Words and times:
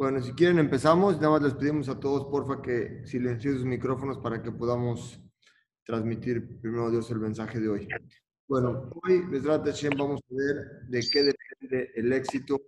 Bueno, 0.00 0.22
si 0.22 0.32
quieren 0.32 0.58
empezamos. 0.58 1.16
Nada 1.16 1.28
más 1.28 1.42
les 1.42 1.52
pedimos 1.52 1.90
a 1.90 2.00
todos, 2.00 2.24
porfa, 2.30 2.62
que 2.62 3.06
silencien 3.06 3.52
sus 3.52 3.66
micrófonos 3.66 4.16
para 4.16 4.42
que 4.42 4.50
podamos 4.50 5.20
transmitir 5.84 6.58
primero 6.58 6.90
Dios 6.90 7.10
el 7.10 7.18
mensaje 7.18 7.60
de 7.60 7.68
hoy. 7.68 7.88
Bueno, 8.48 8.88
hoy, 9.02 9.20
Besrat 9.28 9.62
Hashem, 9.66 9.92
vamos 9.98 10.22
a 10.22 10.34
ver 10.34 10.88
de 10.88 11.06
qué 11.12 11.22
depende 11.22 11.92
el 11.94 12.14
éxito 12.14 12.58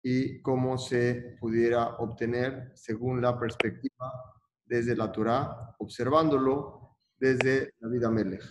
y 0.00 0.40
cómo 0.42 0.78
se 0.78 1.36
pudiera 1.40 1.96
obtener 1.96 2.70
según 2.76 3.20
la 3.20 3.36
perspectiva 3.36 4.12
desde 4.64 4.94
la 4.94 5.10
Torah, 5.10 5.74
observándolo 5.80 6.98
desde 7.16 7.74
la 7.80 7.88
vida 7.88 8.12
Melech. 8.12 8.44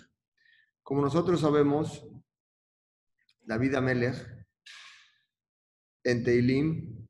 Como 0.81 1.02
nosotros 1.02 1.40
sabemos, 1.40 2.05
la 3.45 3.58
vida 3.58 3.80
Melech 3.80 4.17
en 6.04 6.22
Teilim 6.26 7.02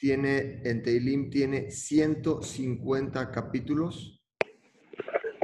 tiene, 0.00 0.62
en 0.64 0.82
Teilim 0.82 1.30
tiene 1.30 1.70
150 1.70 3.30
capítulos. 3.30 4.18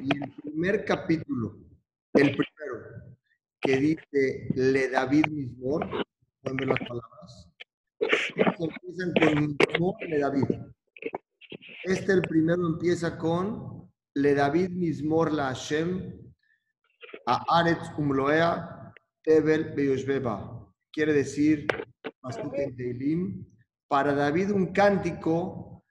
Y 0.03 0.17
el 0.17 0.33
primer 0.43 0.85
capítulo, 0.85 1.59
el 2.15 2.31
primero, 2.31 3.17
que 3.61 3.77
dice 3.77 4.49
Le 4.55 4.89
David 4.89 5.27
Mismor, 5.27 5.87
pueden 6.43 6.69
las 6.69 6.79
palabras, 6.79 7.53
empiezan 8.59 9.13
con 9.79 9.95
Le 10.09 10.19
David. 10.19 10.45
Este, 11.85 12.13
el 12.13 12.23
primero, 12.23 12.67
empieza 12.67 13.19
con 13.19 13.91
Le 14.15 14.35
David 14.35 14.71
Mismor 14.71 15.33
La 15.33 15.49
Hashem, 15.49 16.13
a 17.27 17.59
Aretz 17.59 17.91
Umloea, 17.99 18.95
Tebel 19.23 19.75
Beyoshbeba. 19.75 20.67
Quiere 20.93 21.13
decir, 21.13 21.67
en 22.55 22.77
Teilim, 22.77 23.56
para 23.89 24.15
David 24.15 24.51
un 24.51 24.73
cántico, 24.73 25.85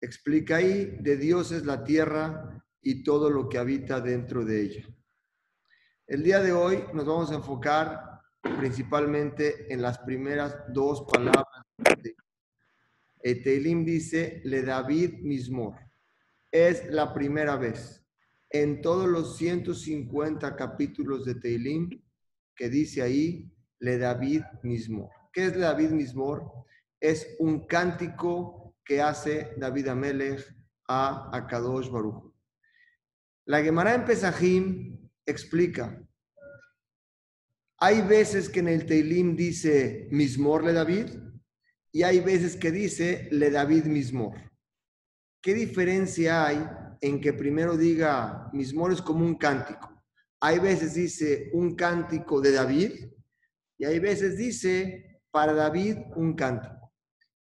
explica 0.00 0.56
ahí, 0.56 0.96
de 1.00 1.16
Dios 1.16 1.52
es 1.52 1.64
la 1.64 1.84
tierra 1.84 2.64
y 2.80 3.02
todo 3.02 3.30
lo 3.30 3.48
que 3.48 3.58
habita 3.58 4.00
dentro 4.00 4.44
de 4.44 4.62
ella. 4.62 4.88
El 6.06 6.22
día 6.22 6.40
de 6.40 6.52
hoy 6.52 6.84
nos 6.92 7.06
vamos 7.06 7.30
a 7.30 7.36
enfocar 7.36 8.20
principalmente 8.42 9.72
en 9.72 9.82
las 9.82 9.98
primeras 9.98 10.56
dos 10.72 11.02
palabras. 11.02 11.64
Eteilim 13.22 13.84
dice, 13.84 14.40
le 14.44 14.62
David 14.62 15.20
mismor. 15.20 15.76
Es 16.50 16.90
la 16.90 17.12
primera 17.12 17.56
vez 17.56 18.00
en 18.50 18.80
todos 18.80 19.08
los 19.08 19.36
150 19.36 20.56
capítulos 20.56 21.24
de 21.24 21.36
Teilim 21.36 22.02
que 22.56 22.68
dice 22.68 23.02
ahí, 23.02 23.50
le 23.78 23.96
David 23.96 24.42
mismor. 24.62 25.10
¿Qué 25.32 25.46
es 25.46 25.54
le 25.54 25.60
David 25.60 25.90
mismor? 25.90 26.52
Es 27.00 27.36
un 27.38 27.66
cántico 27.66 28.76
que 28.84 29.00
hace 29.00 29.54
David 29.56 29.88
Amelech 29.88 30.54
a 30.86 31.30
Akadosh 31.36 31.88
Baruch. 31.88 32.32
La 33.46 33.62
Gemara 33.62 33.94
en 33.94 34.04
Pesajim 34.04 35.10
explica, 35.24 36.06
hay 37.78 38.02
veces 38.02 38.50
que 38.50 38.60
en 38.60 38.68
el 38.68 38.84
Teilim 38.84 39.34
dice 39.34 40.06
Mismor 40.10 40.64
le 40.64 40.74
David 40.74 41.06
y 41.90 42.02
hay 42.02 42.20
veces 42.20 42.56
que 42.56 42.70
dice 42.70 43.28
le 43.30 43.50
David 43.50 43.84
Mismor. 43.84 44.36
¿Qué 45.40 45.54
diferencia 45.54 46.46
hay 46.46 46.68
en 47.00 47.20
que 47.20 47.32
primero 47.32 47.78
diga 47.78 48.50
Mismor 48.52 48.92
es 48.92 49.00
como 49.00 49.24
un 49.24 49.36
cántico? 49.36 49.88
Hay 50.40 50.58
veces 50.58 50.94
dice 50.94 51.50
un 51.54 51.74
cántico 51.74 52.40
de 52.40 52.52
David 52.52 52.92
y 53.78 53.84
hay 53.86 53.98
veces 53.98 54.36
dice 54.36 55.22
para 55.30 55.54
David 55.54 55.96
un 56.16 56.34
cántico. 56.34 56.79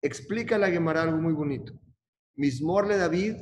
Explica 0.05 0.59
la 0.59 0.69
Gemara 0.69 1.01
algo 1.01 1.17
muy 1.17 1.33
bonito. 1.33 1.73
Mismorle 2.35 2.95
David, 2.95 3.37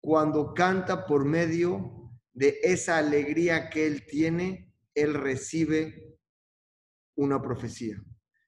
cuando 0.00 0.54
canta 0.54 1.06
por 1.06 1.24
medio 1.24 2.10
de 2.32 2.58
esa 2.64 2.98
alegría 2.98 3.70
que 3.70 3.86
él 3.86 4.04
tiene, 4.04 4.74
él 4.92 5.14
recibe 5.14 6.18
una 7.14 7.40
profecía. 7.40 8.02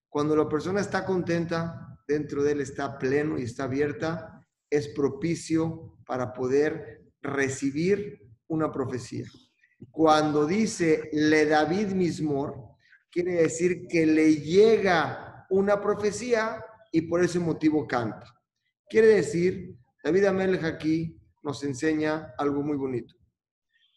Cuando 0.09 0.35
la 0.35 0.49
persona 0.49 0.81
está 0.81 1.05
contenta, 1.05 2.01
dentro 2.09 2.43
de 2.43 2.51
él 2.51 2.61
está 2.63 2.99
pleno 2.99 3.39
y 3.39 3.45
está 3.45 3.65
abierta, 3.65 4.45
es 4.69 4.89
propicio 4.89 5.97
para 6.05 6.33
poder 6.33 7.13
recibir 7.23 8.29
una 8.49 8.73
profecía. 8.73 9.27
Cuando 9.93 10.47
dice 10.47 11.11
le 11.13 11.47
David 11.47 11.93
mismor, 11.93 12.57
quiere 13.09 13.35
decir 13.35 13.87
que 13.87 14.05
le 14.05 14.35
llega 14.35 15.47
una 15.49 15.81
profecía 15.81 16.61
y 16.95 17.03
por 17.03 17.25
ese 17.25 17.41
motivo 17.41 17.89
canta. 17.89 18.25
Quiere 18.89 19.09
decir, 19.09 19.77
David 20.05 20.27
Amelech 20.27 20.63
aquí 20.63 21.21
nos 21.43 21.65
enseña 21.65 22.33
algo 22.39 22.63
muy 22.63 22.77
bonito. 22.77 23.17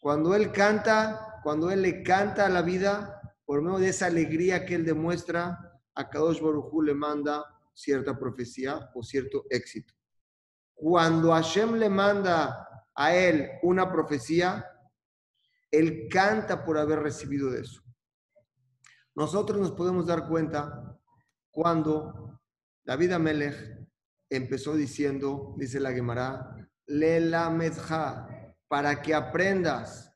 Cuando 0.00 0.34
él 0.34 0.50
canta, 0.50 1.38
cuando 1.44 1.70
él 1.70 1.82
le 1.82 2.02
canta 2.02 2.46
a 2.46 2.48
la 2.48 2.60
vida, 2.60 3.20
por 3.44 3.62
medio 3.62 3.78
de 3.78 3.90
esa 3.90 4.06
alegría 4.06 4.66
que 4.66 4.74
él 4.74 4.84
demuestra, 4.84 5.80
a 5.94 6.10
Kadosh 6.10 6.40
Baruj 6.40 6.82
le 6.82 6.92
manda 6.92 7.44
cierta 7.72 8.18
profecía 8.18 8.90
o 8.92 9.04
cierto 9.04 9.44
éxito. 9.48 9.94
Cuando 10.74 11.30
Hashem 11.30 11.74
le 11.74 11.88
manda 11.88 12.66
a 12.96 13.14
él 13.14 13.48
una 13.62 13.92
profecía, 13.92 14.66
él 15.70 16.08
canta 16.10 16.64
por 16.64 16.76
haber 16.76 16.98
recibido 16.98 17.48
de 17.48 17.60
eso. 17.60 17.80
Nosotros 19.14 19.60
nos 19.60 19.70
podemos 19.70 20.04
dar 20.04 20.26
cuenta 20.26 20.98
cuando 21.52 22.27
David 22.88 23.12
Amelech 23.12 23.54
empezó 24.30 24.74
diciendo, 24.74 25.54
dice 25.58 25.78
la 25.78 25.92
Gemara, 25.92 26.56
Lela 26.86 27.50
Medja, 27.50 28.26
para 28.66 29.02
que 29.02 29.12
aprendas. 29.12 30.10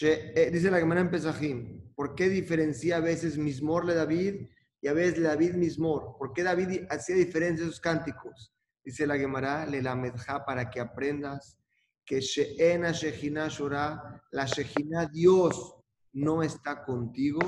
Eh, 0.00 0.48
dice 0.50 0.70
la 0.70 0.78
Gemara 0.78 1.02
en 1.02 1.10
Pesajim, 1.10 1.92
¿por 1.94 2.14
qué 2.14 2.30
diferencia 2.30 2.96
a 2.96 3.00
veces 3.00 3.36
Mismor 3.36 3.84
le 3.84 3.92
David 3.92 4.48
y 4.80 4.88
a 4.88 4.94
veces 4.94 5.22
David 5.22 5.56
Mismor? 5.56 6.16
¿Por 6.18 6.32
qué 6.32 6.42
David 6.42 6.86
hacía 6.88 7.16
diferencia 7.16 7.66
esos 7.66 7.80
cánticos? 7.80 8.50
Dice 8.82 9.06
la 9.06 9.18
Gemara, 9.18 9.66
Lela 9.66 9.94
Medja, 9.94 10.46
para 10.46 10.70
que 10.70 10.80
aprendas 10.80 11.58
que 12.06 12.22
Sheena 12.22 12.92
Shejina 12.92 13.48
Shora, 13.48 14.24
la 14.30 14.46
Shejina 14.46 15.04
Dios 15.04 15.76
no 16.14 16.42
está 16.42 16.82
contigo, 16.82 17.40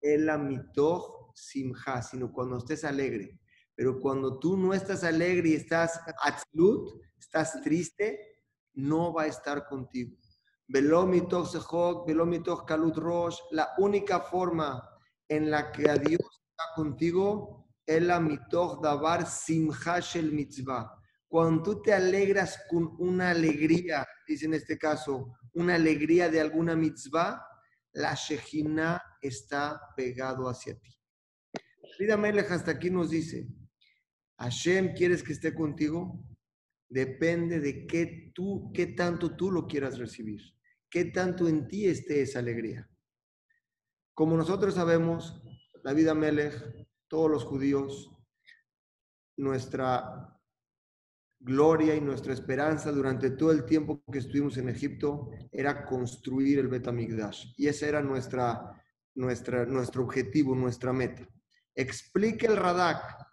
el 0.00 0.30
mitoch 0.38 1.34
simja, 1.34 2.00
sino 2.00 2.32
cuando 2.32 2.56
estés 2.56 2.84
alegre. 2.84 3.38
Pero 3.74 3.98
cuando 4.00 4.38
tú 4.38 4.56
no 4.56 4.74
estás 4.74 5.04
alegre 5.04 5.50
y 5.50 5.54
estás 5.54 6.00
atzlut, 6.22 7.02
estás 7.18 7.60
triste, 7.62 8.32
no 8.74 9.12
va 9.12 9.22
a 9.22 9.26
estar 9.26 9.66
contigo. 9.66 10.16
la 13.50 13.68
única 13.78 14.20
forma 14.20 14.88
en 15.28 15.50
la 15.50 15.72
que 15.72 15.90
a 15.90 15.96
Dios 15.96 16.20
está 16.20 16.64
contigo 16.76 17.66
es 17.86 18.02
la 18.02 18.20
mitoch 18.20 18.82
davar 18.82 19.26
simhashel 19.26 20.32
mitzvah. 20.32 20.98
Cuando 21.28 21.62
tú 21.62 21.82
te 21.82 21.94
alegras 21.94 22.62
con 22.68 22.94
una 22.98 23.30
alegría, 23.30 24.06
dice 24.26 24.46
en 24.46 24.54
este 24.54 24.78
caso, 24.78 25.32
una 25.54 25.74
alegría 25.76 26.28
de 26.28 26.40
alguna 26.40 26.76
mitzvah, 26.76 27.42
la 27.92 28.14
Shejina 28.14 29.02
está 29.20 29.80
pegado 29.96 30.48
hacia 30.48 30.78
ti. 30.78 30.90
Vida 31.98 32.16
Melech 32.16 32.50
hasta 32.50 32.72
aquí 32.72 32.90
nos 32.90 33.10
dice, 33.10 33.46
Hashem, 34.42 34.94
¿quieres 34.94 35.22
que 35.22 35.32
esté 35.32 35.54
contigo? 35.54 36.20
Depende 36.88 37.60
de 37.60 37.86
qué 37.86 38.32
tú, 38.34 38.72
qué 38.74 38.88
tanto 38.88 39.36
tú 39.36 39.52
lo 39.52 39.68
quieras 39.68 39.98
recibir, 39.98 40.42
qué 40.90 41.04
tanto 41.06 41.46
en 41.46 41.68
ti 41.68 41.86
esté 41.86 42.22
esa 42.22 42.40
alegría. 42.40 42.90
Como 44.14 44.36
nosotros 44.36 44.74
sabemos, 44.74 45.40
la 45.84 45.92
vida 45.92 46.12
Melech, 46.14 46.60
todos 47.06 47.30
los 47.30 47.44
judíos, 47.44 48.10
nuestra 49.36 50.36
gloria 51.38 51.94
y 51.94 52.00
nuestra 52.00 52.32
esperanza 52.32 52.90
durante 52.90 53.30
todo 53.30 53.52
el 53.52 53.64
tiempo 53.64 54.02
que 54.10 54.18
estuvimos 54.18 54.56
en 54.56 54.68
Egipto 54.68 55.30
era 55.52 55.84
construir 55.84 56.58
el 56.58 56.66
Betamigdash. 56.66 57.54
Y 57.56 57.68
ese 57.68 57.88
era 57.88 58.02
nuestra, 58.02 58.72
nuestra, 59.14 59.66
nuestro 59.66 60.02
objetivo, 60.02 60.56
nuestra 60.56 60.92
meta. 60.92 61.28
Explique 61.74 62.46
el 62.46 62.56
Radak 62.56 63.31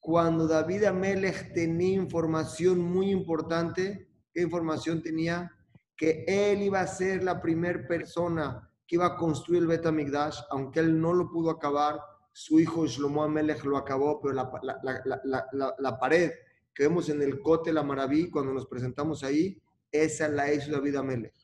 cuando 0.00 0.48
David 0.48 0.84
Amelech 0.84 1.52
tenía 1.52 1.94
información 1.94 2.80
muy 2.80 3.10
importante, 3.10 4.08
¿qué 4.32 4.42
información 4.42 5.02
tenía? 5.02 5.52
Que 5.96 6.24
él 6.26 6.62
iba 6.62 6.80
a 6.80 6.86
ser 6.86 7.22
la 7.22 7.40
primera 7.40 7.86
persona 7.86 8.66
que 8.86 8.96
iba 8.96 9.06
a 9.06 9.16
construir 9.16 9.62
el 9.62 9.68
Betamigdash, 9.68 10.40
aunque 10.50 10.80
él 10.80 11.00
no 11.00 11.12
lo 11.12 11.30
pudo 11.30 11.50
acabar, 11.50 12.00
su 12.32 12.58
hijo 12.58 12.86
Shlomo 12.86 13.22
Amelech 13.22 13.62
lo 13.64 13.76
acabó, 13.76 14.20
pero 14.20 14.34
la, 14.34 14.50
la, 14.62 15.76
la, 15.78 15.98
pared 15.98 16.32
que 16.74 16.84
vemos 16.84 17.08
en 17.08 17.22
el 17.22 17.40
Cote 17.40 17.72
La 17.72 17.82
Maraví, 17.82 18.30
cuando 18.30 18.52
nos 18.52 18.66
presentamos 18.66 19.22
ahí, 19.22 19.62
esa 19.92 20.28
la 20.28 20.52
hizo 20.52 20.72
David 20.72 20.96
Amelech. 20.96 21.34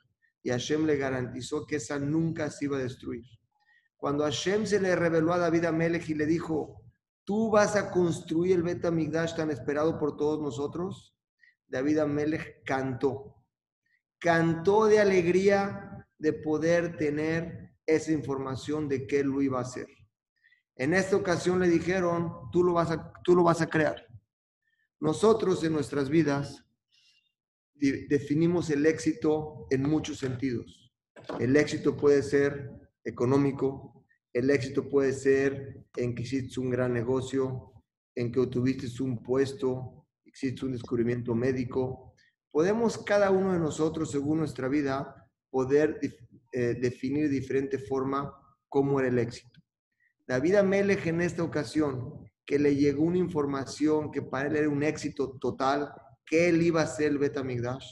Y 0.43 0.51
Hashem 0.51 0.87
le 0.87 0.97
garantizó 0.97 1.67
que 1.67 1.77
esa 1.77 1.99
nunca 1.99 2.51
se 2.51 2.65
iba 2.65 2.79
a 2.79 2.81
destruir. 2.81 3.25
Cuando 3.97 4.25
Hashem 4.25 4.67
se 4.67 4.81
le 4.81 4.97
reveló 4.97 5.33
a 5.33 5.39
David 5.39 5.67
Amelech 5.67 6.09
y 6.09 6.15
le 6.15 6.27
dijo, 6.27 6.83
tú 7.27 7.51
vas 7.51 7.77
a 7.77 7.91
construir 7.91 8.53
el 8.53 8.63
Bet 8.63 8.85
Amigdash 8.85 9.35
tan 9.35 9.51
esperado 9.51 9.99
por 9.99 10.17
todos 10.17 10.41
nosotros. 10.41 11.15
David 11.67 11.99
Amelech 11.99 12.65
cantó, 12.65 13.43
cantó 14.19 14.87
de 14.87 15.01
alegría 15.01 16.07
de 16.19 16.33
poder 16.33 16.97
tener 16.97 17.75
esa 17.85 18.13
información 18.13 18.89
de 18.89 19.07
que 19.07 19.21
él 19.21 19.27
lo 19.27 19.43
iba 19.43 19.59
a 19.59 19.63
hacer. 19.63 19.89
En 20.77 20.95
esta 20.95 21.17
ocasión 21.17 21.59
le 21.59 21.69
dijeron, 21.69 22.51
tú 22.53 22.63
lo 22.63 22.75
vas 22.75 22.93
a, 22.93 23.13
tú 23.25 23.35
lo 23.35 23.43
vas 23.43 23.61
a 23.61 23.69
crear. 23.69 24.07
Nosotros 25.01 25.65
en 25.65 25.73
nuestras 25.73 26.09
vidas 26.09 26.65
definimos 27.75 28.71
el 28.71 28.87
éxito 28.87 29.67
en 29.71 29.83
muchos 29.83 30.19
sentidos. 30.19 30.93
El 31.41 31.57
éxito 31.57 31.97
puede 31.97 32.23
ser 32.23 32.71
económico, 33.05 33.96
el 34.37 34.51
éxito 34.51 34.87
puede 34.87 35.15
ser 35.15 35.83
en 35.97 36.15
que 36.15 36.23
hiciste 36.23 36.61
un 36.61 36.69
gran 36.69 36.93
negocio, 36.93 37.73
en 38.15 38.31
que 38.31 38.39
obtuviste 38.39 39.03
un 39.03 39.23
puesto, 39.23 40.07
existe 40.27 40.67
un 40.67 40.73
descubrimiento 40.73 41.35
médico. 41.35 42.13
Podemos 42.51 42.99
cada 42.99 43.31
uno 43.31 43.55
de 43.55 43.59
nosotros, 43.59 44.11
según 44.11 44.41
nuestra 44.41 44.69
vida, 44.69 45.27
poder 45.49 45.99
eh, 46.53 46.75
definir 46.79 47.31
de 47.31 47.41
diferente 47.41 47.79
forma 47.79 48.31
cómo 48.69 49.01
era 49.01 49.09
el 49.09 49.19
éxito. 49.19 49.59
David 50.27 50.57
Amelech 50.57 51.07
en 51.07 51.23
esta 51.23 51.43
ocasión, 51.43 52.31
que 52.45 52.59
le 52.59 52.77
llegó 52.77 53.05
una 53.05 53.17
información 53.17 54.11
que 54.11 54.21
para 54.21 54.49
él 54.49 54.57
era 54.57 54.69
un 54.69 54.83
éxito 54.83 55.39
total, 55.39 55.91
que 56.27 56.51
él 56.51 56.61
iba 56.61 56.83
a 56.83 56.87
ser 56.87 57.13
el 57.13 57.19
Betamigdash, 57.19 57.87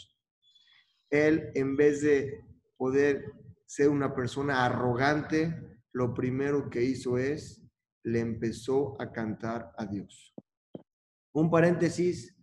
él 1.08 1.52
en 1.54 1.74
vez 1.74 2.02
de 2.02 2.44
poder 2.76 3.32
ser 3.64 3.88
una 3.88 4.14
persona 4.14 4.66
arrogante, 4.66 5.73
lo 5.94 6.12
primero 6.12 6.68
que 6.68 6.82
hizo 6.82 7.16
es, 7.18 7.62
le 8.02 8.18
empezó 8.18 9.00
a 9.00 9.12
cantar 9.12 9.72
a 9.78 9.86
Dios. 9.86 10.34
Un 11.32 11.50
paréntesis, 11.50 12.36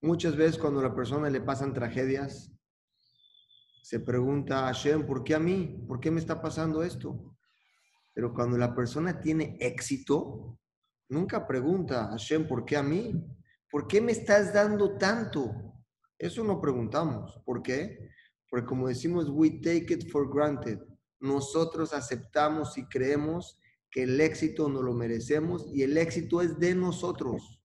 muchas 0.00 0.34
veces 0.36 0.58
cuando 0.58 0.80
a 0.80 0.84
la 0.84 0.94
persona 0.94 1.28
le 1.28 1.42
pasan 1.42 1.74
tragedias, 1.74 2.50
se 3.82 4.00
pregunta 4.00 4.60
a 4.60 4.66
Hashem, 4.72 5.06
¿por 5.06 5.22
qué 5.22 5.34
a 5.34 5.38
mí? 5.38 5.84
¿Por 5.86 6.00
qué 6.00 6.10
me 6.10 6.18
está 6.18 6.40
pasando 6.40 6.82
esto? 6.82 7.36
Pero 8.14 8.32
cuando 8.32 8.56
la 8.56 8.74
persona 8.74 9.20
tiene 9.20 9.58
éxito, 9.60 10.58
nunca 11.10 11.46
pregunta 11.46 12.06
a 12.06 12.10
Hashem, 12.12 12.48
¿por 12.48 12.64
qué 12.64 12.78
a 12.78 12.82
mí? 12.82 13.22
¿Por 13.70 13.86
qué 13.86 14.00
me 14.00 14.12
estás 14.12 14.54
dando 14.54 14.96
tanto? 14.96 15.74
Eso 16.18 16.42
no 16.42 16.58
preguntamos. 16.58 17.38
¿Por 17.44 17.62
qué? 17.62 18.08
Porque 18.48 18.66
como 18.66 18.88
decimos, 18.88 19.28
we 19.28 19.60
take 19.60 19.92
it 19.92 20.10
for 20.10 20.32
granted. 20.32 20.78
Nosotros 21.24 21.94
aceptamos 21.94 22.76
y 22.76 22.86
creemos 22.86 23.58
que 23.90 24.02
el 24.02 24.20
éxito 24.20 24.68
no 24.68 24.82
lo 24.82 24.92
merecemos 24.92 25.66
y 25.72 25.82
el 25.82 25.96
éxito 25.96 26.42
es 26.42 26.58
de 26.58 26.74
nosotros. 26.74 27.62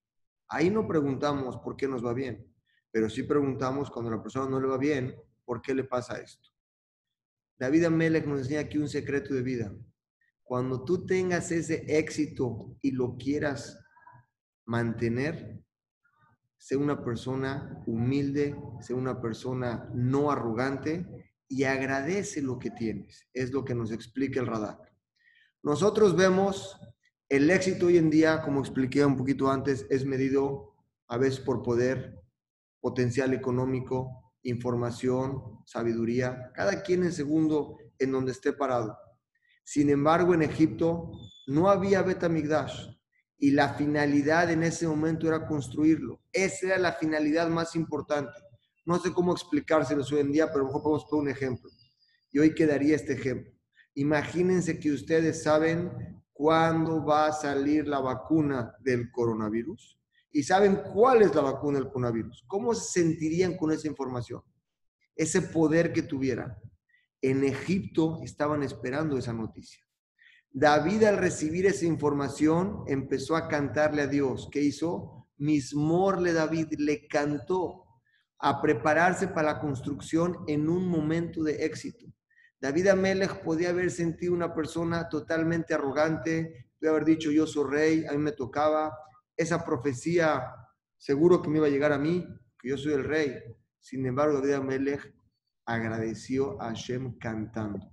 Ahí 0.48 0.70
no 0.70 0.88
preguntamos 0.88 1.58
por 1.58 1.76
qué 1.76 1.86
nos 1.86 2.04
va 2.06 2.14
bien, 2.14 2.50
pero 2.90 3.10
sí 3.10 3.24
preguntamos 3.24 3.92
cuando 3.92 4.14
a 4.14 4.16
la 4.16 4.24
persona 4.24 4.50
no 4.50 4.62
le 4.62 4.68
va 4.70 4.78
bien, 4.78 5.14
¿por 5.44 5.62
qué 5.62 5.76
le 5.76 5.84
pasa 5.84 6.22
esto? 6.22 6.48
David 7.60 7.84
Amelech 7.84 8.26
nos 8.26 8.40
enseña 8.40 8.62
aquí 8.62 8.78
un 8.78 8.88
secreto 8.88 9.34
de 9.34 9.42
vida. 9.42 9.76
Cuando 10.42 10.86
tú 10.86 11.06
tengas 11.06 11.52
ese 11.52 11.84
éxito 11.86 12.78
y 12.82 12.92
lo 12.92 13.18
quieras 13.18 13.78
mantener, 14.64 15.62
sé 16.58 16.78
una 16.78 17.04
persona 17.04 17.84
humilde, 17.86 18.56
sé 18.80 18.94
una 18.94 19.20
persona 19.20 19.90
no 19.94 20.32
arrogante 20.32 21.19
y 21.50 21.64
agradece 21.66 22.42
lo 22.42 22.60
que 22.60 22.70
tienes. 22.70 23.28
Es 23.34 23.52
lo 23.52 23.66
que 23.66 23.76
nos 23.76 23.92
explica 23.92 24.40
el 24.40 24.48
radar. 24.48 24.80
Nosotros 25.62 26.16
vemos 26.16 26.80
el 27.28 27.50
éxito 27.50 27.88
hoy 27.88 27.98
en 27.98 28.10
día, 28.10 28.42
como 28.42 28.62
expliqué 28.62 29.04
un 29.04 29.18
poquito 29.18 29.52
antes, 29.52 29.86
es 29.90 30.06
medido 30.06 30.76
a 31.08 31.18
veces 31.18 31.40
por 31.40 31.62
poder, 31.62 32.22
potencial 32.80 33.34
económico, 33.34 34.34
información, 34.44 35.60
sabiduría, 35.66 36.52
cada 36.54 36.82
quien 36.82 37.04
en 37.04 37.12
segundo 37.12 37.78
en 37.98 38.12
donde 38.12 38.32
esté 38.32 38.54
parado. 38.54 38.98
Sin 39.64 39.90
embargo, 39.90 40.34
en 40.34 40.44
Egipto 40.44 41.12
no 41.48 41.70
había 41.70 42.02
Betamigdash 42.02 42.88
y 43.38 43.52
la 43.52 43.74
finalidad 43.74 44.50
en 44.52 44.64
ese 44.64 44.88
momento 44.88 45.28
era 45.28 45.46
construirlo. 45.46 46.22
Esa 46.32 46.68
era 46.68 46.78
la 46.78 46.94
finalidad 46.94 47.50
más 47.50 47.76
importante. 47.76 48.40
No 48.90 48.98
sé 48.98 49.14
cómo 49.14 49.34
explicárselo 49.34 50.04
hoy 50.04 50.20
en 50.20 50.32
día, 50.32 50.48
pero 50.48 50.62
a 50.62 50.62
lo 50.62 50.66
mejor 50.66 50.82
podemos 50.82 51.06
poner 51.06 51.22
un 51.22 51.30
ejemplo. 51.30 51.70
Y 52.32 52.40
hoy 52.40 52.56
quedaría 52.56 52.96
este 52.96 53.14
ejemplo. 53.14 53.54
Imagínense 53.94 54.80
que 54.80 54.92
ustedes 54.92 55.44
saben 55.44 56.24
cuándo 56.34 57.06
va 57.06 57.28
a 57.28 57.32
salir 57.32 57.88
la 57.88 58.00
vacuna 58.00 58.74
del 58.80 59.12
coronavirus 59.12 60.00
y 60.32 60.42
saben 60.42 60.82
cuál 60.92 61.22
es 61.22 61.36
la 61.36 61.42
vacuna 61.42 61.78
del 61.78 61.90
coronavirus. 61.90 62.44
¿Cómo 62.48 62.74
se 62.74 63.02
sentirían 63.02 63.58
con 63.58 63.72
esa 63.72 63.88
información? 63.88 64.42
Ese 65.16 65.44
poder 65.44 65.94
que 65.94 66.02
tuvieran. 66.02 66.58
En 67.22 67.44
Egipto 67.44 68.22
estaban 68.24 68.64
esperando 68.64 69.20
esa 69.20 69.34
noticia. 69.34 69.86
David 70.50 71.04
al 71.04 71.18
recibir 71.18 71.68
esa 71.68 71.86
información 71.86 72.86
empezó 72.88 73.36
a 73.36 73.48
cantarle 73.48 74.02
a 74.02 74.08
Dios. 74.08 74.50
¿Qué 74.52 74.64
hizo? 74.64 75.28
Mismorle 75.38 76.34
David 76.34 76.74
le 76.80 77.08
cantó 77.08 77.86
a 78.40 78.62
prepararse 78.62 79.28
para 79.28 79.54
la 79.54 79.60
construcción 79.60 80.44
en 80.48 80.70
un 80.70 80.88
momento 80.88 81.44
de 81.44 81.66
éxito. 81.66 82.06
David 82.62 82.88
Amelech 82.88 83.42
podía 83.44 83.70
haber 83.70 83.92
sentido 83.92 84.34
una 84.34 84.54
persona 84.54 85.08
totalmente 85.10 85.74
arrogante, 85.74 86.72
podía 86.80 86.92
haber 86.92 87.06
dicho 87.06 87.32
yo 87.32 87.48
soy 87.48 87.70
rey, 87.70 88.06
a 88.06 88.12
mí 88.12 88.18
me 88.18 88.32
tocaba, 88.32 88.98
esa 89.36 89.64
profecía 89.64 90.54
seguro 90.98 91.42
que 91.42 91.50
me 91.50 91.58
iba 91.58 91.68
a 91.68 91.70
llegar 91.70 91.94
a 91.94 91.98
mí, 91.98 92.28
que 92.60 92.70
yo 92.70 92.78
soy 92.78 92.94
el 92.94 93.06
rey. 93.06 93.36
Sin 93.80 94.06
embargo, 94.06 94.42
David 94.42 94.56
Amelech 94.56 95.14
agradeció 95.66 96.62
a 96.62 96.70
Hashem 96.70 97.18
cantando. 97.18 97.92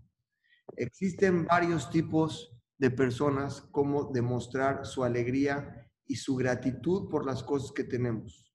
Existen 0.76 1.46
varios 1.46 1.90
tipos 1.90 2.52
de 2.78 2.90
personas 2.90 3.60
como 3.70 4.10
demostrar 4.12 4.84
su 4.84 5.04
alegría 5.04 5.88
y 6.06 6.16
su 6.16 6.34
gratitud 6.36 7.08
por 7.08 7.24
las 7.24 7.42
cosas 7.42 7.72
que 7.72 7.84
tenemos. 7.84 8.45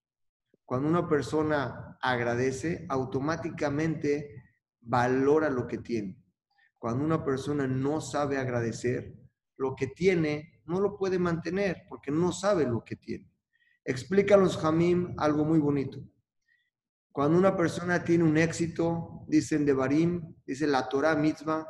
Cuando 0.71 0.87
una 0.87 1.05
persona 1.05 1.97
agradece, 1.99 2.85
automáticamente 2.87 4.41
valora 4.79 5.49
lo 5.49 5.67
que 5.67 5.79
tiene. 5.79 6.23
Cuando 6.79 7.03
una 7.03 7.25
persona 7.25 7.67
no 7.67 7.99
sabe 7.99 8.37
agradecer, 8.37 9.13
lo 9.57 9.75
que 9.75 9.87
tiene 9.87 10.61
no 10.67 10.79
lo 10.79 10.97
puede 10.97 11.19
mantener 11.19 11.83
porque 11.89 12.09
no 12.09 12.31
sabe 12.31 12.65
lo 12.65 12.85
que 12.85 12.95
tiene. 12.95 13.29
Explica 13.83 14.37
Jamim 14.47 15.13
algo 15.17 15.43
muy 15.43 15.59
bonito. 15.59 15.99
Cuando 17.11 17.37
una 17.37 17.57
persona 17.57 18.01
tiene 18.01 18.23
un 18.23 18.37
éxito, 18.37 19.25
dicen 19.27 19.65
de 19.65 19.73
Barim, 19.73 20.37
dice 20.45 20.67
la 20.67 20.87
Torah 20.87 21.17
mitzvah, 21.17 21.67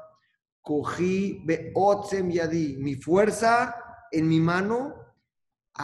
cogí 0.62 1.42
beotzem 1.44 2.30
yadi, 2.30 2.78
mi 2.78 2.94
fuerza 2.94 3.76
en 4.12 4.28
mi 4.28 4.40
mano, 4.40 5.01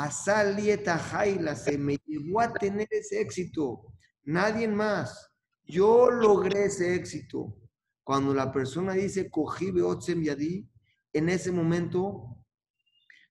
asalieta 0.03 0.97
jaila, 0.97 1.55
se 1.55 1.77
me 1.77 1.97
llevó 2.05 2.41
a 2.41 2.53
tener 2.53 2.87
ese 2.91 3.21
éxito. 3.21 3.93
Nadie 4.23 4.67
más. 4.67 5.29
Yo 5.65 6.09
logré 6.09 6.65
ese 6.65 6.95
éxito. 6.95 7.57
Cuando 8.03 8.33
la 8.33 8.51
persona 8.51 8.93
dice 8.93 9.29
cogí 9.29 9.71
beotzem 9.71 10.23
yadi, 10.23 10.69
en 11.13 11.29
ese 11.29 11.51
momento 11.51 12.37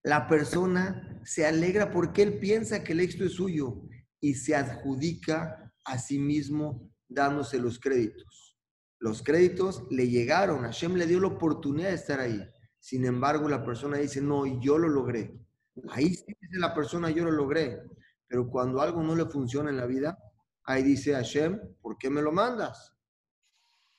la 0.02 0.28
persona 0.28 1.20
se 1.24 1.46
alegra 1.46 1.90
porque 1.90 2.22
él 2.22 2.38
piensa 2.38 2.84
que 2.84 2.92
el 2.92 3.00
éxito 3.00 3.24
es 3.24 3.32
suyo 3.32 3.82
y 4.20 4.34
se 4.34 4.54
adjudica 4.54 5.72
a 5.84 5.98
sí 5.98 6.18
mismo 6.18 6.90
dándose 7.08 7.58
los 7.58 7.78
créditos. 7.78 8.58
Los 8.98 9.22
créditos 9.22 9.84
le 9.90 10.08
llegaron, 10.08 10.62
Hashem 10.62 10.94
le 10.94 11.06
dio 11.06 11.20
la 11.20 11.28
oportunidad 11.28 11.88
de 11.88 11.94
estar 11.94 12.20
ahí. 12.20 12.40
Sin 12.78 13.04
embargo, 13.04 13.48
la 13.48 13.64
persona 13.64 13.98
dice, 13.98 14.20
no, 14.20 14.46
yo 14.60 14.78
lo 14.78 14.88
logré. 14.88 15.45
Ahí 15.90 16.14
sí 16.14 16.24
dice 16.26 16.58
la 16.58 16.74
persona, 16.74 17.10
yo 17.10 17.24
lo 17.24 17.30
logré. 17.30 17.82
Pero 18.26 18.48
cuando 18.48 18.80
algo 18.80 19.02
no 19.02 19.14
le 19.14 19.26
funciona 19.26 19.70
en 19.70 19.76
la 19.76 19.86
vida, 19.86 20.18
ahí 20.64 20.82
dice 20.82 21.12
Hashem, 21.12 21.60
¿por 21.80 21.96
qué 21.98 22.10
me 22.10 22.22
lo 22.22 22.32
mandas? 22.32 22.92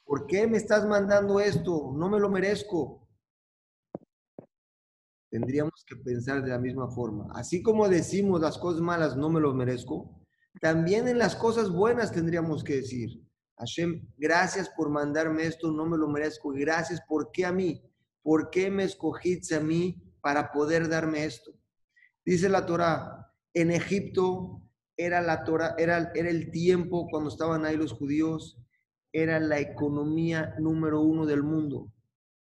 ¿Por 0.04 0.26
qué 0.26 0.48
me 0.48 0.58
estás 0.58 0.86
mandando 0.86 1.40
esto? 1.40 1.94
No 1.96 2.10
me 2.10 2.20
lo 2.20 2.30
merezco. 2.30 3.08
Tendríamos 5.30 5.84
que 5.86 5.98
pensar 5.98 6.42
de 6.42 6.50
la 6.50 6.60
misma 6.60 6.90
forma. 6.90 7.28
Así 7.34 7.62
como 7.62 7.88
decimos 7.90 8.42
las 8.42 8.58
cosas 8.58 8.82
malas, 8.82 9.18
no 9.18 9.30
me 9.30 9.42
lo 9.42 9.54
merezco, 9.54 10.18
también 10.62 11.08
en 11.08 11.18
las 11.18 11.36
cosas 11.36 11.70
buenas 11.70 12.12
tendríamos 12.12 12.64
que 12.64 12.78
decir, 12.78 13.22
Hashem, 13.58 14.08
gracias 14.18 14.70
por 14.70 14.90
mandarme 14.90 15.46
esto, 15.46 15.72
no 15.72 15.86
me 15.86 15.98
lo 15.98 16.08
merezco. 16.08 16.50
Gracias, 16.50 17.02
¿por 17.08 17.32
qué 17.32 17.46
a 17.46 17.52
mí? 17.52 17.84
¿Por 18.24 18.50
qué 18.50 18.72
me 18.72 18.84
escogiste 18.84 19.56
a 19.56 19.60
mí 19.60 20.02
para 20.22 20.52
poder 20.52 20.88
darme 20.88 21.26
esto? 21.26 21.52
Dice 22.28 22.50
la 22.50 22.66
Torah, 22.66 23.32
en 23.54 23.72
Egipto 23.72 24.62
era 24.98 25.22
la 25.22 25.46
Torah, 25.46 25.76
era, 25.78 26.12
era 26.14 26.30
el 26.30 26.52
tiempo 26.52 27.08
cuando 27.10 27.30
estaban 27.30 27.64
ahí 27.64 27.78
los 27.78 27.94
judíos, 27.94 28.60
era 29.14 29.40
la 29.40 29.60
economía 29.60 30.54
número 30.60 31.00
uno 31.00 31.26
del 31.26 31.42
mundo, 31.42 31.90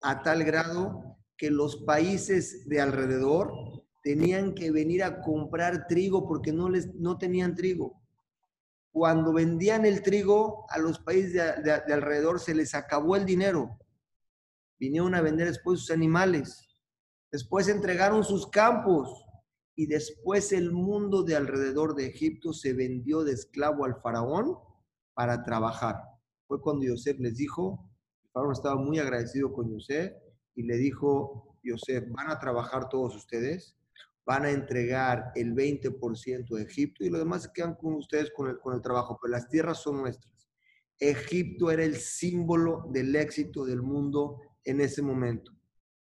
a 0.01 0.23
tal 0.23 0.43
grado 0.43 1.19
que 1.37 1.51
los 1.51 1.77
países 1.85 2.67
de 2.67 2.81
alrededor 2.81 3.53
tenían 4.03 4.55
que 4.55 4.71
venir 4.71 5.05
a 5.05 5.21
comprar 5.21 5.87
trigo 5.87 6.27
porque 6.27 6.51
no, 6.51 6.71
les, 6.71 6.95
no 6.95 7.19
tenían 7.19 7.55
trigo. 7.55 8.01
Cuando 8.91 9.35
vendían 9.35 9.85
el 9.85 10.01
trigo 10.01 10.65
a 10.71 10.79
los 10.79 10.99
países 10.99 11.35
de, 11.63 11.93
alrededor 11.93 12.41
se 12.41 12.55
les 12.55 12.75
acabó 12.75 13.17
el 13.17 13.27
dinero. 13.27 13.79
Vinieron 14.79 15.15
a 15.15 15.21
vender 15.21 15.49
después 15.49 15.81
sus 15.81 15.91
animales. 15.91 16.71
Después 17.31 17.69
entregaron 17.69 18.25
sus 18.25 18.47
campos. 18.47 19.24
Y 19.77 19.87
después 19.87 20.53
el 20.53 20.73
mundo 20.73 21.23
de 21.23 21.37
alrededor 21.37 21.95
de 21.95 22.07
Egipto 22.07 22.53
se 22.53 22.73
vendió 22.73 23.25
de 23.25 23.33
esclavo 23.33 23.85
al 23.85 24.01
faraón 24.01 24.57
para 25.15 25.43
trabajar. 25.45 25.97
Fue 26.47 26.61
cuando 26.61 26.85
Yosef 26.85 27.19
les 27.19 27.37
dijo, 27.37 27.91
el 28.23 28.31
faraón 28.31 28.53
estaba 28.53 28.77
muy 28.77 28.99
agradecido 28.99 29.53
con 29.53 29.71
Yosef 29.71 30.13
y 30.55 30.63
le 30.63 30.77
dijo, 30.77 31.59
Yosef, 31.63 32.05
van 32.11 32.31
a 32.31 32.39
trabajar 32.39 32.89
todos 32.89 33.17
ustedes, 33.17 33.77
van 34.25 34.45
a 34.45 34.51
entregar 34.51 35.33
el 35.35 35.55
20% 35.55 36.55
de 36.55 36.63
Egipto 36.63 37.05
y 37.05 37.11
lo 37.11 37.19
demás 37.19 37.45
se 37.45 37.53
quedan 37.53 37.75
con 37.75 37.95
ustedes 37.95 38.31
con 38.35 38.49
el, 38.49 38.59
con 38.59 38.75
el 38.75 38.83
trabajo, 38.83 39.19
pero 39.21 39.33
las 39.33 39.49
tierras 39.49 39.79
son 39.83 39.99
nuestras. 39.99 40.33
Egipto 40.99 41.71
era 41.71 41.85
el 41.85 41.97
símbolo 41.97 42.89
del 42.93 43.15
éxito 43.17 43.65
del 43.65 43.83
mundo 43.83 44.41
en 44.65 44.81
ese 44.81 45.03
momento. 45.03 45.53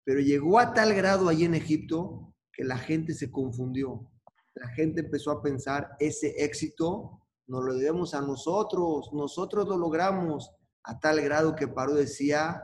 Pero 0.05 0.21
llegó 0.21 0.59
a 0.59 0.75
tal 0.75 0.95
grado 0.95 1.29
allí 1.29 1.45
en 1.45 1.55
Egipto 1.55 2.35
que 2.53 2.65
la 2.65 2.79
gente 2.79 3.15
se 3.15 3.31
confundió. 3.31 4.11
La 4.55 4.69
gente 4.69 5.01
empezó 5.01 5.31
a 5.31 5.43
pensar, 5.43 5.91
ese 5.99 6.35
éxito 6.45 7.21
nos 7.47 7.65
lo 7.65 7.75
debemos 7.75 8.15
a 8.15 8.21
nosotros, 8.21 9.11
nosotros 9.13 9.67
lo 9.69 9.77
logramos, 9.77 10.51
a 10.85 10.99
tal 10.99 11.21
grado 11.21 11.55
que 11.55 11.69
Paró 11.69 11.95
decía, 11.95 12.63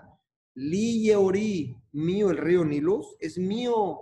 Li 0.54 1.12
Ori, 1.12 1.76
mío 1.92 2.30
el 2.30 2.38
río 2.38 2.64
Nilus, 2.64 3.16
es 3.20 3.36
mío, 3.38 4.00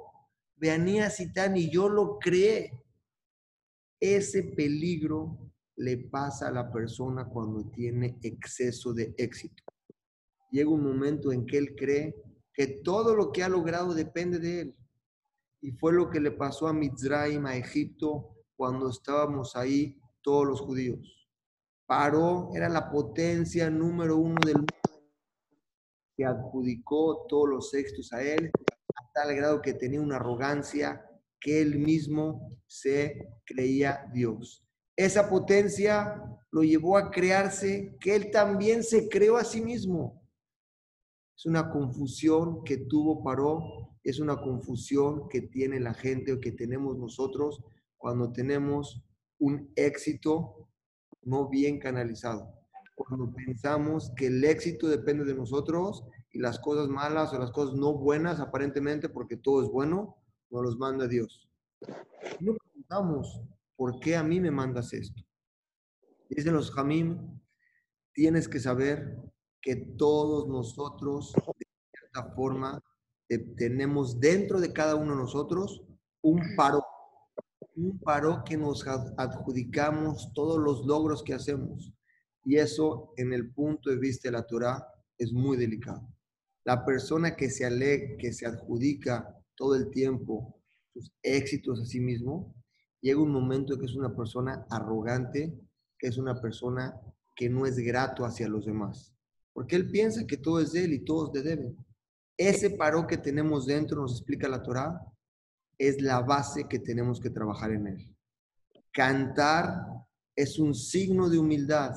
Veanía 0.57 1.11
Citán, 1.11 1.57
y 1.57 1.71
yo 1.71 1.89
lo 1.89 2.19
creé. 2.19 2.81
Ese 4.01 4.43
peligro 4.43 5.51
le 5.77 5.97
pasa 5.97 6.49
a 6.49 6.53
la 6.53 6.71
persona 6.71 7.27
cuando 7.27 7.71
tiene 7.71 8.19
exceso 8.23 8.93
de 8.93 9.15
éxito. 9.19 9.63
Llega 10.51 10.71
un 10.71 10.85
momento 10.85 11.33
en 11.33 11.45
que 11.47 11.59
él 11.59 11.75
cree 11.75 12.15
que 12.53 12.69
todo 12.85 13.17
lo 13.17 13.33
que 13.33 13.43
ha 13.43 13.49
logrado 13.49 13.93
depende 13.93 14.39
de 14.39 14.61
él. 14.61 14.77
Y 15.65 15.73
fue 15.73 15.95
lo 15.95 16.11
que 16.11 16.21
le 16.21 16.31
pasó 16.31 16.69
a 16.69 16.75
Mizraim, 16.75 17.47
a 17.47 17.57
Egipto, 17.57 18.37
cuando 18.55 18.91
estábamos 18.91 19.57
ahí 19.57 19.99
todos 20.21 20.47
los 20.47 20.61
judíos. 20.61 21.27
Paró, 21.87 22.51
era 22.55 22.69
la 22.69 22.91
potencia 22.91 23.71
número 23.71 24.19
uno 24.19 24.37
del 24.45 24.57
mundo, 24.57 24.75
que 26.15 26.27
adjudicó 26.27 27.25
todos 27.31 27.49
los 27.49 27.73
éxitos 27.73 28.13
a 28.13 28.23
él, 28.23 28.51
a 28.95 29.13
tal 29.15 29.35
grado 29.35 29.63
que 29.63 29.73
tenía 29.73 30.03
una 30.03 30.17
arrogancia 30.17 31.03
que 31.41 31.63
él 31.63 31.79
mismo 31.79 32.59
se 32.67 33.27
creía 33.47 34.05
Dios. 34.13 34.69
Esa 34.95 35.31
potencia 35.31 36.23
lo 36.51 36.63
llevó 36.63 36.99
a 36.99 37.11
crearse 37.11 37.97
que 38.01 38.15
él 38.15 38.31
también 38.31 38.83
se 38.83 39.09
creó 39.09 39.39
a 39.39 39.45
sí 39.45 39.63
mismo. 39.63 40.29
Es 41.35 41.47
una 41.47 41.71
confusión 41.71 42.63
que 42.65 42.77
tuvo 42.77 43.25
Paró, 43.25 43.94
es 44.05 44.21
una 44.21 44.37
confusión 44.37 45.29
que 45.29 45.41
tiene 45.41 45.81
la 45.81 45.95
gente 45.95 46.33
o 46.33 46.41
que 46.41 46.53
tenemos 46.53 46.97
nosotros 46.97 47.63
cuando 47.97 48.31
tenemos 48.33 49.03
un 49.39 49.73
éxito 49.77 50.69
no 51.23 51.49
bien 51.49 51.79
canalizado. 51.79 52.55
Cuando 52.95 53.33
pensamos 53.35 54.13
que 54.15 54.27
el 54.27 54.45
éxito 54.45 54.87
depende 54.89 55.25
de 55.25 55.35
nosotros 55.35 56.05
y 56.31 56.39
las 56.39 56.59
cosas 56.59 56.89
malas 56.89 57.33
o 57.33 57.39
las 57.39 57.51
cosas 57.51 57.75
no 57.75 57.95
buenas, 57.95 58.41
aparentemente, 58.41 59.09
porque 59.09 59.37
todo 59.37 59.63
es 59.63 59.69
bueno, 59.71 60.17
nos 60.51 60.63
los 60.63 60.79
manda 60.79 61.09
Dios. 61.09 61.49
No 62.41 62.55
preguntamos, 62.55 63.41
¿por 63.75 63.99
qué 64.01 64.17
a 64.17 64.23
mí 64.23 64.39
me 64.39 64.51
mandas 64.51 64.93
esto? 64.93 65.23
Dicen 66.29 66.55
los 66.55 66.71
Jamim, 66.71 67.41
tienes 68.13 68.49
que 68.49 68.61
saber 68.61 69.19
que 69.61 69.77
todos 69.77 70.47
nosotros, 70.47 71.33
de 71.33 71.67
cierta 71.91 72.35
forma, 72.35 72.83
tenemos 73.57 74.21
dentro 74.21 74.61
de 74.61 74.73
cada 74.73 74.95
uno 74.97 75.13
de 75.13 75.23
nosotros 75.23 75.83
un 76.23 76.41
paro, 76.57 76.83
un 77.77 77.99
paro 77.99 78.43
que 78.45 78.57
nos 78.57 78.87
adjudicamos 78.87 80.33
todos 80.35 80.59
los 80.59 80.87
logros 80.87 81.23
que 81.23 81.35
hacemos. 81.35 81.93
Y 82.45 82.57
eso, 82.57 83.13
en 83.17 83.33
el 83.33 83.53
punto 83.53 83.91
de 83.91 83.97
vista 83.97 84.29
de 84.29 84.33
la 84.33 84.47
Torah, 84.47 84.87
es 85.19 85.33
muy 85.33 85.57
delicado. 85.57 86.07
La 86.65 86.85
persona 86.85 87.37
que 87.37 87.51
se, 87.51 87.65
ale, 87.65 88.17
que 88.19 88.33
se 88.33 88.47
adjudica 88.47 89.35
todo 89.55 89.75
el 89.75 89.91
tiempo 89.91 90.61
sus 90.93 91.13
éxitos 91.23 91.81
a 91.81 91.85
sí 91.85 92.01
mismo, 92.01 92.55
llega 93.01 93.21
un 93.21 93.33
momento 93.33 93.79
que 93.79 93.87
es 93.87 93.95
una 93.95 94.15
persona 94.15 94.67
arrogante, 94.71 95.53
que 95.99 96.09
es 96.09 96.19
una 96.19 96.41
persona 96.41 96.95
que 97.35 97.49
no 97.49 97.67
es 97.67 97.77
grato 97.79 98.25
hacia 98.25 98.49
los 98.49 98.67
demás. 98.67 99.13
Porque 99.53 99.77
él 99.77 99.91
piensa 99.91 100.27
que 100.27 100.37
todo 100.37 100.61
es 100.61 100.73
de 100.73 100.85
él 100.85 100.93
y 100.93 101.05
todos 101.05 101.31
le 101.35 101.43
deben. 101.43 101.84
Ese 102.37 102.71
paro 102.71 103.07
que 103.07 103.17
tenemos 103.17 103.67
dentro, 103.67 104.03
nos 104.03 104.13
explica 104.13 104.49
la 104.49 104.63
Torá, 104.63 105.01
es 105.79 106.01
la 106.01 106.21
base 106.21 106.67
que 106.69 106.79
tenemos 106.79 107.21
que 107.21 107.31
trabajar 107.31 107.71
en 107.71 107.87
él. 107.87 108.17
Cantar 108.93 109.87
es 110.37 110.59
un 110.59 110.75
signo 110.75 111.29
de 111.29 111.39
humildad, 111.39 111.95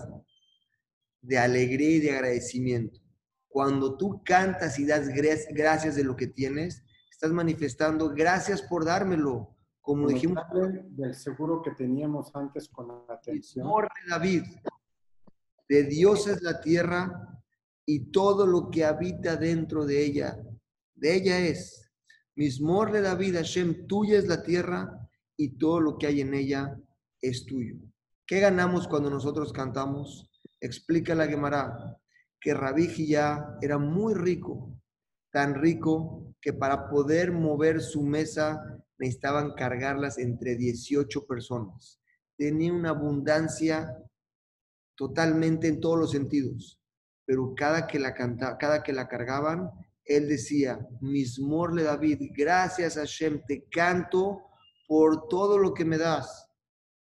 de 1.22 1.38
alegría 1.38 1.98
y 1.98 2.00
de 2.00 2.12
agradecimiento. 2.12 3.00
Cuando 3.48 3.98
tú 3.98 4.22
cantas 4.24 4.78
y 4.78 4.86
das 4.86 5.10
gracias 5.10 5.96
de 5.96 6.04
lo 6.04 6.16
que 6.16 6.28
tienes, 6.28 6.84
estás 7.12 7.32
manifestando 7.32 8.10
gracias 8.10 8.62
por 8.62 8.86
dármelo. 8.86 9.56
Como 9.82 10.08
dijimos. 10.08 10.44
Del 10.90 11.16
seguro 11.16 11.62
que 11.62 11.72
teníamos 11.72 12.36
antes 12.36 12.68
con 12.68 12.88
la 12.88 13.14
atención. 13.14 13.68
de 13.68 14.10
David. 14.10 14.44
De 15.70 15.84
Dios 15.84 16.28
es 16.28 16.42
la 16.42 16.60
tierra 16.60 17.37
y 17.90 18.12
todo 18.12 18.46
lo 18.46 18.70
que 18.70 18.84
habita 18.84 19.38
dentro 19.38 19.86
de 19.86 20.06
ella. 20.06 20.38
De 20.94 21.16
ella 21.16 21.40
es. 21.40 21.90
Mismor 22.36 22.92
de 22.92 23.02
David, 23.02 23.36
Hashem, 23.36 23.88
tuya 23.88 24.20
es 24.20 24.28
la 24.28 24.44
tierra 24.44 25.10
y 25.38 25.58
todo 25.58 25.80
lo 25.80 25.98
que 25.98 26.08
hay 26.08 26.22
en 26.22 26.34
ella 26.34 26.78
es 27.22 27.46
tuyo. 27.46 27.78
¿Qué 28.28 28.42
ganamos 28.42 28.88
cuando 28.90 29.10
nosotros 29.10 29.54
cantamos? 29.54 30.30
Explica 30.60 31.16
la 31.16 31.28
Gemara 31.28 31.98
que 32.42 32.54
Rabí 32.54 33.08
ya 33.08 33.58
era 33.62 33.78
muy 33.78 34.14
rico, 34.14 34.78
tan 35.32 35.56
rico 35.56 36.36
que 36.42 36.52
para 36.54 36.90
poder 36.90 37.32
mover 37.32 37.82
su 37.82 38.04
mesa 38.04 38.62
necesitaban 39.00 39.54
cargarlas 39.54 40.18
entre 40.18 40.58
18 40.58 41.26
personas. 41.26 42.02
Tenía 42.38 42.74
una 42.74 42.90
abundancia 42.90 43.98
totalmente 44.96 45.68
en 45.68 45.80
todos 45.80 45.98
los 45.98 46.12
sentidos 46.12 46.77
pero 47.28 47.54
cada 47.56 47.88
que 47.88 48.00
la 48.00 48.14
canta, 48.14 48.58
cada 48.58 48.82
que 48.82 48.94
la 48.94 49.10
cargaban, 49.10 49.70
él 50.06 50.30
decía, 50.30 50.80
Mismorle 51.02 51.84
David, 51.84 52.32
gracias 52.34 52.96
Hashem, 52.96 53.42
te 53.46 53.68
canto 53.70 54.44
por 54.88 55.28
todo 55.28 55.58
lo 55.58 55.74
que 55.74 55.84
me 55.84 55.98
das. 55.98 56.50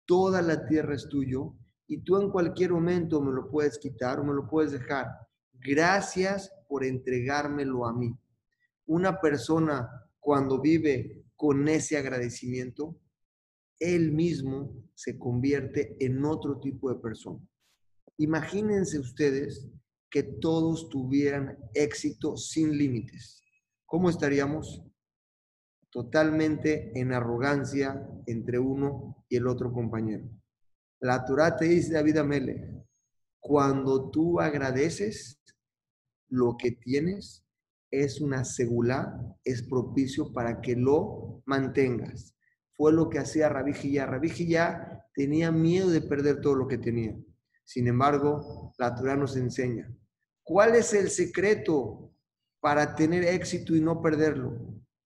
Toda 0.06 0.42
la 0.42 0.66
tierra 0.66 0.96
es 0.96 1.08
tuyo 1.08 1.56
y 1.88 2.02
tú 2.04 2.18
en 2.22 2.30
cualquier 2.30 2.74
momento 2.74 3.22
me 3.22 3.32
lo 3.32 3.50
puedes 3.50 3.80
quitar 3.80 4.20
o 4.20 4.26
me 4.26 4.34
lo 4.34 4.50
puedes 4.50 4.74
dejar. 4.74 5.08
Gracias 5.54 6.52
por 6.68 6.84
entregármelo 6.84 7.86
a 7.86 7.94
mí. 7.94 8.14
Una 8.86 9.22
persona 9.22 9.90
cuando 10.20 10.60
vive 10.60 11.24
con 11.38 11.70
ese 11.70 11.98
agradecimiento, 11.98 13.00
él 13.80 14.12
mismo 14.12 14.76
se 14.94 15.18
convierte 15.18 15.96
en 16.02 16.26
otro 16.26 16.60
tipo 16.60 16.94
de 16.94 17.00
persona. 17.00 17.40
Imagínense 18.18 19.00
ustedes 19.00 19.70
que 20.18 20.24
todos 20.24 20.90
tuvieran 20.90 21.60
éxito 21.76 22.38
sin 22.38 22.76
límites. 22.76 23.44
¿Cómo 23.86 24.10
estaríamos? 24.10 24.84
Totalmente 25.92 27.00
en 27.00 27.14
arrogancia 27.14 28.10
entre 28.26 28.58
uno 28.58 29.24
y 29.30 29.36
el 29.36 29.46
otro 29.46 29.72
compañero. 29.72 30.28
La 31.00 31.24
Torah 31.24 31.56
te 31.56 31.66
dice, 31.66 31.94
David 31.94 32.18
Amele, 32.18 32.84
cuando 33.40 34.10
tú 34.10 34.40
agradeces 34.40 35.40
lo 36.30 36.58
que 36.58 36.72
tienes, 36.72 37.46
es 37.92 38.20
una 38.20 38.44
segula, 38.44 39.38
es 39.44 39.62
propicio 39.62 40.34
para 40.34 40.62
que 40.62 40.76
lo 40.76 41.44
mantengas. 41.46 42.36
Fue 42.76 42.92
lo 42.92 43.08
que 43.08 43.20
hacía 43.20 43.50
Rabí 43.50 44.00
Rabí 44.00 44.48
ya 44.48 45.00
tenía 45.14 45.52
miedo 45.52 45.92
de 45.92 46.02
perder 46.02 46.42
todo 46.42 46.56
lo 46.56 46.68
que 46.68 46.80
tenía. 46.80 47.16
Sin 47.64 47.88
embargo, 47.88 48.74
la 48.80 48.96
Torah 48.96 49.16
nos 49.16 49.36
enseña, 49.36 49.94
¿cuál 50.48 50.76
es 50.76 50.94
el 50.94 51.10
secreto 51.10 52.12
para 52.62 52.96
tener 52.96 53.24
éxito 53.26 53.76
y 53.76 53.82
no 53.82 54.02
perderlo? 54.02 54.58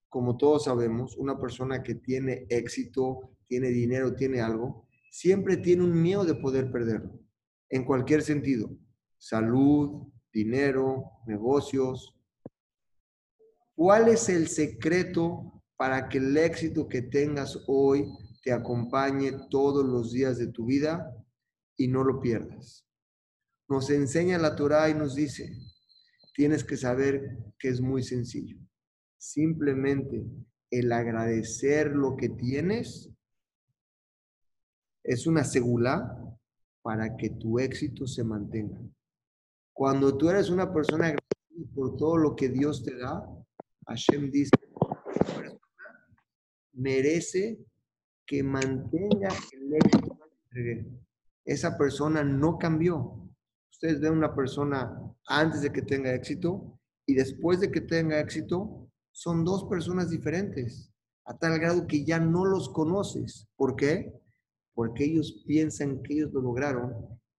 Como 0.08 0.36
todos 0.36 0.64
sabemos, 0.64 1.16
una 1.16 1.38
persona 1.40 1.82
que 1.82 1.96
tiene 1.96 2.46
éxito, 2.48 3.36
tiene 3.46 3.68
dinero, 3.68 4.14
tiene 4.14 4.40
algo, 4.40 4.86
siempre 5.10 5.56
tiene 5.56 5.82
un 5.82 6.00
miedo 6.00 6.24
de 6.24 6.36
poder 6.36 6.70
perderlo, 6.70 7.18
en 7.68 7.84
cualquier 7.84 8.22
sentido. 8.22 8.70
Salud, 9.18 10.08
dinero, 10.32 11.04
negocios. 11.26 12.16
¿Cuál 13.74 14.08
es 14.08 14.28
el 14.28 14.48
secreto 14.48 15.62
para 15.76 16.08
que 16.08 16.18
el 16.18 16.36
éxito 16.36 16.88
que 16.88 17.02
tengas 17.02 17.58
hoy 17.66 18.06
te 18.42 18.52
acompañe 18.52 19.32
todos 19.50 19.84
los 19.84 20.12
días 20.12 20.38
de 20.38 20.48
tu 20.48 20.66
vida 20.66 21.12
y 21.76 21.88
no 21.88 22.04
lo 22.04 22.20
pierdas. 22.20 22.86
Nos 23.72 23.88
enseña 23.88 24.36
la 24.36 24.54
Torah 24.54 24.90
y 24.90 24.94
nos 24.94 25.14
dice, 25.14 25.58
tienes 26.34 26.62
que 26.62 26.76
saber 26.76 27.38
que 27.58 27.68
es 27.68 27.80
muy 27.80 28.02
sencillo. 28.02 28.58
Simplemente 29.16 30.26
el 30.70 30.92
agradecer 30.92 31.90
lo 31.92 32.14
que 32.14 32.28
tienes 32.28 33.10
es 35.02 35.26
una 35.26 35.44
segula 35.44 36.22
para 36.82 37.16
que 37.16 37.30
tu 37.30 37.58
éxito 37.58 38.06
se 38.06 38.22
mantenga. 38.22 38.78
Cuando 39.72 40.18
tú 40.18 40.28
eres 40.28 40.50
una 40.50 40.70
persona 40.70 41.06
agradecida 41.06 41.74
por 41.74 41.96
todo 41.96 42.18
lo 42.18 42.36
que 42.36 42.50
Dios 42.50 42.84
te 42.84 42.94
da, 42.98 43.26
Hashem 43.86 44.30
dice, 44.30 44.50
merece 46.74 47.58
que 48.26 48.42
mantenga 48.42 49.30
el 49.50 49.74
éxito 49.76 50.18
Esa 51.46 51.78
persona 51.78 52.22
no 52.22 52.58
cambió. 52.58 53.21
Ustedes 53.82 54.00
ven 54.00 54.12
una 54.12 54.32
persona 54.32 54.96
antes 55.26 55.62
de 55.62 55.72
que 55.72 55.82
tenga 55.82 56.14
éxito 56.14 56.78
y 57.04 57.14
después 57.14 57.58
de 57.58 57.72
que 57.72 57.80
tenga 57.80 58.20
éxito, 58.20 58.88
son 59.10 59.44
dos 59.44 59.64
personas 59.64 60.08
diferentes, 60.08 60.92
a 61.24 61.36
tal 61.36 61.58
grado 61.58 61.88
que 61.88 62.04
ya 62.04 62.20
no 62.20 62.44
los 62.44 62.68
conoces. 62.68 63.48
¿Por 63.56 63.74
qué? 63.74 64.12
Porque 64.72 65.06
ellos 65.06 65.42
piensan 65.48 66.00
que 66.00 66.14
ellos 66.14 66.32
lo 66.32 66.42
lograron 66.42 66.94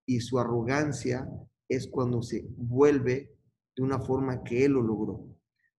y 0.06 0.20
su 0.20 0.38
arrogancia 0.38 1.26
es 1.70 1.88
cuando 1.88 2.22
se 2.22 2.46
vuelve 2.58 3.34
de 3.78 3.82
una 3.82 4.00
forma 4.02 4.44
que 4.44 4.66
él 4.66 4.74
lo 4.74 4.82
logró. 4.82 5.34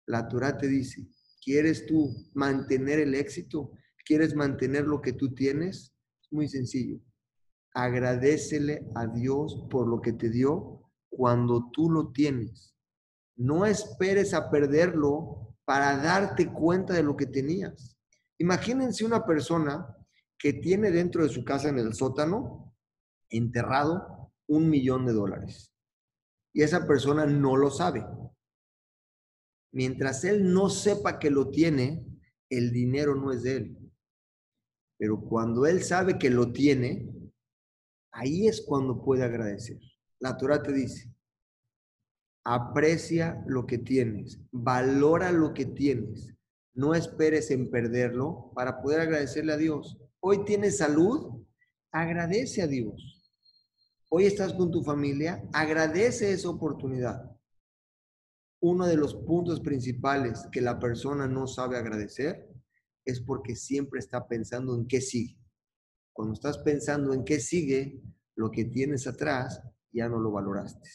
La 0.07 0.27
Torah 0.29 0.57
te 0.57 0.67
dice, 0.67 1.07
¿quieres 1.45 1.85
tú 1.85 2.09
mantener 2.33 3.01
el 3.01 3.15
éxito? 3.15 3.73
¿Quieres 4.03 4.35
mantener 4.35 4.87
lo 4.87 5.03
que 5.03 5.13
tú 5.13 5.35
tienes? 5.35 5.93
Es 6.23 6.33
muy 6.33 6.49
sencillo. 6.49 7.01
Agradecele 7.75 8.89
a 8.95 9.07
Dios 9.07 9.67
por 9.69 9.89
lo 9.89 10.01
que 10.01 10.13
te 10.13 10.31
dio 10.31 10.91
cuando 11.11 11.71
tú 11.73 11.91
lo 11.91 12.13
tienes. 12.13 12.75
No 13.37 13.67
esperes 13.67 14.33
a 14.33 14.51
perderlo 14.51 15.57
para 15.65 15.97
darte 15.97 16.53
cuenta 16.53 16.95
de 16.95 17.03
lo 17.03 17.17
que 17.17 17.27
tenías. 17.27 17.97
Imagínense 18.39 19.05
una 19.05 19.27
persona 19.27 19.87
que 20.39 20.53
tiene 20.53 20.91
dentro 20.91 21.23
de 21.23 21.31
su 21.31 21.45
casa 21.45 21.69
en 21.69 21.79
el 21.79 21.95
sótano 21.95 22.75
enterrado 23.31 24.33
un 24.47 24.69
millón 24.69 25.07
de 25.07 25.13
dólares. 25.13 25.73
Y 26.53 26.63
esa 26.63 26.87
persona 26.87 27.27
no 27.27 27.57
lo 27.57 27.71
sabe. 27.71 28.07
Mientras 29.73 30.25
él 30.25 30.53
no 30.53 30.69
sepa 30.69 31.19
que 31.19 31.31
lo 31.31 31.51
tiene, 31.51 32.07
el 32.49 32.73
dinero 32.73 33.17
no 33.17 33.33
es 33.33 33.43
de 33.43 33.57
él. 33.57 33.93
Pero 34.97 35.21
cuando 35.21 35.67
él 35.67 35.83
sabe 35.83 36.19
que 36.19 36.31
lo 36.31 36.53
tiene, 36.53 37.11
ahí 38.15 38.47
es 38.47 38.63
cuando 38.63 39.03
puede 39.03 39.25
agradecer. 39.25 39.79
La 40.21 40.37
Torah 40.37 40.63
te 40.63 40.73
dice, 40.73 41.13
aprecia 42.45 43.43
lo 43.47 43.67
que 43.67 43.79
tienes, 43.79 44.41
valora 44.51 45.33
lo 45.33 45.53
que 45.53 45.67
tienes, 45.67 46.33
no 46.75 46.95
esperes 46.95 47.51
en 47.51 47.71
perderlo 47.71 48.53
para 48.55 48.81
poder 48.81 49.01
agradecerle 49.01 49.53
a 49.53 49.57
Dios. 49.57 49.99
Hoy 50.21 50.45
tienes 50.45 50.79
salud, 50.79 51.45
agradece 51.93 52.63
a 52.63 52.67
Dios. 52.67 53.23
Hoy 54.09 54.27
estás 54.27 54.55
con 54.55 54.71
tu 54.71 54.83
familia, 54.83 55.43
agradece 55.53 56.33
esa 56.33 56.49
oportunidad. 56.49 57.31
Uno 58.61 58.87
de 58.87 58.97
los 58.97 59.15
puntos 59.15 59.61
principales 59.61 60.47
que 60.53 60.61
la 60.61 60.79
persona 60.79 61.27
no 61.27 61.47
sabe 61.47 61.77
agradecer 61.77 62.49
es 63.05 63.21
porque 63.21 63.57
siempre 63.57 63.99
está 63.99 64.27
pensando 64.27 64.75
en 64.77 64.87
qué 64.87 65.01
sigue. 65.01 65.44
Cuando 66.15 66.35
estás 66.35 66.59
pensando 66.59 67.13
en 67.13 67.25
qué 67.25 67.41
sigue, 67.41 68.01
lo 68.37 68.51
que 68.51 68.65
tienes 68.65 69.07
atrás 69.09 69.61
ya 69.93 70.09
no 70.09 70.21
lo 70.21 70.31
valoraste. 70.31 70.89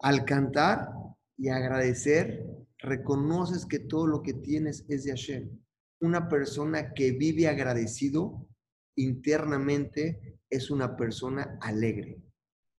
Al 0.00 0.24
cantar 0.24 0.88
y 1.36 1.48
agradecer, 1.48 2.44
reconoces 2.78 3.66
que 3.66 3.78
todo 3.78 4.08
lo 4.08 4.20
que 4.20 4.34
tienes 4.34 4.84
es 4.88 5.04
de 5.04 5.10
Hashem. 5.12 5.48
Una 6.00 6.28
persona 6.28 6.92
que 6.92 7.12
vive 7.12 7.46
agradecido 7.46 8.48
internamente 8.96 10.40
es 10.50 10.70
una 10.70 10.96
persona 10.96 11.56
alegre. 11.60 12.20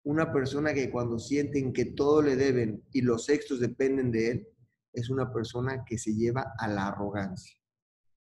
Una 0.03 0.33
persona 0.33 0.75
que 0.75 0.91
cuando 0.91 1.19
sienten 1.19 1.73
que 1.73 1.87
todo 1.87 2.23
le 2.23 2.35
deben 2.35 2.85
y 2.91 3.03
los 3.03 3.29
éxitos 3.29 3.61
dependen 3.61 4.11
de 4.11 4.31
él, 4.33 4.49
es 4.93 5.11
una 5.11 5.33
persona 5.33 5.85
que 5.85 5.97
se 5.97 6.13
lleva 6.13 6.55
a 6.59 6.67
la 6.67 6.89
arrogancia. 6.89 7.57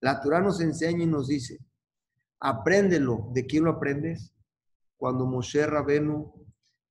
La 0.02 0.20
Torah 0.22 0.42
nos 0.42 0.60
enseña 0.60 1.04
y 1.04 1.08
nos 1.08 1.28
dice, 1.28 1.60
apréndelo. 2.40 3.30
¿De 3.34 3.46
quién 3.46 3.66
lo 3.66 3.72
aprendes? 3.72 4.34
Cuando 4.98 5.26
Moshe 5.26 5.66
Rabenu 5.66 6.34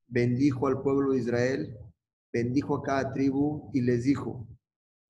bendijo 0.06 0.66
al 0.66 0.80
pueblo 0.82 1.12
de 1.12 1.18
Israel, 1.18 1.78
bendijo 2.32 2.76
a 2.76 2.82
cada 2.82 3.12
tribu 3.12 3.70
y 3.72 3.82
les 3.82 4.04
dijo, 4.04 4.46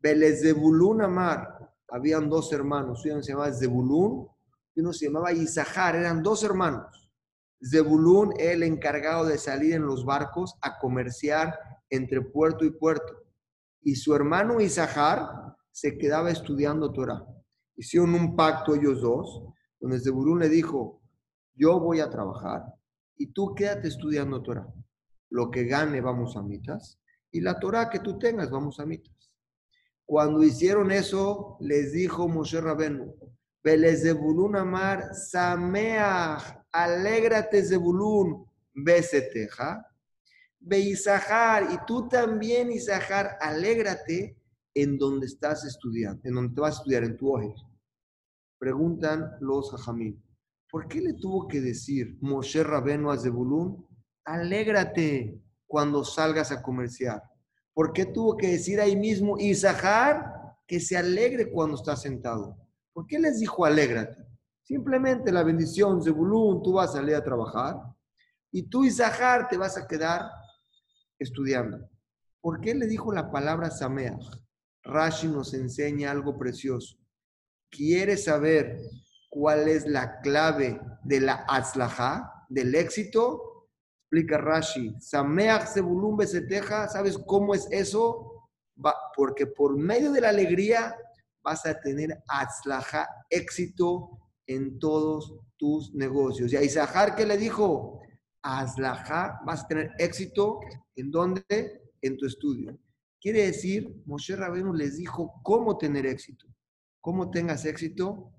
Belezebulun 0.00 1.02
Amar, 1.02 1.72
habían 1.88 2.28
dos 2.28 2.52
hermanos, 2.52 3.04
uno 3.04 3.22
se 3.22 3.32
llamaba 3.32 3.52
Zebulun 3.52 4.28
y 4.74 4.80
uno 4.80 4.92
se 4.92 5.06
llamaba 5.06 5.32
Isahar, 5.32 5.96
eran 5.96 6.22
dos 6.22 6.42
hermanos. 6.44 7.10
Zebulun, 7.62 8.34
el 8.38 8.62
encargado 8.62 9.26
de 9.26 9.38
salir 9.38 9.74
en 9.74 9.86
los 9.86 10.04
barcos 10.04 10.56
a 10.62 10.78
comerciar 10.78 11.58
entre 11.90 12.20
puerto 12.20 12.64
y 12.64 12.70
puerto 12.70 13.28
y 13.82 13.94
su 13.94 14.14
hermano 14.14 14.60
Isahar 14.60 15.56
se 15.70 15.96
quedaba 15.96 16.30
estudiando 16.30 16.92
Torah. 16.92 17.24
Hicieron 17.76 18.14
un 18.14 18.36
pacto 18.36 18.74
ellos 18.74 19.00
dos, 19.00 19.44
donde 19.80 20.00
Zebulún 20.00 20.40
le 20.40 20.48
dijo, 20.48 21.00
yo 21.54 21.80
voy 21.80 22.00
a 22.00 22.10
trabajar 22.10 22.62
y 23.16 23.28
tú 23.28 23.54
quédate 23.54 23.88
estudiando 23.88 24.42
Torah. 24.42 24.66
Lo 25.30 25.50
que 25.50 25.64
gane 25.64 26.00
vamos 26.00 26.36
a 26.36 26.42
mitas 26.42 26.98
y 27.30 27.40
la 27.40 27.58
Torah 27.58 27.90
que 27.90 28.00
tú 28.00 28.18
tengas 28.18 28.50
vamos 28.50 28.80
a 28.80 28.86
mitas. 28.86 29.32
Cuando 30.04 30.42
hicieron 30.42 30.90
eso, 30.90 31.58
les 31.60 31.92
dijo 31.92 32.28
Moshe 32.28 32.60
Rabenu, 32.60 33.14
Zebulún 33.62 34.56
Amar, 34.56 35.14
Sameach, 35.14 36.42
alégrate 36.72 37.62
Zebulún, 37.62 38.46
beseteja, 38.72 39.84
Ve 40.60 40.80
Isahar, 40.80 41.68
y 41.72 41.78
tú 41.86 42.08
también, 42.08 42.72
Isahar, 42.72 43.38
alégrate 43.40 44.36
en 44.74 44.98
donde 44.98 45.26
estás 45.26 45.64
estudiando, 45.64 46.20
en 46.24 46.34
donde 46.34 46.54
te 46.54 46.60
vas 46.60 46.74
a 46.74 46.78
estudiar, 46.78 47.04
en 47.04 47.16
tu 47.16 47.32
oje. 47.32 47.54
Preguntan 48.58 49.30
los 49.40 49.72
hajamim, 49.72 50.20
¿por 50.70 50.88
qué 50.88 51.00
le 51.00 51.14
tuvo 51.14 51.46
que 51.46 51.60
decir 51.60 52.18
Moshe 52.20 52.64
Rabenu 52.64 53.10
a 53.10 53.16
Zebulun, 53.16 53.86
alégrate 54.24 55.40
cuando 55.66 56.04
salgas 56.04 56.50
a 56.50 56.62
comerciar? 56.62 57.22
¿Por 57.72 57.92
qué 57.92 58.06
tuvo 58.06 58.36
que 58.36 58.48
decir 58.48 58.80
ahí 58.80 58.96
mismo 58.96 59.38
Isahar 59.38 60.56
que 60.66 60.80
se 60.80 60.96
alegre 60.96 61.50
cuando 61.50 61.76
está 61.76 61.94
sentado? 61.94 62.56
¿Por 62.92 63.06
qué 63.06 63.18
les 63.18 63.38
dijo 63.38 63.64
alégrate? 63.64 64.26
Simplemente 64.62 65.32
la 65.32 65.44
bendición, 65.44 66.02
Zebulun, 66.02 66.62
tú 66.62 66.74
vas 66.74 66.90
a 66.90 66.94
salir 66.94 67.14
a 67.14 67.24
trabajar 67.24 67.76
y 68.50 68.68
tú, 68.68 68.84
Isahar, 68.84 69.48
te 69.48 69.56
vas 69.56 69.78
a 69.78 69.86
quedar 69.86 70.22
estudiando. 71.18 71.88
¿Por 72.40 72.60
qué 72.60 72.74
le 72.74 72.86
dijo 72.86 73.12
la 73.12 73.30
palabra 73.30 73.70
Sameach? 73.70 74.24
Rashi 74.82 75.28
nos 75.28 75.54
enseña 75.54 76.10
algo 76.10 76.38
precioso. 76.38 76.97
¿Quieres 77.70 78.24
saber 78.24 78.78
cuál 79.30 79.68
es 79.68 79.86
la 79.86 80.20
clave 80.20 80.80
de 81.04 81.20
la 81.20 81.44
atzlaha, 81.48 82.46
del 82.48 82.74
éxito? 82.74 83.68
Explica 84.02 84.38
Rashi. 84.38 84.94
Sameach 85.00 85.66
se 85.66 86.40
teja. 86.42 86.88
¿sabes 86.88 87.18
cómo 87.26 87.54
es 87.54 87.68
eso? 87.70 88.34
porque 89.16 89.46
por 89.46 89.76
medio 89.76 90.12
de 90.12 90.20
la 90.20 90.28
alegría 90.28 90.94
vas 91.42 91.66
a 91.66 91.80
tener 91.80 92.16
atzlaha, 92.28 93.08
éxito 93.28 94.18
en 94.46 94.78
todos 94.78 95.34
tus 95.56 95.94
negocios. 95.94 96.52
Y 96.52 96.56
a 96.56 96.62
Isahar, 96.62 97.14
¿qué 97.14 97.26
le 97.26 97.36
dijo? 97.36 98.00
Azlaja, 98.42 99.40
vas 99.44 99.64
a 99.64 99.68
tener 99.68 99.90
éxito 99.98 100.60
en 100.94 101.10
dónde? 101.10 101.82
En 102.00 102.16
tu 102.16 102.26
estudio. 102.26 102.78
Quiere 103.20 103.46
decir, 103.46 103.92
Moshe 104.06 104.36
Rabenu 104.36 104.72
les 104.72 104.96
dijo 104.96 105.40
cómo 105.42 105.76
tener 105.76 106.06
éxito. 106.06 106.46
¿Cómo 107.00 107.30
tengas 107.30 107.64
éxito? 107.64 108.32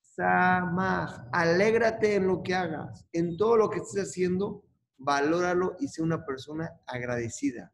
Samaj, 0.00 1.28
alégrate 1.32 2.14
en 2.14 2.26
lo 2.26 2.42
que 2.42 2.54
hagas, 2.54 3.06
en 3.12 3.36
todo 3.36 3.56
lo 3.56 3.70
que 3.70 3.78
estés 3.78 4.10
haciendo, 4.10 4.64
valóralo 4.96 5.76
y 5.80 5.88
sé 5.88 6.02
una 6.02 6.24
persona 6.24 6.70
agradecida. 6.86 7.72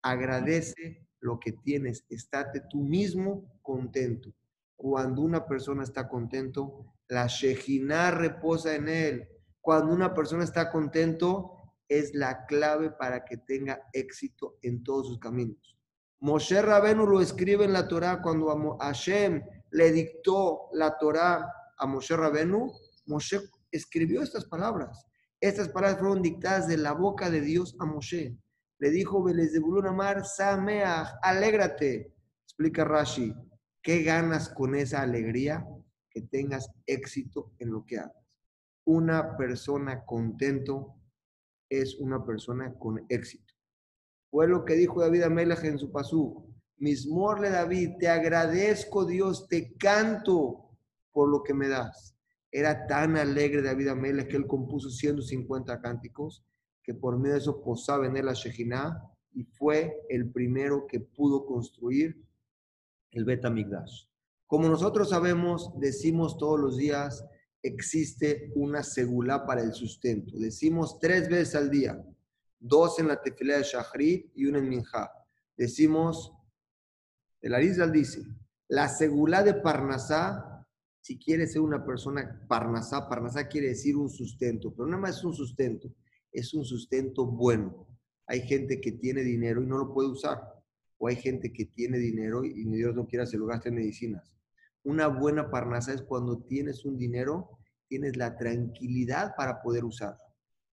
Agradece 0.00 1.06
lo 1.20 1.38
que 1.38 1.52
tienes, 1.52 2.04
estate 2.08 2.62
tú 2.70 2.82
mismo 2.82 3.58
contento. 3.62 4.32
Cuando 4.76 5.22
una 5.22 5.46
persona 5.46 5.82
está 5.82 6.08
contento, 6.08 6.94
la 7.08 7.26
Shejina 7.26 8.10
reposa 8.10 8.74
en 8.74 8.88
él. 8.88 9.28
Cuando 9.60 9.92
una 9.92 10.14
persona 10.14 10.44
está 10.44 10.70
contento, 10.70 11.74
es 11.88 12.14
la 12.14 12.46
clave 12.46 12.90
para 12.90 13.24
que 13.24 13.36
tenga 13.36 13.82
éxito 13.92 14.58
en 14.62 14.82
todos 14.82 15.08
sus 15.08 15.18
caminos. 15.18 15.76
Moshe 16.20 16.62
Rabenu 16.62 17.06
lo 17.06 17.20
escribe 17.20 17.64
en 17.64 17.72
la 17.72 17.86
Torah 17.86 18.22
cuando 18.22 18.78
Hashem 18.78 19.42
le 19.72 19.90
dictó 19.90 20.68
la 20.72 20.96
Torah 20.98 21.50
a 21.78 21.86
Moshe 21.86 22.16
Rabenu, 22.16 22.72
Moshe 23.06 23.40
escribió 23.70 24.22
estas 24.22 24.44
palabras. 24.44 25.06
Estas 25.40 25.68
palabras 25.68 25.98
fueron 25.98 26.22
dictadas 26.22 26.68
de 26.68 26.76
la 26.76 26.92
boca 26.92 27.30
de 27.30 27.40
Dios 27.40 27.74
a 27.80 27.86
Moshe. 27.86 28.36
Le 28.78 28.90
dijo, 28.90 29.22
Belezebulun 29.22 29.86
Amar, 29.86 30.24
Sameach, 30.24 31.08
alégrate. 31.22 32.14
Explica 32.44 32.84
Rashi, 32.84 33.34
¿qué 33.82 34.02
ganas 34.02 34.50
con 34.50 34.74
esa 34.74 35.02
alegría? 35.02 35.66
Que 36.10 36.22
tengas 36.22 36.70
éxito 36.86 37.52
en 37.58 37.70
lo 37.70 37.86
que 37.86 37.98
hagas. 37.98 38.12
Una 38.84 39.36
persona 39.36 40.04
contento 40.04 40.96
es 41.70 41.96
una 41.98 42.24
persona 42.24 42.74
con 42.78 43.06
éxito. 43.08 43.54
Fue 44.30 44.46
lo 44.46 44.64
que 44.64 44.74
dijo 44.74 45.00
David 45.00 45.22
Amelech 45.22 45.64
en 45.64 45.78
su 45.78 45.90
pasú. 45.90 46.51
Mismorle 46.82 47.48
David, 47.48 47.92
te 48.00 48.08
agradezco 48.08 49.04
Dios, 49.04 49.46
te 49.46 49.76
canto 49.76 50.68
por 51.12 51.28
lo 51.28 51.44
que 51.44 51.54
me 51.54 51.68
das. 51.68 52.16
Era 52.50 52.88
tan 52.88 53.16
alegre 53.16 53.62
David 53.62 53.86
Amelech 53.86 54.28
que 54.28 54.36
él 54.36 54.48
compuso 54.48 54.90
150 54.90 55.80
cánticos 55.80 56.44
que 56.82 56.92
por 56.92 57.16
medio 57.20 57.34
de 57.34 57.38
eso 57.38 57.62
posaba 57.62 58.08
en 58.08 58.16
él 58.16 58.26
la 58.26 58.32
Shejinah 58.32 59.00
y 59.32 59.44
fue 59.44 60.04
el 60.08 60.32
primero 60.32 60.88
que 60.88 60.98
pudo 60.98 61.46
construir 61.46 62.20
el 63.12 63.24
Bet 63.24 63.42
Como 64.48 64.68
nosotros 64.68 65.10
sabemos, 65.10 65.70
decimos 65.78 66.36
todos 66.36 66.58
los 66.58 66.76
días, 66.76 67.24
existe 67.62 68.50
una 68.56 68.82
segula 68.82 69.46
para 69.46 69.62
el 69.62 69.72
sustento. 69.72 70.36
Decimos 70.36 70.98
tres 70.98 71.28
veces 71.28 71.54
al 71.54 71.70
día, 71.70 72.04
dos 72.58 72.98
en 72.98 73.06
la 73.06 73.22
tefilá 73.22 73.58
de 73.58 73.62
Shahrit 73.62 74.32
y 74.34 74.46
una 74.46 74.58
en 74.58 74.68
Minjá. 74.68 75.12
Decimos, 75.56 76.32
el 77.42 77.54
Arizal 77.54 77.90
dice, 77.90 78.22
la 78.68 78.88
segula 78.88 79.42
de 79.42 79.54
Parnasá, 79.54 80.64
si 81.00 81.18
quieres 81.18 81.52
ser 81.52 81.60
una 81.60 81.84
persona 81.84 82.46
Parnasá, 82.48 83.08
Parnasá 83.08 83.48
quiere 83.48 83.68
decir 83.68 83.96
un 83.96 84.08
sustento, 84.08 84.72
pero 84.72 84.86
nada 84.86 85.02
más 85.02 85.18
es 85.18 85.24
un 85.24 85.34
sustento, 85.34 85.92
es 86.30 86.54
un 86.54 86.64
sustento 86.64 87.26
bueno. 87.26 87.88
Hay 88.28 88.42
gente 88.42 88.80
que 88.80 88.92
tiene 88.92 89.22
dinero 89.22 89.60
y 89.60 89.66
no 89.66 89.76
lo 89.76 89.92
puede 89.92 90.08
usar, 90.08 90.40
o 90.98 91.08
hay 91.08 91.16
gente 91.16 91.52
que 91.52 91.66
tiene 91.66 91.98
dinero 91.98 92.44
y 92.44 92.64
ni 92.64 92.76
Dios 92.76 92.94
no 92.94 93.06
quiera 93.06 93.26
se 93.26 93.36
lo 93.36 93.46
gaste 93.46 93.70
en 93.70 93.74
medicinas. 93.74 94.32
Una 94.84 95.08
buena 95.08 95.50
parnasa 95.50 95.92
es 95.92 96.02
cuando 96.02 96.44
tienes 96.44 96.84
un 96.84 96.96
dinero, 96.96 97.58
tienes 97.88 98.16
la 98.16 98.36
tranquilidad 98.36 99.34
para 99.36 99.60
poder 99.60 99.84
usar. 99.84 100.16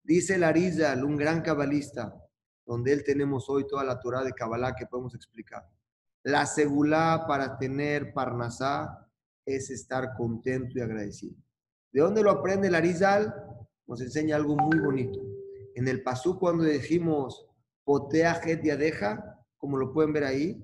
Dice 0.04 0.36
el 0.36 0.44
Arizal, 0.44 1.06
un 1.06 1.16
gran 1.16 1.42
cabalista, 1.42 2.14
donde 2.66 2.92
él 2.92 3.06
tenemos 3.06 3.50
hoy 3.50 3.66
toda 3.66 3.86
la 3.86 4.00
Torah 4.00 4.24
de 4.24 4.34
Kabbalah 4.34 4.76
que 4.76 4.86
podemos 4.86 5.16
explicar. 5.16 5.64
La 6.28 6.46
segulá 6.46 7.24
para 7.26 7.58
tener 7.58 8.12
parnasá 8.14 9.08
es 9.46 9.70
estar 9.70 10.14
contento 10.18 10.78
y 10.78 10.82
agradecido. 10.82 11.38
¿De 11.94 12.02
dónde 12.02 12.22
lo 12.22 12.32
aprende 12.32 12.68
el 12.68 12.76
Arizal? 12.76 13.34
Nos 13.88 14.02
enseña 14.02 14.36
algo 14.36 14.58
muy 14.58 14.78
bonito. 14.78 15.22
En 15.74 15.88
el 15.88 16.04
pasú 16.04 16.38
cuando 16.38 16.66
decimos 16.66 17.48
potea 17.86 18.42
y 18.46 18.68
yadeja, 18.68 19.40
como 19.58 19.78
lo 19.78 19.94
pueden 19.94 20.12
ver 20.12 20.26
ahí, 20.26 20.62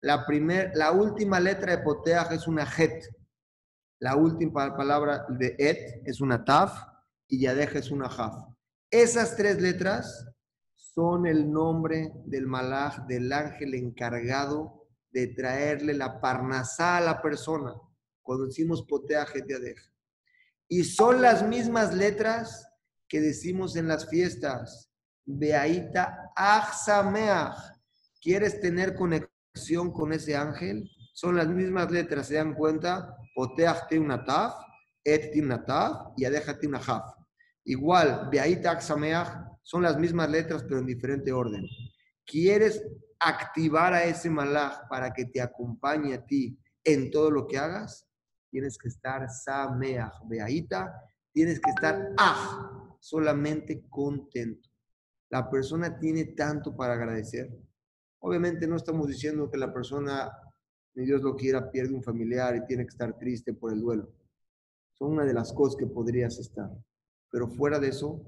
la, 0.00 0.24
primer, 0.26 0.70
la 0.76 0.92
última 0.92 1.40
letra 1.40 1.76
de 1.76 1.82
Poteaj 1.82 2.30
es 2.32 2.46
una 2.46 2.62
het. 2.62 3.04
La 3.98 4.14
última 4.14 4.76
palabra 4.76 5.26
de 5.28 5.56
et 5.58 6.02
es 6.06 6.20
una 6.20 6.44
taf 6.44 6.84
y 7.26 7.40
yadeja 7.40 7.80
es 7.80 7.90
una 7.90 8.08
jaf. 8.08 8.46
Esas 8.92 9.36
tres 9.36 9.60
letras 9.60 10.30
son 10.76 11.26
el 11.26 11.50
nombre 11.50 12.12
del 12.26 12.46
malaj, 12.46 13.06
del 13.08 13.32
ángel 13.32 13.74
encargado 13.74 14.79
de 15.10 15.28
traerle 15.28 15.94
la 15.94 16.20
parnasá 16.20 16.98
a 16.98 17.00
la 17.00 17.22
persona. 17.22 17.74
Cuando 18.22 18.46
decimos 18.46 18.84
Poteaj 18.86 19.36
et 19.36 19.48
yadeja. 19.48 19.90
Y 20.68 20.84
son 20.84 21.20
las 21.20 21.46
mismas 21.46 21.94
letras 21.94 22.68
que 23.08 23.20
decimos 23.20 23.76
en 23.76 23.88
las 23.88 24.08
fiestas. 24.08 24.90
Beaita 25.24 26.32
Achsameach. 26.36 27.56
¿Quieres 28.20 28.60
tener 28.60 28.94
conexión? 28.94 29.40
con 29.92 30.12
ese 30.12 30.36
ángel 30.36 30.90
son 31.12 31.36
las 31.36 31.48
mismas 31.48 31.90
letras, 31.90 32.28
¿se 32.28 32.34
dan 32.34 32.54
cuenta? 32.54 33.16
Oteach 33.36 33.92
una 33.92 34.24
taf, 34.24 34.54
et 35.04 35.34
una 35.36 35.64
taf 35.64 36.12
y 36.16 36.24
adéjate 36.24 36.66
una 36.66 36.80
jaf. 36.80 37.04
Igual, 37.64 38.28
Beait 38.30 38.64
son 39.62 39.82
las 39.82 39.98
mismas 39.98 40.30
letras 40.30 40.64
pero 40.64 40.80
en 40.80 40.86
diferente 40.86 41.32
orden. 41.32 41.66
¿Quieres 42.24 42.82
activar 43.20 43.92
a 43.92 44.04
ese 44.04 44.30
malach 44.30 44.88
para 44.88 45.12
que 45.12 45.26
te 45.26 45.40
acompañe 45.40 46.14
a 46.14 46.24
ti 46.24 46.58
en 46.84 47.10
todo 47.10 47.30
lo 47.30 47.46
que 47.46 47.58
hagas? 47.58 48.06
Tienes 48.50 48.78
que 48.78 48.88
estar 48.88 49.28
sameach, 49.28 50.14
beaita, 50.26 50.92
tienes 51.32 51.60
que 51.60 51.70
estar 51.70 52.12
ah, 52.18 52.96
solamente 52.98 53.84
contento. 53.88 54.68
La 55.28 55.48
persona 55.48 55.98
tiene 55.98 56.24
tanto 56.24 56.76
para 56.76 56.94
agradecer 56.94 57.50
Obviamente 58.20 58.66
no 58.66 58.76
estamos 58.76 59.08
diciendo 59.08 59.50
que 59.50 59.56
la 59.56 59.72
persona, 59.72 60.30
ni 60.94 61.06
Dios 61.06 61.22
lo 61.22 61.36
quiera, 61.36 61.70
pierde 61.70 61.94
un 61.94 62.02
familiar 62.02 62.54
y 62.54 62.66
tiene 62.66 62.84
que 62.84 62.90
estar 62.90 63.16
triste 63.18 63.54
por 63.54 63.72
el 63.72 63.80
duelo. 63.80 64.12
Son 64.92 65.12
una 65.12 65.24
de 65.24 65.32
las 65.32 65.52
cosas 65.54 65.76
que 65.76 65.86
podrías 65.86 66.38
estar. 66.38 66.70
Pero 67.30 67.48
fuera 67.48 67.78
de 67.78 67.88
eso, 67.88 68.22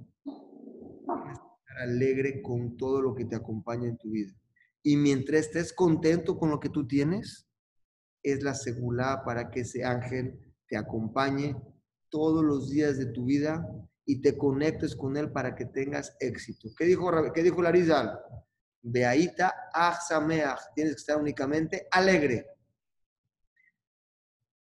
alegre 1.78 2.40
con 2.40 2.76
todo 2.78 3.02
lo 3.02 3.14
que 3.14 3.26
te 3.26 3.36
acompaña 3.36 3.88
en 3.88 3.98
tu 3.98 4.10
vida. 4.10 4.32
Y 4.82 4.96
mientras 4.96 5.46
estés 5.46 5.72
contento 5.72 6.38
con 6.38 6.50
lo 6.50 6.58
que 6.58 6.68
tú 6.68 6.86
tienes, 6.86 7.46
es 8.22 8.42
la 8.42 8.54
seguridad 8.54 9.24
para 9.24 9.50
que 9.50 9.60
ese 9.60 9.84
ángel 9.84 10.38
te 10.66 10.76
acompañe 10.76 11.56
todos 12.08 12.44
los 12.44 12.70
días 12.70 12.98
de 12.98 13.06
tu 13.06 13.24
vida 13.24 13.66
y 14.04 14.20
te 14.20 14.36
conectes 14.36 14.96
con 14.96 15.16
él 15.16 15.30
para 15.30 15.54
que 15.54 15.66
tengas 15.66 16.16
éxito. 16.20 16.68
¿Qué 16.76 16.84
dijo, 16.84 17.10
qué 17.32 17.42
dijo 17.42 17.62
Larizal? 17.62 18.18
Beaita 18.82 19.54
Achsameach. 19.72 20.74
Tienes 20.74 20.94
que 20.94 21.00
estar 21.00 21.18
únicamente 21.18 21.86
alegre. 21.90 22.46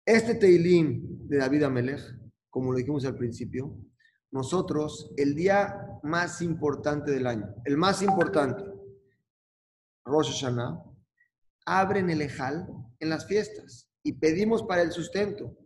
Este 0.06 0.36
Teilim 0.36 1.28
de 1.28 1.38
David 1.38 1.64
Amelech, 1.64 2.02
como 2.50 2.72
lo 2.72 2.78
dijimos 2.78 3.06
al 3.06 3.16
principio, 3.16 3.76
nosotros, 4.32 5.14
el 5.18 5.36
día 5.36 6.00
más 6.04 6.42
importante 6.42 7.12
del 7.12 7.28
año, 7.28 7.54
el 7.66 7.78
más 7.78 8.02
importante, 8.02 8.64
Rosh 10.06 10.32
Hashanah, 10.32 10.84
abren 11.66 12.10
el 12.10 12.22
Ejal 12.22 12.68
en 13.00 13.10
las 13.10 13.26
fiestas 13.28 13.90
y 14.04 14.14
pedimos 14.14 14.64
para 14.64 14.82
el 14.82 14.92
sustento. 14.92 15.58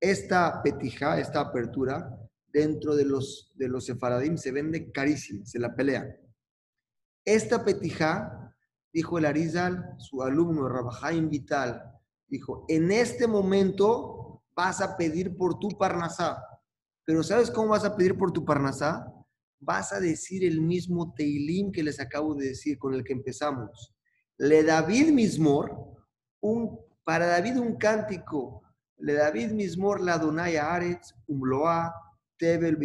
Esta 0.00 0.62
petija, 0.62 1.18
esta 1.18 1.40
apertura, 1.40 2.08
dentro 2.46 2.94
de 2.94 3.04
los, 3.04 3.52
de 3.54 3.68
los 3.68 3.86
sefaradim 3.86 4.36
se 4.36 4.52
vende 4.52 4.90
carísimo, 4.92 5.44
se 5.44 5.58
la 5.58 5.74
pelean. 5.74 6.14
Esta 7.24 7.64
petija, 7.64 8.54
dijo 8.92 9.18
el 9.18 9.26
Arizal, 9.26 9.94
su 9.98 10.22
alumno 10.22 10.68
Rabajaim 10.68 11.28
Vital, 11.28 11.82
dijo, 12.26 12.64
en 12.68 12.90
este 12.90 13.26
momento 13.26 14.42
vas 14.54 14.80
a 14.80 14.96
pedir 14.96 15.36
por 15.36 15.58
tu 15.58 15.68
parnasá. 15.70 16.42
Pero 17.04 17.22
¿sabes 17.22 17.50
cómo 17.50 17.68
vas 17.68 17.84
a 17.84 17.96
pedir 17.96 18.16
por 18.16 18.32
tu 18.32 18.44
parnasá? 18.44 19.12
Vas 19.60 19.92
a 19.92 20.00
decir 20.00 20.44
el 20.44 20.60
mismo 20.60 21.14
Teilim 21.14 21.72
que 21.72 21.82
les 21.82 22.00
acabo 22.00 22.34
de 22.34 22.48
decir, 22.48 22.78
con 22.78 22.94
el 22.94 23.04
que 23.04 23.12
empezamos. 23.12 23.94
Le 24.36 24.62
David 24.62 25.10
Mismor, 25.10 25.96
un, 26.40 26.78
para 27.04 27.26
David 27.26 27.58
un 27.58 27.76
cántico. 27.76 28.62
Le 28.98 29.14
David 29.14 29.50
Mismor 29.50 30.00
la 30.00 30.18
Donaya 30.18 30.74
Aretz, 30.74 31.14
Umloa, 31.26 31.94
Tebel 32.36 32.78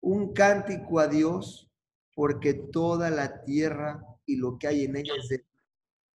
Un 0.00 0.32
cántico 0.32 0.98
a 0.98 1.06
Dios 1.06 1.70
porque 2.14 2.54
toda 2.54 3.10
la 3.10 3.44
tierra 3.44 4.02
y 4.24 4.36
lo 4.36 4.58
que 4.58 4.66
hay 4.66 4.84
en 4.84 4.96
ella 4.96 5.12
es 5.22 5.28
de 5.28 5.44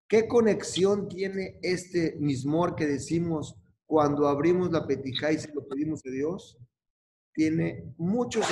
¿Qué 0.07 0.25
conexión 0.25 1.09
tiene 1.09 1.59
este 1.61 2.15
mismor 2.19 2.75
que 2.75 2.87
decimos 2.87 3.57
cuando 3.85 4.27
abrimos 4.27 4.71
la 4.71 4.87
petija 4.87 5.33
y 5.33 5.37
se 5.37 5.53
lo 5.53 5.67
pedimos 5.67 6.05
a 6.05 6.09
Dios? 6.09 6.57
Tiene 7.33 7.93
muchos 7.97 8.45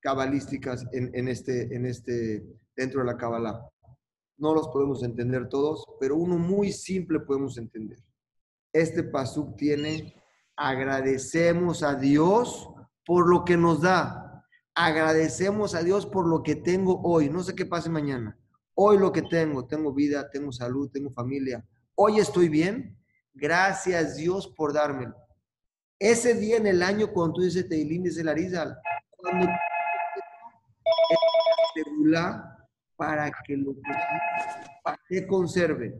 cabalísticas 0.00 0.86
en, 0.92 1.28
este, 1.28 1.74
en 1.74 1.86
este, 1.86 2.44
dentro 2.76 3.00
de 3.00 3.06
la 3.06 3.16
Kabbalah. 3.16 3.68
No 4.36 4.54
los 4.54 4.68
podemos 4.68 5.02
entender 5.02 5.48
todos, 5.48 5.84
pero 5.98 6.16
uno 6.16 6.38
muy 6.38 6.72
simple 6.72 7.20
podemos 7.20 7.58
entender. 7.58 7.98
Este 8.72 9.02
pasuk 9.02 9.56
tiene 9.56 10.14
agradecemos 10.56 11.82
a 11.82 11.94
Dios 11.94 12.68
por 13.04 13.28
lo 13.28 13.44
que 13.44 13.56
nos 13.56 13.80
da 13.80 14.28
agradecemos 14.78 15.74
a 15.74 15.82
Dios 15.82 16.06
por 16.06 16.28
lo 16.28 16.44
que 16.44 16.54
tengo 16.54 17.00
hoy. 17.02 17.28
No 17.28 17.42
sé 17.42 17.56
qué 17.56 17.66
pase 17.66 17.90
mañana. 17.90 18.38
Hoy 18.74 18.96
lo 18.96 19.10
que 19.10 19.22
tengo, 19.22 19.66
tengo 19.66 19.92
vida, 19.92 20.30
tengo 20.30 20.52
salud, 20.52 20.88
tengo 20.92 21.10
familia. 21.10 21.66
Hoy 21.96 22.20
estoy 22.20 22.48
bien. 22.48 22.96
Gracias 23.34 24.16
Dios 24.16 24.46
por 24.56 24.72
dármelo. 24.72 25.16
Ese 25.98 26.34
día 26.34 26.58
en 26.58 26.68
el 26.68 26.84
año 26.84 27.12
cuando 27.12 27.34
tú 27.34 27.42
dices 27.42 27.68
Teilín, 27.68 28.04
dice 28.04 28.22
Larizal, 28.22 28.78
cuando 29.16 29.48
para 32.96 33.30
que 33.46 33.56
lo 33.56 33.74
que 35.08 35.26
conserve. 35.26 35.94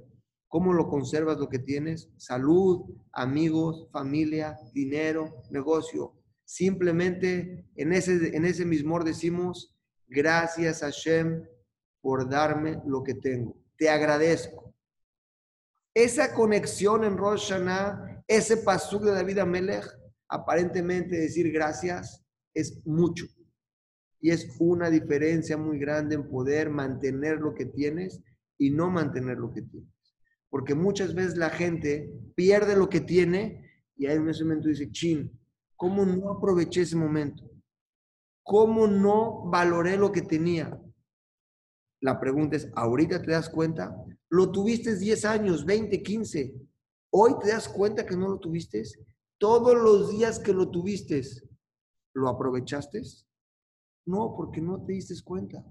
¿Cómo 0.48 0.72
lo 0.72 0.88
conservas 0.88 1.38
lo 1.38 1.48
que 1.48 1.58
tienes? 1.58 2.10
Salud, 2.16 2.84
amigos, 3.12 3.88
familia, 3.92 4.58
dinero, 4.72 5.42
negocio. 5.50 6.14
Simplemente 6.44 7.66
en 7.76 7.92
ese, 7.92 8.34
en 8.34 8.46
ese 8.46 8.64
mismo 8.64 8.98
decimos, 9.04 9.76
gracias 10.06 10.82
a 10.82 10.86
Hashem 10.86 11.44
por 12.00 12.28
darme 12.28 12.80
lo 12.86 13.02
que 13.02 13.14
tengo. 13.14 13.56
Te 13.76 13.90
agradezco. 13.90 14.74
Esa 15.94 16.32
conexión 16.32 17.04
en 17.04 17.18
Rosh 17.18 17.52
ese 18.26 18.58
pasuk 18.58 19.02
de 19.04 19.12
David 19.12 19.38
Amelech, 19.38 19.84
aparentemente 20.28 21.16
decir 21.16 21.50
gracias 21.52 22.24
es 22.54 22.80
mucho. 22.86 23.26
Y 24.20 24.30
es 24.30 24.56
una 24.58 24.90
diferencia 24.90 25.56
muy 25.56 25.78
grande 25.78 26.16
en 26.16 26.28
poder 26.28 26.70
mantener 26.70 27.38
lo 27.38 27.54
que 27.54 27.66
tienes 27.66 28.20
y 28.58 28.70
no 28.70 28.90
mantener 28.90 29.38
lo 29.38 29.52
que 29.52 29.62
tienes. 29.62 29.92
Porque 30.50 30.74
muchas 30.74 31.14
veces 31.14 31.36
la 31.36 31.50
gente 31.50 32.12
pierde 32.34 32.76
lo 32.76 32.88
que 32.88 33.00
tiene 33.00 33.68
y 33.96 34.06
ahí 34.06 34.16
en 34.16 34.28
ese 34.28 34.44
momento 34.44 34.68
dice, 34.68 34.90
chin, 34.90 35.30
¿cómo 35.76 36.04
no 36.04 36.30
aproveché 36.30 36.82
ese 36.82 36.96
momento? 36.96 37.48
¿Cómo 38.42 38.86
no 38.86 39.44
valoré 39.50 39.96
lo 39.96 40.10
que 40.10 40.22
tenía? 40.22 40.80
La 42.00 42.18
pregunta 42.20 42.56
es, 42.56 42.70
¿ahorita 42.74 43.20
te 43.20 43.32
das 43.32 43.48
cuenta? 43.50 43.94
Lo 44.30 44.50
tuviste 44.52 44.96
10 44.96 45.24
años, 45.24 45.66
20, 45.66 46.02
15. 46.02 46.54
Hoy 47.10 47.34
te 47.40 47.48
das 47.48 47.68
cuenta 47.68 48.06
que 48.06 48.16
no 48.16 48.28
lo 48.28 48.38
tuviste. 48.38 48.82
Todos 49.36 49.74
los 49.74 50.10
días 50.10 50.38
que 50.38 50.52
lo 50.52 50.70
tuviste, 50.70 51.22
¿lo 52.14 52.28
aprovechaste? 52.28 53.02
No, 54.08 54.34
porque 54.34 54.62
no 54.62 54.82
te 54.82 54.94
diste 54.94 55.14
cuenta. 55.22 55.62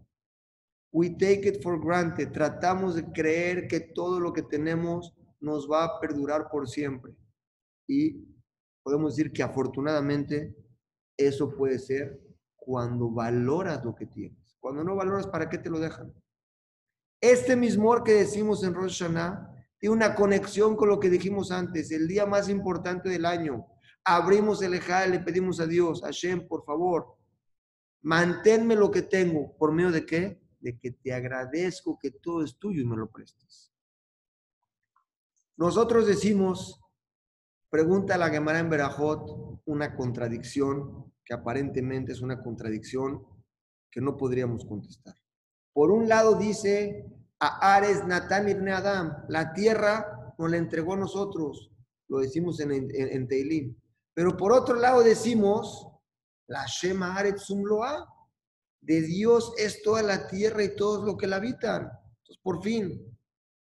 We 0.94 1.10
take 1.10 1.48
it 1.48 1.64
for 1.64 1.84
granted. 1.84 2.32
Tratamos 2.32 2.94
de 2.94 3.12
creer 3.12 3.68
que 3.68 3.80
todo 3.80 4.20
lo 4.20 4.32
que 4.32 4.44
tenemos 4.44 5.12
nos 5.40 5.68
va 5.68 5.84
a 5.86 6.00
perdurar 6.00 6.48
por 6.48 6.70
siempre. 6.70 7.16
Y 7.88 8.28
podemos 8.84 9.16
decir 9.16 9.34
que 9.34 9.42
afortunadamente 9.42 10.56
eso 11.18 11.50
puede 11.58 11.80
ser 11.80 12.22
cuando 12.56 13.10
valoras 13.10 13.84
lo 13.84 13.96
que 13.96 14.06
tienes. 14.06 14.56
Cuando 14.60 14.84
no 14.84 14.96
valoras, 14.96 15.26
¿para 15.26 15.50
qué 15.50 15.58
te 15.58 15.72
lo 15.72 15.80
dejan? 15.80 16.14
Este 17.20 17.56
mismo 17.56 18.04
que 18.04 18.14
decimos 18.14 18.64
en 18.64 18.76
Rosh 18.76 19.02
Hashanah 19.02 19.52
tiene 19.80 19.96
una 19.96 20.14
conexión 20.14 20.76
con 20.76 20.90
lo 20.90 21.00
que 21.00 21.10
dijimos 21.10 21.52
antes, 21.52 21.92
el 21.92 22.08
día 22.08 22.28
más 22.28 22.50
importante 22.50 23.10
del 23.10 23.26
año. 23.26 23.66
Abrimos 24.06 24.62
el 24.62 24.76
Ejá 24.76 25.08
y 25.08 25.12
le 25.12 25.20
pedimos 25.22 25.60
a 25.60 25.66
Dios, 25.66 26.02
Hashem, 26.04 26.48
por 26.48 26.64
favor, 26.64 27.17
manténme 28.08 28.76
lo 28.76 28.90
que 28.90 29.02
tengo. 29.02 29.54
¿Por 29.58 29.74
medio 29.74 29.92
de 29.92 30.06
qué? 30.06 30.40
De 30.62 30.80
que 30.80 30.92
te 30.92 31.12
agradezco 31.14 32.00
que 32.02 32.10
todo 32.10 32.42
es 32.42 32.58
tuyo 32.58 32.82
y 32.82 32.86
me 32.86 32.96
lo 32.96 33.12
prestes. 33.12 33.74
Nosotros 35.58 36.08
decimos, 36.08 36.80
pregunta 37.70 38.18
la 38.18 38.30
Gemara 38.30 38.60
en 38.60 38.70
Berajot, 38.70 39.62
una 39.66 39.94
contradicción 39.94 41.14
que 41.26 41.34
aparentemente 41.34 42.14
es 42.14 42.22
una 42.22 42.42
contradicción 42.42 43.26
que 43.92 44.00
no 44.00 44.16
podríamos 44.16 44.64
contestar. 44.64 45.16
Por 45.74 45.92
un 45.92 46.08
lado 46.08 46.36
dice 46.36 47.06
a 47.42 47.76
Ares 47.76 48.06
Natán 48.06 48.48
Ibn 48.48 48.70
Adam, 48.70 49.26
la 49.28 49.52
tierra 49.52 50.34
nos 50.38 50.50
la 50.50 50.56
entregó 50.56 50.94
a 50.94 50.98
nosotros, 50.98 51.74
lo 52.08 52.20
decimos 52.20 52.62
en, 52.62 52.72
en, 52.72 53.28
Teilín. 53.28 53.78
Pero 54.14 54.38
por 54.38 54.54
otro 54.54 54.76
lado 54.76 55.04
decimos, 55.04 55.97
la 56.48 56.66
Loa, 57.64 58.08
de 58.82 59.02
Dios 59.02 59.54
es 59.58 59.82
toda 59.82 60.02
la 60.02 60.28
tierra 60.28 60.64
y 60.64 60.76
todos 60.76 61.06
lo 61.06 61.18
que 61.18 61.28
la 61.28 61.38
habitan. 61.38 61.84
Entonces, 61.84 62.40
por 62.42 62.64
fin, 62.64 63.18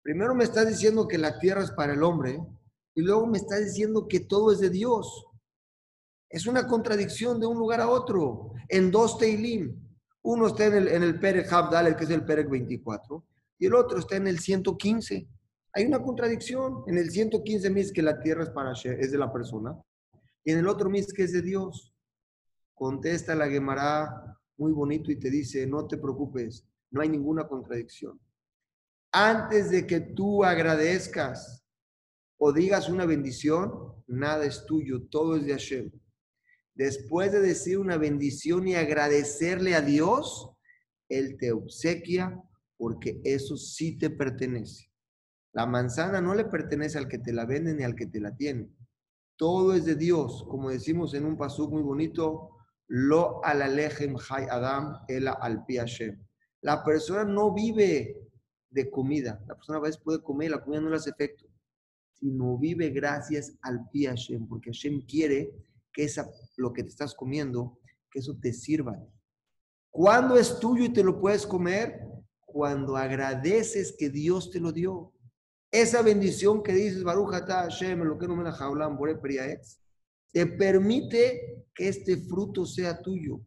primero 0.02 0.34
me 0.34 0.44
estás 0.44 0.68
diciendo 0.68 1.06
que 1.06 1.18
la 1.18 1.38
tierra 1.38 1.62
es 1.62 1.70
para 1.70 1.92
el 1.92 2.02
hombre 2.02 2.40
y 2.94 3.02
luego 3.02 3.26
me 3.26 3.38
estás 3.38 3.64
diciendo 3.64 4.06
que 4.08 4.20
todo 4.20 4.52
es 4.52 4.60
de 4.60 4.70
Dios. 4.70 5.26
Es 6.28 6.46
una 6.46 6.66
contradicción 6.66 7.38
de 7.38 7.46
un 7.46 7.58
lugar 7.58 7.80
a 7.80 7.88
otro, 7.88 8.52
en 8.68 8.90
dos 8.90 9.18
Teilim. 9.18 9.80
Uno 10.22 10.48
está 10.48 10.66
en 10.66 10.74
el, 10.74 10.88
en 10.88 11.02
el 11.02 11.20
Perek 11.20 11.52
Habdal, 11.52 11.96
que 11.96 12.04
es 12.04 12.10
el 12.10 12.24
Perek 12.24 12.48
24, 12.48 13.24
y 13.58 13.66
el 13.66 13.74
otro 13.74 13.98
está 13.98 14.16
en 14.16 14.26
el 14.26 14.40
115. 14.40 15.28
Hay 15.74 15.84
una 15.84 16.02
contradicción. 16.02 16.82
En 16.86 16.98
el 16.98 17.10
115 17.10 17.70
mis 17.70 17.92
que 17.92 18.02
la 18.02 18.18
tierra 18.20 18.44
es, 18.44 18.50
para, 18.50 18.72
es 18.72 19.12
de 19.12 19.18
la 19.18 19.32
persona, 19.32 19.80
y 20.44 20.52
en 20.52 20.58
el 20.58 20.68
otro 20.68 20.90
mis 20.90 21.12
que 21.12 21.24
es 21.24 21.32
de 21.32 21.42
Dios. 21.42 21.93
Contesta 22.74 23.34
la 23.34 23.48
Gemara 23.48 24.38
muy 24.56 24.72
bonito 24.72 25.10
y 25.10 25.18
te 25.18 25.30
dice, 25.30 25.66
no 25.66 25.86
te 25.86 25.96
preocupes, 25.96 26.66
no 26.90 27.00
hay 27.00 27.08
ninguna 27.08 27.46
contradicción. 27.46 28.20
Antes 29.12 29.70
de 29.70 29.86
que 29.86 30.00
tú 30.00 30.44
agradezcas 30.44 31.64
o 32.36 32.52
digas 32.52 32.88
una 32.88 33.06
bendición, 33.06 33.94
nada 34.06 34.44
es 34.44 34.66
tuyo, 34.66 35.06
todo 35.08 35.36
es 35.36 35.46
de 35.46 35.52
Hashem 35.52 35.90
después 36.74 37.32
de 37.32 37.40
decir 37.40 37.78
una 37.78 37.96
bendición 37.96 38.66
y 38.68 38.74
agradecerle 38.74 39.74
a 39.74 39.80
Dios, 39.80 40.50
Él 41.08 41.36
te 41.38 41.52
obsequia 41.52 42.40
porque 42.76 43.20
eso 43.24 43.56
sí 43.56 43.96
te 43.96 44.10
pertenece. 44.10 44.90
La 45.52 45.66
manzana 45.66 46.20
no 46.20 46.34
le 46.34 46.44
pertenece 46.44 46.98
al 46.98 47.08
que 47.08 47.18
te 47.18 47.32
la 47.32 47.46
vende 47.46 47.74
ni 47.74 47.84
al 47.84 47.94
que 47.94 48.06
te 48.06 48.20
la 48.20 48.34
tiene. 48.34 48.68
Todo 49.36 49.74
es 49.74 49.84
de 49.84 49.94
Dios, 49.94 50.44
como 50.48 50.70
decimos 50.70 51.14
en 51.14 51.24
un 51.24 51.36
pasuk 51.36 51.70
muy 51.70 51.82
bonito, 51.82 52.50
lo 52.88 53.44
alejem 53.44 54.16
hay 54.30 54.46
adam 54.50 54.98
el 55.08 55.28
al. 55.28 55.64
La 56.60 56.84
persona 56.84 57.24
no 57.24 57.52
vive 57.52 58.16
de 58.70 58.90
comida. 58.90 59.42
La 59.46 59.54
persona 59.54 59.78
a 59.78 59.82
veces 59.82 60.00
puede 60.00 60.22
comer 60.22 60.48
y 60.48 60.50
la 60.52 60.62
comida 60.62 60.80
no 60.80 60.90
le 60.90 60.96
hace 60.96 61.10
efecto, 61.10 61.46
sino 62.18 62.58
vive 62.58 62.90
gracias 62.90 63.56
al 63.62 63.88
Hashem, 63.92 64.46
porque 64.48 64.70
Hashem 64.70 65.06
quiere 65.06 65.52
que 65.92 66.04
esa, 66.04 66.28
lo 66.56 66.72
que 66.72 66.82
te 66.82 66.88
estás 66.88 67.14
comiendo, 67.14 67.78
que 68.10 68.18
eso 68.18 68.36
te 68.40 68.52
sirva. 68.52 69.00
¿Cuándo 69.90 70.36
es 70.36 70.58
tuyo 70.58 70.84
y 70.84 70.92
te 70.92 71.04
lo 71.04 71.20
puedes 71.20 71.46
comer? 71.46 72.00
Cuando 72.40 72.96
agradeces 72.96 73.94
que 73.96 74.10
Dios 74.10 74.50
te 74.50 74.58
lo 74.58 74.72
dio. 74.72 75.12
Esa 75.70 76.02
bendición 76.02 76.62
que 76.62 76.72
dices, 76.72 77.04
Baruch 77.04 77.32
Hashem, 77.32 78.02
lo 78.02 78.18
que 78.18 78.26
no 78.26 78.36
me 78.36 78.44
la 78.44 78.52
te 80.34 80.46
permite 80.48 81.64
que 81.72 81.86
este 81.86 82.16
fruto 82.16 82.66
sea 82.66 83.00
tuyo. 83.00 83.40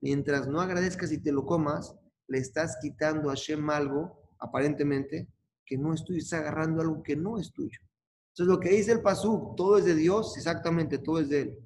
Mientras 0.00 0.48
no 0.48 0.60
agradezcas 0.60 1.12
y 1.12 1.18
te 1.18 1.30
lo 1.30 1.46
comas, 1.46 1.94
le 2.26 2.38
estás 2.38 2.78
quitando 2.82 3.30
a 3.30 3.34
Hashem 3.34 3.70
algo, 3.70 4.34
aparentemente, 4.40 5.28
que 5.64 5.78
no 5.78 5.94
es 5.94 6.04
tuyo, 6.04 6.18
estás 6.18 6.40
agarrando 6.40 6.82
algo 6.82 7.00
que 7.00 7.14
no 7.14 7.38
es 7.38 7.52
tuyo. 7.52 7.78
Entonces, 8.32 8.52
lo 8.52 8.58
que 8.58 8.70
dice 8.70 8.90
el 8.90 9.02
Pasuk, 9.02 9.54
todo 9.54 9.78
es 9.78 9.84
de 9.84 9.94
Dios, 9.94 10.36
exactamente, 10.36 10.98
todo 10.98 11.20
es 11.20 11.28
de 11.28 11.42
Él 11.42 11.58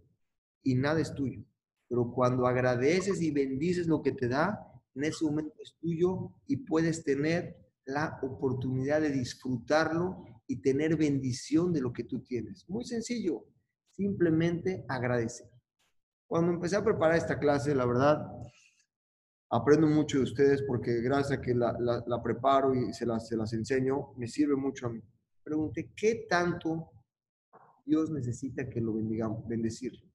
y 0.63 0.75
nada 0.75 1.01
es 1.01 1.15
tuyo. 1.15 1.43
Pero 1.89 2.13
cuando 2.13 2.47
agradeces 2.47 3.23
y 3.23 3.31
bendices 3.31 3.87
lo 3.87 4.03
que 4.03 4.13
te 4.13 4.29
da, 4.29 4.61
en 4.95 5.05
ese 5.05 5.25
momento 5.25 5.55
es 5.63 5.75
tuyo 5.81 6.33
y 6.47 6.59
puedes 6.59 7.03
tener 7.03 7.57
la 7.87 8.19
oportunidad 8.23 9.01
de 9.01 9.11
disfrutarlo 9.11 10.23
y 10.47 10.57
tener 10.57 10.97
bendición 10.97 11.73
de 11.73 11.81
lo 11.81 11.95
que 11.95 12.05
tú 12.05 12.21
tienes. 12.21 12.69
Muy 12.69 12.85
sencillo, 12.85 13.47
simplemente 13.97 14.85
agradecer. 14.89 15.49
Cuando 16.29 16.53
empecé 16.53 16.77
a 16.77 16.85
preparar 16.85 17.17
esta 17.17 17.39
clase, 17.39 17.75
la 17.75 17.87
verdad, 17.87 18.27
aprendo 19.51 19.87
mucho 19.87 20.19
de 20.19 20.25
ustedes 20.25 20.63
porque 20.67 21.01
gracias 21.01 21.39
a 21.39 21.43
que 21.43 21.55
la, 21.55 22.23
preparo 22.23 22.75
y 22.75 22.93
se 22.93 23.07
las, 23.07 23.29
se 23.29 23.37
las 23.37 23.53
enseño, 23.53 24.13
me 24.17 24.27
sirve 24.27 24.57
mucho 24.57 24.87
a 24.87 24.91
mí. 24.91 25.01
Pregunté, 25.43 25.93
¿qué 25.97 26.27
tanto 26.29 26.91
Dios 27.85 28.11
necesita 28.11 28.69
que 28.69 28.81
lo 28.81 28.95
bendigamos, 28.95 29.47
bendecirlo? 29.47 30.07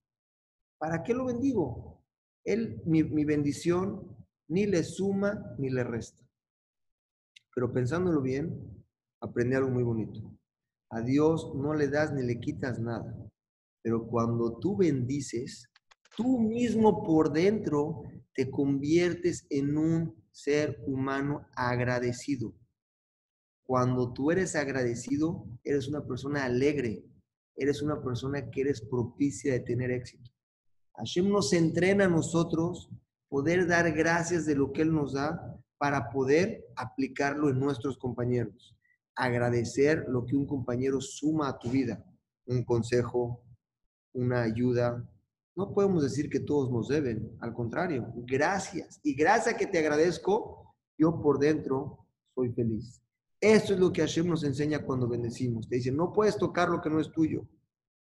¿Para 0.77 1.03
qué 1.03 1.13
lo 1.13 1.25
bendigo? 1.25 2.03
Él, 2.43 2.81
mi, 2.85 3.23
bendición, 3.23 4.17
ni 4.47 4.65
le 4.65 4.83
suma 4.83 5.55
ni 5.57 5.69
le 5.69 5.83
resta. 5.83 6.27
Pero 7.53 7.71
pensándolo 7.71 8.21
bien, 8.21 8.83
aprendí 9.21 9.55
algo 9.55 9.69
muy 9.69 9.83
bonito. 9.83 10.19
A 10.89 11.01
Dios 11.01 11.53
no 11.55 11.73
le 11.73 11.87
das 11.87 12.11
ni 12.13 12.23
le 12.23 12.39
quitas 12.39 12.79
nada. 12.79 13.15
Pero 13.81 14.07
cuando 14.07 14.57
tú 14.59 14.77
bendices, 14.77 15.69
tú 16.15 16.39
mismo 16.39 17.03
por 17.03 17.31
dentro 17.31 18.03
te 18.33 18.49
conviertes 18.49 19.45
en 19.49 19.77
un 19.77 20.15
ser 20.31 20.81
humano 20.85 21.47
agradecido. 21.55 22.53
Cuando 23.63 24.11
tú 24.13 24.31
eres 24.31 24.55
agradecido, 24.55 25.45
eres 25.63 25.87
una 25.87 26.05
persona 26.05 26.45
alegre, 26.45 27.05
eres 27.55 27.81
una 27.81 28.01
persona 28.01 28.49
que 28.49 28.61
eres 28.61 28.81
propicia 28.81 29.53
de 29.53 29.61
tener 29.61 29.91
éxito. 29.91 30.29
Hashem 30.95 31.29
nos 31.29 31.53
entrena 31.53 32.05
a 32.05 32.09
nosotros 32.09 32.89
poder 33.29 33.67
dar 33.67 33.91
gracias 33.93 34.45
de 34.45 34.55
lo 34.55 34.71
que 34.71 34.81
Él 34.81 34.93
nos 34.93 35.13
da 35.13 35.57
para 35.77 36.09
poder 36.09 36.65
aplicarlo 36.75 37.49
en 37.49 37.59
nuestros 37.59 37.97
compañeros. 37.97 38.75
Agradecer 39.15 40.05
lo 40.09 40.25
que 40.25 40.35
un 40.35 40.45
compañero 40.45 40.99
suma 41.01 41.49
a 41.49 41.57
tu 41.57 41.69
vida, 41.69 42.03
un 42.45 42.63
consejo, 42.63 43.41
una 44.13 44.43
ayuda. 44.43 45.07
No 45.55 45.73
podemos 45.73 46.03
decir 46.03 46.29
que 46.29 46.39
todos 46.39 46.71
nos 46.71 46.87
deben, 46.87 47.37
al 47.39 47.53
contrario, 47.53 48.11
gracias. 48.15 48.99
Y 49.03 49.15
gracias 49.15 49.55
a 49.55 49.57
que 49.57 49.67
te 49.67 49.79
agradezco, 49.79 50.75
yo 50.97 51.21
por 51.21 51.39
dentro 51.39 52.05
soy 52.33 52.51
feliz. 52.53 53.01
Eso 53.39 53.73
es 53.73 53.79
lo 53.79 53.91
que 53.91 54.01
Hashem 54.01 54.27
nos 54.27 54.43
enseña 54.43 54.85
cuando 54.85 55.07
bendecimos. 55.07 55.67
Te 55.67 55.75
dice, 55.77 55.91
no 55.91 56.13
puedes 56.13 56.37
tocar 56.37 56.69
lo 56.69 56.79
que 56.79 56.89
no 56.89 56.99
es 56.99 57.11
tuyo, 57.11 57.47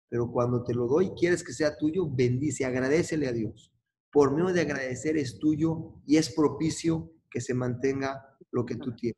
pero 0.09 0.31
cuando 0.31 0.63
te 0.63 0.73
lo 0.73 0.87
doy, 0.87 1.11
quieres 1.11 1.43
que 1.43 1.53
sea 1.53 1.77
tuyo, 1.77 2.09
bendice, 2.09 2.65
agradecele 2.65 3.27
a 3.27 3.33
Dios. 3.33 3.71
Por 4.11 4.31
medio 4.31 4.53
de 4.53 4.61
agradecer 4.61 5.17
es 5.17 5.37
tuyo 5.37 5.93
y 6.05 6.17
es 6.17 6.33
propicio 6.33 7.11
que 7.29 7.41
se 7.41 7.53
mantenga 7.53 8.37
lo 8.51 8.65
que 8.65 8.75
tú 8.75 8.95
tienes. 8.95 9.17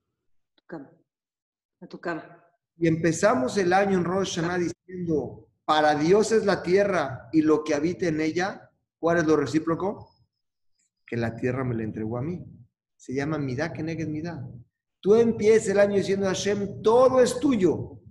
A 1.82 1.88
tu 1.88 2.00
cama. 2.00 2.44
Y 2.78 2.88
empezamos 2.88 3.58
el 3.58 3.72
año 3.74 3.98
en 3.98 4.04
Rosh 4.04 4.36
Hashanah 4.36 4.58
diciendo, 4.58 5.49
para 5.70 5.94
Dios 5.94 6.32
es 6.32 6.48
la 6.48 6.64
tierra 6.64 7.30
y 7.32 7.44
lo 7.44 7.64
que 7.64 7.76
habita 7.76 8.08
en 8.08 8.22
ella. 8.22 8.72
¿Cuál 8.98 9.20
es 9.20 9.28
lo 9.28 9.38
recíproco? 9.38 10.16
Que 11.06 11.16
la 11.16 11.36
tierra 11.36 11.64
me 11.64 11.76
la 11.76 11.84
entregó 11.84 12.18
a 12.18 12.24
mí. 12.24 12.44
Se 12.98 13.14
llama 13.14 13.38
Midá 13.38 13.72
que 13.72 13.84
negues 13.84 14.08
Midá. 14.08 14.44
Tú 15.00 15.14
empiezas 15.14 15.70
el 15.70 15.80
año 15.80 15.98
diciendo 15.98 16.26
a 16.26 16.30
Hashem, 16.30 16.82
todo 16.82 17.22
es 17.22 17.40
tuyo. 17.40 18.02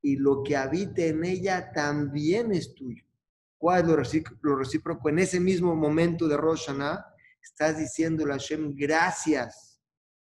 Y 0.00 0.18
lo 0.18 0.44
que 0.44 0.56
habita 0.56 1.02
en 1.02 1.24
ella 1.24 1.72
también 1.72 2.52
es 2.52 2.76
tuyo. 2.76 3.02
¿Cuál 3.58 3.82
es 3.82 3.88
lo 4.42 4.56
recíproco? 4.56 5.08
En 5.08 5.18
ese 5.18 5.40
mismo 5.40 5.74
momento 5.74 6.28
de 6.28 6.36
Rosh 6.36 6.66
Hashanah, 6.66 7.04
estás 7.42 7.76
diciéndole 7.76 8.34
a 8.34 8.38
Hashem, 8.38 8.76
gracias 8.76 9.80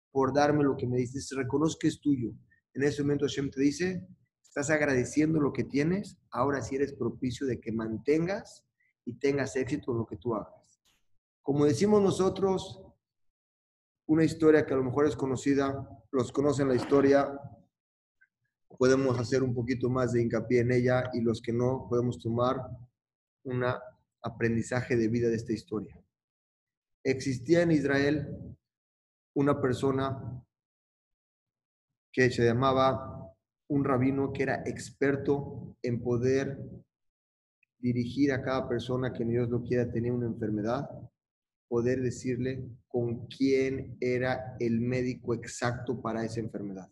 por 0.09 0.33
darme 0.33 0.63
lo 0.63 0.77
que 0.77 0.87
me 0.87 0.95
dices. 0.95 1.29
Reconozco 1.35 1.79
que 1.81 1.89
es 1.89 1.99
tuyo. 1.99 2.31
En 2.73 2.83
ese 2.83 3.01
momento 3.01 3.25
Hashem 3.25 3.51
te 3.51 3.59
dice, 3.59 4.07
estás 4.59 4.75
agradeciendo 4.75 5.39
lo 5.39 5.53
que 5.53 5.63
tienes, 5.63 6.17
ahora 6.31 6.63
sí 6.63 6.77
eres 6.77 6.91
propicio 6.91 7.45
de 7.45 7.59
que 7.59 7.71
mantengas 7.71 8.65
y 9.05 9.13
tengas 9.13 9.55
éxito 9.55 9.91
en 9.91 9.99
lo 9.99 10.07
que 10.07 10.17
tú 10.17 10.33
hagas. 10.33 10.81
Como 11.43 11.65
decimos 11.65 12.01
nosotros, 12.01 12.81
una 14.07 14.23
historia 14.23 14.65
que 14.65 14.73
a 14.73 14.77
lo 14.77 14.83
mejor 14.83 15.05
es 15.05 15.15
conocida, 15.15 15.87
los 16.11 16.31
conocen 16.31 16.69
la 16.69 16.73
historia, 16.73 17.39
podemos 18.79 19.19
hacer 19.19 19.43
un 19.43 19.53
poquito 19.53 19.91
más 19.91 20.13
de 20.13 20.23
hincapié 20.23 20.61
en 20.61 20.71
ella 20.71 21.03
y 21.13 21.21
los 21.21 21.39
que 21.39 21.53
no, 21.53 21.85
podemos 21.87 22.17
tomar 22.17 22.59
un 23.43 23.63
aprendizaje 24.23 24.95
de 24.95 25.07
vida 25.07 25.29
de 25.29 25.35
esta 25.35 25.53
historia. 25.53 26.01
Existía 27.03 27.61
en 27.61 27.73
Israel 27.73 28.57
una 29.35 29.61
persona 29.61 30.43
que 32.11 32.31
se 32.31 32.43
llamaba 32.43 33.16
un 33.69 33.83
rabino 33.83 34.31
que 34.31 34.43
era 34.43 34.63
experto 34.65 35.75
en 35.81 36.01
poder 36.01 36.57
dirigir 37.79 38.31
a 38.31 38.41
cada 38.41 38.67
persona 38.67 39.13
que 39.13 39.25
Dios 39.25 39.49
lo 39.49 39.63
quiera 39.63 39.91
tener 39.91 40.11
una 40.11 40.27
enfermedad, 40.27 40.89
poder 41.67 42.01
decirle 42.01 42.65
con 42.87 43.27
quién 43.27 43.97
era 43.99 44.55
el 44.59 44.79
médico 44.79 45.33
exacto 45.33 46.01
para 46.01 46.23
esa 46.23 46.39
enfermedad. 46.39 46.89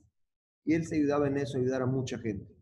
Y 0.66 0.74
él 0.74 0.86
se 0.86 0.96
ayudaba 0.96 1.28
en 1.28 1.38
eso, 1.38 1.58
ayudar 1.58 1.82
a 1.82 1.86
mucha 1.86 2.18
gente. 2.18 2.56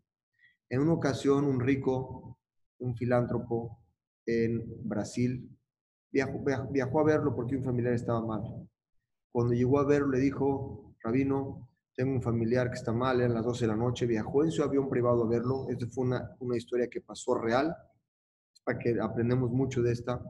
En 0.70 0.82
una 0.82 0.94
ocasión, 0.94 1.46
un 1.46 1.60
rico, 1.60 2.38
un 2.80 2.96
filántropo 2.96 3.80
en 4.26 4.64
Brasil, 4.88 5.50
viajó, 6.12 6.44
viajó 6.72 7.00
a 7.00 7.04
verlo 7.04 7.36
porque 7.36 7.56
un 7.56 7.64
familiar 7.64 7.94
estaba 7.94 8.26
mal. 8.26 8.70
Cuando 9.32 9.54
llegó 9.54 9.80
a 9.80 9.86
verlo, 9.86 10.10
le 10.10 10.20
dijo, 10.20 10.96
Rabino, 11.02 11.68
tengo 11.96 12.14
un 12.14 12.22
familiar 12.22 12.70
que 12.70 12.76
está 12.76 12.92
mal, 12.92 13.22
eran 13.22 13.36
las 13.36 13.46
12 13.46 13.66
de 13.66 13.68
la 13.68 13.76
noche, 13.76 14.06
viajó 14.06 14.44
en 14.44 14.52
su 14.52 14.64
avión 14.64 14.90
privado 14.90 15.24
a 15.24 15.28
verlo. 15.28 15.68
Esta 15.70 15.88
fue 15.88 16.06
una, 16.06 16.36
una 16.40 16.58
historia 16.58 16.88
que 16.88 17.02
pasó 17.02 17.36
real, 17.36 17.76
para 18.64 18.80
que 18.80 19.00
aprendemos 19.00 19.52
mucho 19.52 19.82
de 19.82 19.92
esta 19.92 20.22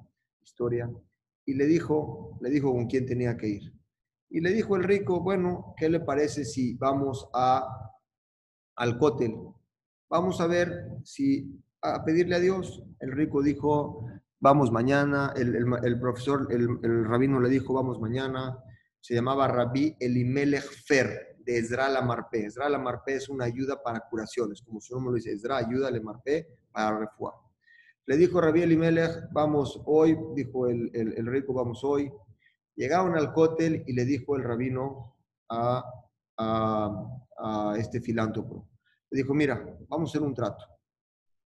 historia. 0.41 0.91
Y 1.45 1.53
le 1.53 1.65
dijo, 1.65 2.37
le 2.41 2.49
dijo 2.49 2.71
con 2.71 2.87
quién 2.87 3.05
tenía 3.05 3.37
que 3.37 3.47
ir. 3.47 3.73
Y 4.29 4.41
le 4.41 4.51
dijo 4.51 4.75
el 4.75 4.83
rico, 4.83 5.21
bueno, 5.21 5.73
¿qué 5.77 5.89
le 5.89 5.99
parece 5.99 6.43
si 6.43 6.73
vamos 6.75 7.29
a, 7.33 7.91
al 8.75 8.97
cótel? 8.97 9.35
Vamos 10.09 10.41
a 10.41 10.47
ver 10.47 10.89
si, 11.03 11.61
a 11.81 12.03
pedirle 12.03 12.35
a 12.35 12.39
Dios. 12.39 12.83
El 12.99 13.11
rico 13.11 13.41
dijo, 13.41 14.05
vamos 14.39 14.71
mañana. 14.71 15.33
El, 15.35 15.55
el, 15.55 15.99
profesor, 15.99 16.47
el, 16.49 16.67
el 16.81 17.05
rabino 17.05 17.39
le 17.39 17.49
dijo, 17.49 17.73
vamos 17.73 18.01
mañana. 18.01 18.57
Se 18.99 19.13
llamaba 19.13 19.47
Rabí 19.47 19.95
Elimelech 19.99 20.63
Fer 20.87 21.32
de 21.45 21.57
Ezra 21.57 21.89
la 21.89 22.01
Marpe. 22.01 22.45
Ezra 22.45 22.69
la 22.69 22.79
Marpe 22.79 23.15
es 23.15 23.29
una 23.29 23.45
ayuda 23.45 23.81
para 23.81 23.99
curaciones, 24.09 24.61
como 24.61 24.79
su 24.79 24.93
nombre 24.93 25.11
lo 25.11 25.15
dice, 25.15 25.31
Ezra, 25.31 25.57
ayuda 25.57 25.91
le 25.91 26.01
Marpe 26.01 26.47
para 26.71 26.99
refuar. 26.99 27.33
Le 28.05 28.17
dijo 28.17 28.41
Rabí 28.41 28.61
Elimelech, 28.61 29.29
vamos 29.31 29.81
hoy, 29.85 30.17
dijo 30.35 30.67
el, 30.67 30.91
el, 30.93 31.25
rico, 31.25 31.53
vamos 31.53 31.83
hoy. 31.83 32.11
Llegaron 32.75 33.15
al 33.15 33.31
cótel 33.31 33.83
y 33.87 33.93
le 33.93 34.03
dijo 34.03 34.35
el 34.35 34.43
rabino 34.43 35.15
a, 35.49 35.83
a, 36.37 37.75
este 37.77 38.01
filántropo. 38.01 38.67
Le 39.09 39.21
dijo, 39.21 39.33
mira, 39.33 39.63
vamos 39.87 40.09
a 40.09 40.11
hacer 40.11 40.27
un 40.27 40.33
trato. 40.33 40.65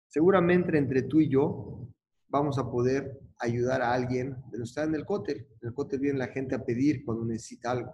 Seguramente 0.08 0.78
entre 0.78 1.04
tú 1.04 1.22
y 1.22 1.30
yo 1.30 1.88
vamos 2.28 2.58
a 2.58 2.70
poder 2.70 3.22
ayudar 3.40 3.82
a 3.82 3.94
alguien 3.94 4.36
de 4.52 4.60
los 4.60 4.70
que 4.70 4.82
están 4.82 4.90
en 4.90 4.96
el 4.96 5.06
cótel. 5.06 5.48
En 5.62 5.70
el 5.70 5.74
cótel 5.74 6.00
viene 6.00 6.20
la 6.20 6.28
gente 6.28 6.56
a 6.56 6.66
pedir 6.66 7.06
cuando 7.06 7.24
necesita 7.24 7.72
algo. 7.72 7.94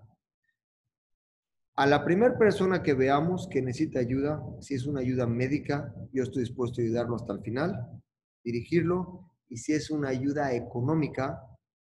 A 1.79 1.85
la 1.85 2.03
primera 2.03 2.35
persona 2.39 2.81
que 2.81 2.95
veamos 2.95 3.47
que 3.51 3.61
necesita 3.61 3.99
ayuda, 3.99 4.43
si 4.61 4.73
es 4.73 4.87
una 4.87 5.01
ayuda 5.01 5.27
médica, 5.27 5.93
yo 6.11 6.23
estoy 6.23 6.41
dispuesto 6.41 6.81
a 6.81 6.83
ayudarlo 6.83 7.15
hasta 7.15 7.33
el 7.33 7.41
final, 7.41 8.01
dirigirlo, 8.43 9.29
y 9.47 9.57
si 9.57 9.73
es 9.73 9.91
una 9.91 10.09
ayuda 10.09 10.55
económica, 10.55 11.39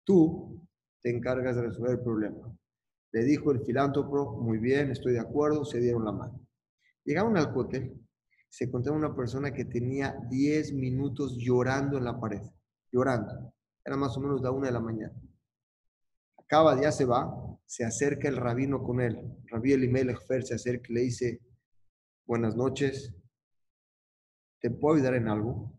tú 0.05 0.65
te 1.01 1.09
encargas 1.09 1.57
de 1.57 1.63
resolver 1.63 1.91
el 1.91 1.99
problema. 1.99 2.57
Le 3.11 3.25
dijo 3.25 3.51
el 3.51 3.65
filántropo, 3.65 4.41
muy 4.41 4.59
bien, 4.59 4.91
estoy 4.91 5.11
de 5.11 5.19
acuerdo, 5.19 5.65
se 5.65 5.81
dieron 5.81 6.05
la 6.05 6.13
mano. 6.13 6.39
Llegaron 7.03 7.35
al 7.35 7.51
hotel, 7.53 7.93
se 8.47 8.63
encontró 8.63 8.93
una 8.93 9.13
persona 9.13 9.53
que 9.53 9.65
tenía 9.65 10.15
10 10.29 10.71
minutos 10.71 11.35
llorando 11.37 11.97
en 11.97 12.05
la 12.05 12.17
pared, 12.17 12.43
llorando. 12.93 13.53
Era 13.83 13.97
más 13.97 14.15
o 14.15 14.21
menos 14.21 14.41
la 14.41 14.51
una 14.51 14.67
de 14.67 14.73
la 14.73 14.79
mañana. 14.79 15.21
Acaba, 16.37 16.81
ya 16.81 16.93
se 16.93 17.03
va, 17.03 17.50
se 17.71 17.85
acerca 17.85 18.27
el 18.27 18.35
rabino 18.35 18.83
con 18.83 18.99
él. 18.99 19.17
Rabí 19.45 19.71
Elimelech 19.71 20.19
Fer 20.27 20.43
se 20.43 20.55
acerca 20.55 20.87
y 20.89 20.93
le 20.93 21.01
dice, 21.03 21.39
buenas 22.25 22.53
noches, 22.53 23.15
¿te 24.59 24.69
puedo 24.71 24.95
ayudar 24.95 25.13
en 25.13 25.29
algo? 25.29 25.71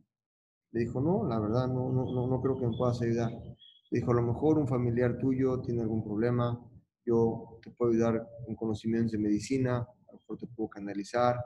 Le 0.71 0.81
dijo, 0.81 1.03
no, 1.03 1.29
la 1.29 1.39
verdad, 1.39 1.69
no, 1.69 1.93
no, 1.93 2.27
no 2.27 2.41
creo 2.41 2.59
que 2.59 2.67
me 2.67 2.75
puedas 2.79 3.03
ayudar. 3.03 3.31
Le 3.31 3.99
dijo, 4.01 4.11
a 4.11 4.15
lo 4.15 4.23
mejor 4.23 4.59
un 4.59 4.67
familiar 4.67 5.19
tuyo 5.19 5.61
tiene 5.61 5.83
algún 5.83 6.03
problema, 6.03 6.59
yo 7.05 7.59
te 7.63 7.71
puedo 7.73 7.93
ayudar 7.93 8.27
con 8.47 8.57
conocimientos 8.57 9.13
de 9.13 9.19
medicina, 9.19 9.77
a 9.81 10.13
lo 10.13 10.19
mejor 10.19 10.39
te 10.39 10.47
puedo 10.47 10.71
canalizar, 10.71 11.37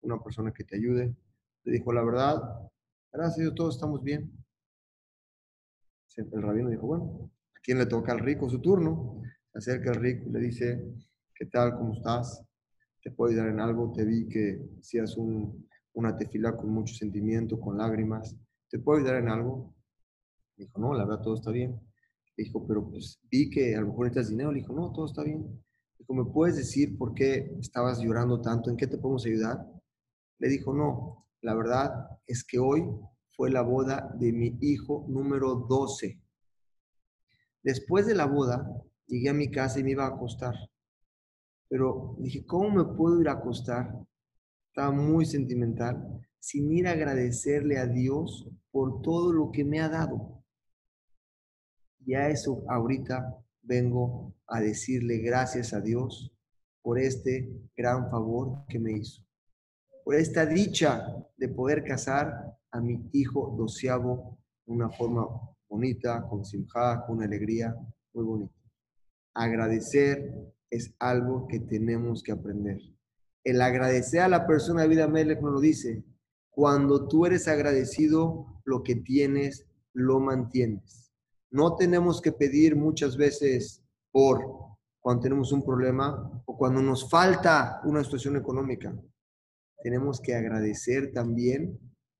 una 0.00 0.20
persona 0.20 0.52
que 0.52 0.64
te 0.64 0.74
ayude. 0.74 1.14
Le 1.62 1.72
dijo, 1.74 1.92
la 1.92 2.02
verdad, 2.02 2.42
gracias 3.12 3.52
a 3.52 3.54
todos 3.54 3.76
estamos 3.76 4.02
bien. 4.02 4.32
El 6.16 6.42
rabino 6.42 6.70
dijo, 6.70 6.88
bueno, 6.88 7.30
¿a 7.54 7.60
quién 7.62 7.78
le 7.78 7.86
toca 7.86 8.10
al 8.10 8.18
rico 8.18 8.50
su 8.50 8.60
turno? 8.60 9.22
Se 9.52 9.58
acerca 9.58 9.90
el 9.90 10.00
rico 10.00 10.28
y 10.28 10.32
le 10.32 10.40
dice, 10.40 10.82
¿qué 11.34 11.44
tal? 11.46 11.76
¿Cómo 11.76 11.92
estás? 11.92 12.42
¿Te 13.02 13.10
puedo 13.10 13.30
ayudar 13.30 13.48
en 13.48 13.60
algo? 13.60 13.92
Te 13.92 14.04
vi 14.04 14.26
que 14.26 14.58
hacías 14.78 15.16
un, 15.18 15.68
una 15.92 16.16
tefila 16.16 16.56
con 16.56 16.70
mucho 16.70 16.94
sentimiento, 16.94 17.60
con 17.60 17.76
lágrimas. 17.76 18.34
¿Te 18.70 18.78
puedo 18.78 18.98
ayudar 18.98 19.16
en 19.16 19.28
algo? 19.28 19.74
Dijo, 20.56 20.80
no, 20.80 20.94
la 20.94 21.04
verdad 21.04 21.22
todo 21.22 21.34
está 21.34 21.50
bien. 21.50 21.78
Dijo, 22.34 22.66
pero 22.66 22.88
pues 22.88 23.20
vi 23.30 23.50
que 23.50 23.76
a 23.76 23.82
lo 23.82 23.88
mejor 23.88 24.06
necesitas 24.06 24.30
dinero. 24.30 24.52
Le 24.52 24.60
dijo, 24.60 24.72
no, 24.72 24.90
todo 24.90 25.04
está 25.04 25.22
bien. 25.22 25.62
Dijo, 25.98 26.14
¿me 26.14 26.24
puedes 26.24 26.56
decir 26.56 26.96
por 26.96 27.12
qué 27.12 27.54
estabas 27.60 28.00
llorando 28.00 28.40
tanto? 28.40 28.70
¿En 28.70 28.76
qué 28.78 28.86
te 28.86 28.96
podemos 28.96 29.26
ayudar? 29.26 29.58
Le 30.38 30.48
dijo, 30.48 30.72
no, 30.72 31.26
la 31.42 31.54
verdad 31.54 31.90
es 32.26 32.42
que 32.42 32.58
hoy 32.58 32.84
fue 33.36 33.50
la 33.50 33.60
boda 33.60 34.10
de 34.18 34.32
mi 34.32 34.56
hijo 34.62 35.04
número 35.08 35.66
12. 35.68 36.18
Después 37.62 38.06
de 38.06 38.14
la 38.14 38.26
boda, 38.26 38.66
llegué 39.12 39.28
a 39.28 39.34
mi 39.34 39.50
casa 39.50 39.78
y 39.78 39.84
me 39.84 39.90
iba 39.90 40.04
a 40.04 40.14
acostar. 40.14 40.54
Pero 41.68 42.16
dije, 42.18 42.46
¿cómo 42.46 42.70
me 42.70 42.96
puedo 42.96 43.20
ir 43.20 43.28
a 43.28 43.32
acostar? 43.32 43.94
Estaba 44.68 44.90
muy 44.90 45.26
sentimental, 45.26 46.26
sin 46.38 46.72
ir 46.72 46.88
a 46.88 46.92
agradecerle 46.92 47.78
a 47.78 47.86
Dios 47.86 48.48
por 48.70 49.02
todo 49.02 49.32
lo 49.32 49.50
que 49.52 49.64
me 49.64 49.80
ha 49.80 49.90
dado. 49.90 50.42
Y 52.06 52.14
a 52.14 52.30
eso 52.30 52.64
ahorita 52.68 53.38
vengo 53.60 54.34
a 54.46 54.60
decirle 54.60 55.18
gracias 55.18 55.74
a 55.74 55.80
Dios 55.80 56.32
por 56.80 56.98
este 56.98 57.52
gran 57.76 58.10
favor 58.10 58.64
que 58.66 58.78
me 58.78 58.92
hizo. 58.92 59.22
Por 60.04 60.14
esta 60.16 60.46
dicha 60.46 61.06
de 61.36 61.48
poder 61.48 61.84
casar 61.84 62.56
a 62.70 62.80
mi 62.80 63.08
hijo 63.12 63.54
doceavo 63.58 64.38
de 64.64 64.72
una 64.72 64.88
forma 64.88 65.26
bonita, 65.68 66.26
con 66.28 66.44
simja, 66.46 67.04
con 67.06 67.22
alegría 67.22 67.74
muy 68.14 68.24
bonita. 68.24 68.61
Agradecer 69.34 70.34
es 70.70 70.94
algo 70.98 71.46
que 71.48 71.60
tenemos 71.60 72.22
que 72.22 72.32
aprender. 72.32 72.80
El 73.44 73.60
agradecer 73.60 74.20
a 74.20 74.28
la 74.28 74.46
persona 74.46 74.82
de 74.82 74.88
vida 74.88 75.08
Melech 75.08 75.40
nos 75.40 75.52
lo 75.52 75.60
dice. 75.60 76.04
Cuando 76.50 77.08
tú 77.08 77.26
eres 77.26 77.48
agradecido, 77.48 78.60
lo 78.64 78.82
que 78.82 78.96
tienes, 78.96 79.66
lo 79.92 80.20
mantienes. 80.20 81.12
No 81.50 81.76
tenemos 81.76 82.20
que 82.20 82.32
pedir 82.32 82.76
muchas 82.76 83.16
veces 83.16 83.82
por, 84.10 84.40
cuando 85.00 85.22
tenemos 85.22 85.52
un 85.52 85.64
problema 85.64 86.42
o 86.46 86.56
cuando 86.56 86.80
nos 86.80 87.10
falta 87.10 87.80
una 87.84 88.04
situación 88.04 88.36
económica. 88.36 88.94
Tenemos 89.82 90.20
que 90.20 90.34
agradecer 90.34 91.12
también 91.12 91.78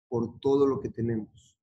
por 0.08 0.38
todo 0.40 0.66
lo 0.66 0.80
que 0.80 0.88
tenemos. 0.88 1.56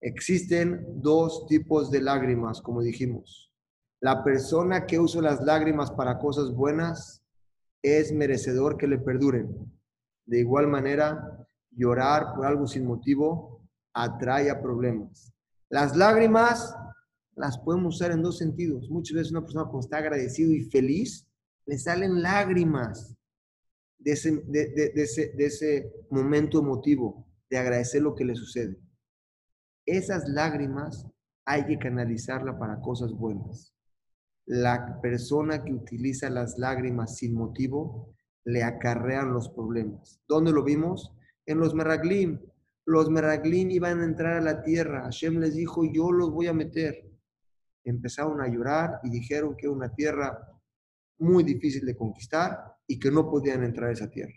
Existen 0.00 1.02
dos 1.02 1.46
tipos 1.46 1.90
de 1.90 2.00
lágrimas, 2.00 2.62
como 2.62 2.80
dijimos. 2.80 3.49
La 4.00 4.24
persona 4.24 4.86
que 4.86 4.98
usa 4.98 5.20
las 5.20 5.42
lágrimas 5.42 5.90
para 5.90 6.18
cosas 6.18 6.52
buenas 6.54 7.22
es 7.82 8.12
merecedor 8.12 8.78
que 8.78 8.86
le 8.86 8.98
perduren. 8.98 9.54
De 10.24 10.40
igual 10.40 10.68
manera, 10.68 11.46
llorar 11.70 12.34
por 12.34 12.46
algo 12.46 12.66
sin 12.66 12.86
motivo 12.86 13.68
atrae 13.92 14.50
a 14.50 14.62
problemas. 14.62 15.34
Las 15.68 15.96
lágrimas 15.96 16.74
las 17.36 17.58
podemos 17.58 17.96
usar 17.96 18.12
en 18.12 18.22
dos 18.22 18.38
sentidos. 18.38 18.88
Muchas 18.90 19.16
veces 19.16 19.32
una 19.32 19.42
persona 19.42 19.64
cuando 19.64 19.80
está 19.80 19.98
agradecido 19.98 20.52
y 20.52 20.62
feliz, 20.70 21.26
le 21.66 21.78
salen 21.78 22.22
lágrimas 22.22 23.16
de 23.98 24.12
ese, 24.12 24.42
de, 24.46 24.92
ese, 24.94 25.32
de 25.36 25.46
ese 25.46 25.92
momento 26.10 26.60
emotivo, 26.60 27.26
de 27.50 27.58
agradecer 27.58 28.00
lo 28.00 28.14
que 28.14 28.24
le 28.24 28.34
sucede. 28.34 28.78
Esas 29.84 30.26
lágrimas 30.28 31.06
hay 31.44 31.66
que 31.66 31.78
canalizarla 31.78 32.58
para 32.58 32.80
cosas 32.80 33.12
buenas. 33.12 33.74
La 34.52 35.00
persona 35.00 35.62
que 35.64 35.72
utiliza 35.72 36.28
las 36.28 36.58
lágrimas 36.58 37.16
sin 37.16 37.34
motivo 37.34 38.14
le 38.44 38.64
acarrean 38.64 39.32
los 39.32 39.48
problemas. 39.48 40.20
¿Dónde 40.26 40.50
lo 40.50 40.64
vimos? 40.64 41.14
En 41.46 41.58
los 41.58 41.74
Meraglim. 41.74 42.40
Los 42.84 43.10
Meraglim 43.10 43.70
iban 43.70 44.00
a 44.00 44.04
entrar 44.04 44.38
a 44.38 44.40
la 44.40 44.62
tierra. 44.62 45.02
Hashem 45.02 45.38
les 45.38 45.54
dijo, 45.54 45.84
yo 45.84 46.10
los 46.10 46.30
voy 46.32 46.48
a 46.48 46.52
meter 46.52 47.10
empezaron 47.84 48.40
a 48.40 48.48
llorar 48.48 49.00
y 49.02 49.10
dijeron 49.10 49.56
que 49.56 49.66
era 49.66 49.74
una 49.74 49.94
tierra 49.94 50.38
muy 51.18 51.44
difícil 51.44 51.84
de 51.84 51.96
conquistar 51.96 52.76
y 52.86 52.98
que 52.98 53.10
no 53.10 53.30
podían 53.30 53.62
entrar 53.64 53.90
a 53.90 53.92
esa 53.92 54.10
tierra. 54.10 54.34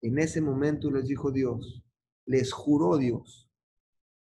En 0.00 0.18
ese 0.18 0.40
momento 0.40 0.90
les 0.90 1.06
dijo 1.06 1.30
Dios, 1.30 1.84
les 2.26 2.52
juró 2.52 2.98
Dios, 2.98 3.50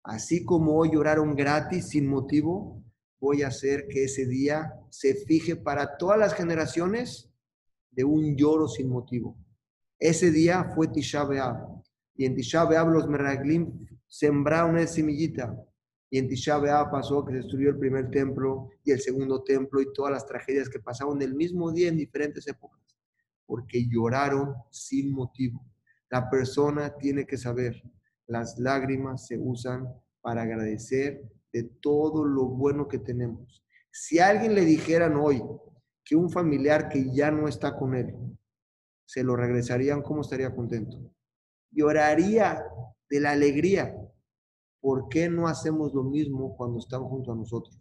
así 0.02 0.44
como 0.44 0.76
hoy 0.76 0.92
lloraron 0.92 1.34
gratis 1.34 1.88
sin 1.88 2.06
motivo, 2.06 2.83
voy 3.24 3.42
a 3.42 3.48
hacer 3.48 3.88
que 3.88 4.04
ese 4.04 4.26
día 4.26 4.74
se 4.90 5.14
fije 5.14 5.56
para 5.56 5.96
todas 5.96 6.18
las 6.18 6.34
generaciones 6.34 7.32
de 7.90 8.04
un 8.04 8.36
lloro 8.36 8.68
sin 8.68 8.90
motivo. 8.90 9.34
Ese 9.98 10.30
día 10.30 10.72
fue 10.74 10.88
Tisha 10.88 11.24
B'Av 11.24 11.82
y 12.16 12.26
en 12.26 12.34
Tisha 12.34 12.66
B'Av 12.66 12.86
los 12.90 13.08
Meraglim 13.08 13.86
sembraron 14.06 14.76
esa 14.76 14.96
semillita 14.96 15.56
y 16.10 16.18
en 16.18 16.28
Tisha 16.28 16.58
B'Av 16.58 16.90
pasó 16.90 17.24
que 17.24 17.32
se 17.32 17.38
destruyó 17.38 17.70
el 17.70 17.78
primer 17.78 18.10
templo 18.10 18.68
y 18.84 18.90
el 18.90 19.00
segundo 19.00 19.42
templo 19.42 19.80
y 19.80 19.90
todas 19.94 20.12
las 20.12 20.26
tragedias 20.26 20.68
que 20.68 20.80
pasaron 20.80 21.22
el 21.22 21.34
mismo 21.34 21.72
día 21.72 21.88
en 21.88 21.96
diferentes 21.96 22.46
épocas, 22.46 22.82
porque 23.46 23.88
lloraron 23.88 24.54
sin 24.70 25.10
motivo. 25.10 25.64
La 26.10 26.28
persona 26.28 26.94
tiene 26.94 27.24
que 27.24 27.38
saber, 27.38 27.82
las 28.26 28.58
lágrimas 28.58 29.26
se 29.26 29.38
usan 29.38 29.88
para 30.20 30.42
agradecer 30.42 31.22
de 31.54 31.62
todo 31.62 32.26
lo 32.26 32.44
bueno 32.44 32.86
que 32.86 32.98
tenemos. 32.98 33.64
Si 33.90 34.18
a 34.18 34.28
alguien 34.28 34.54
le 34.54 34.66
dijeran 34.66 35.16
hoy 35.16 35.42
que 36.04 36.16
un 36.16 36.28
familiar 36.28 36.90
que 36.90 37.14
ya 37.14 37.30
no 37.30 37.48
está 37.48 37.78
con 37.78 37.94
él, 37.94 38.14
se 39.06 39.24
lo 39.24 39.36
regresarían, 39.36 40.02
¿cómo 40.02 40.20
estaría 40.20 40.54
contento? 40.54 40.98
Lloraría 41.70 42.62
de 43.08 43.20
la 43.20 43.30
alegría 43.30 43.96
¿por 44.84 45.08
qué 45.08 45.30
no 45.30 45.48
hacemos 45.48 45.94
lo 45.94 46.02
mismo 46.02 46.54
cuando 46.58 46.78
están 46.78 47.02
junto 47.04 47.32
a 47.32 47.34
nosotros? 47.34 47.80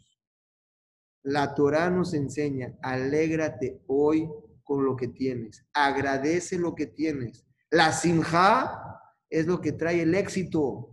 La 1.22 1.54
Torah 1.54 1.90
nos 1.90 2.14
enseña, 2.14 2.78
alégrate 2.82 3.84
hoy 3.88 4.30
con 4.64 4.86
lo 4.86 4.96
que 4.96 5.10
tienes, 5.10 5.66
agradece 5.74 6.58
lo 6.58 6.74
que 6.76 6.88
tienes. 6.88 7.46
La 7.70 7.92
simja 7.92 9.02
es 9.30 9.48
lo 9.48 9.60
que 9.60 9.74
trae 9.74 10.02
el 10.04 10.16
éxito. 10.16 10.93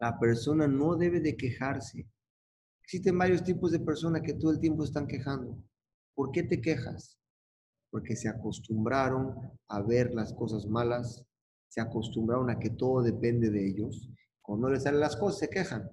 La 0.00 0.18
persona 0.18 0.66
no 0.66 0.96
debe 0.96 1.20
de 1.20 1.36
quejarse. 1.36 2.08
Existen 2.82 3.16
varios 3.16 3.44
tipos 3.44 3.70
de 3.70 3.80
personas 3.80 4.22
que 4.22 4.34
todo 4.34 4.50
el 4.50 4.60
tiempo 4.60 4.84
están 4.84 5.06
quejando. 5.06 5.62
¿Por 6.14 6.32
qué 6.32 6.42
te 6.42 6.60
quejas? 6.60 7.18
Porque 7.90 8.16
se 8.16 8.28
acostumbraron 8.28 9.34
a 9.68 9.82
ver 9.82 10.12
las 10.12 10.32
cosas 10.32 10.66
malas, 10.66 11.24
se 11.68 11.80
acostumbraron 11.80 12.50
a 12.50 12.58
que 12.58 12.70
todo 12.70 13.02
depende 13.02 13.50
de 13.50 13.68
ellos 13.68 14.10
cuando 14.50 14.66
no 14.66 14.74
les 14.74 14.82
salen 14.82 14.98
las 14.98 15.16
cosas, 15.16 15.38
se 15.38 15.48
quejan. 15.48 15.88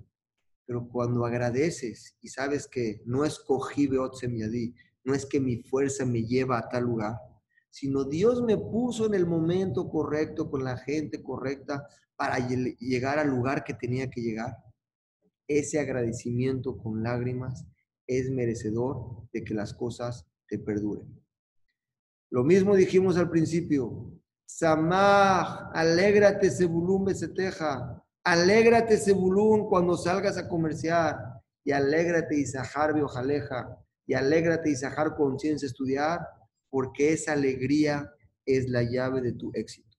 Pero 0.65 0.89
cuando 0.89 1.23
agradeces 1.25 2.17
y 2.21 2.29
sabes 2.29 2.67
que 2.67 3.03
no 3.05 3.23
escogí 3.23 3.85
Beotsemiadí, 3.85 4.73
no 5.03 5.13
es 5.13 5.27
que 5.27 5.39
mi 5.39 5.61
fuerza 5.61 6.07
me 6.07 6.23
lleva 6.23 6.57
a 6.57 6.67
tal 6.67 6.85
lugar, 6.85 7.17
sino 7.69 8.03
Dios 8.03 8.41
me 8.43 8.57
puso 8.57 9.05
en 9.05 9.13
el 9.13 9.25
momento 9.25 9.89
correcto, 9.89 10.49
con 10.49 10.63
la 10.63 10.77
gente 10.77 11.21
correcta, 11.21 11.87
para 12.15 12.39
llegar 12.39 13.19
al 13.19 13.29
lugar 13.29 13.63
que 13.63 13.73
tenía 13.73 14.09
que 14.09 14.21
llegar. 14.21 14.55
Ese 15.47 15.79
agradecimiento 15.79 16.77
con 16.77 17.03
lágrimas 17.03 17.65
es 18.07 18.31
merecedor 18.31 19.27
de 19.31 19.43
que 19.43 19.53
las 19.53 19.73
cosas 19.73 20.25
te 20.47 20.57
perduren. 20.57 21.07
Lo 22.29 22.43
mismo 22.43 22.75
dijimos 22.75 23.17
al 23.17 23.29
principio. 23.29 24.11
Samah, 24.45 25.71
alégrate, 25.71 26.49
Sebulum, 26.49 27.05
teja. 27.35 28.03
Alégrate, 28.23 28.97
Sebulún, 28.97 29.69
cuando 29.69 29.95
salgas 29.95 30.37
a 30.37 30.47
comerciar. 30.47 31.17
Y 31.63 31.71
alégrate, 31.71 32.39
Isahar, 32.39 32.93
Biojaleja. 32.93 33.77
Y 34.05 34.13
alégrate, 34.13 34.71
Isahar, 34.71 35.15
conciencia 35.15 35.67
estudiar, 35.67 36.19
porque 36.69 37.13
esa 37.13 37.33
alegría 37.33 38.11
es 38.45 38.69
la 38.69 38.83
llave 38.83 39.21
de 39.21 39.33
tu 39.33 39.51
éxito. 39.53 39.97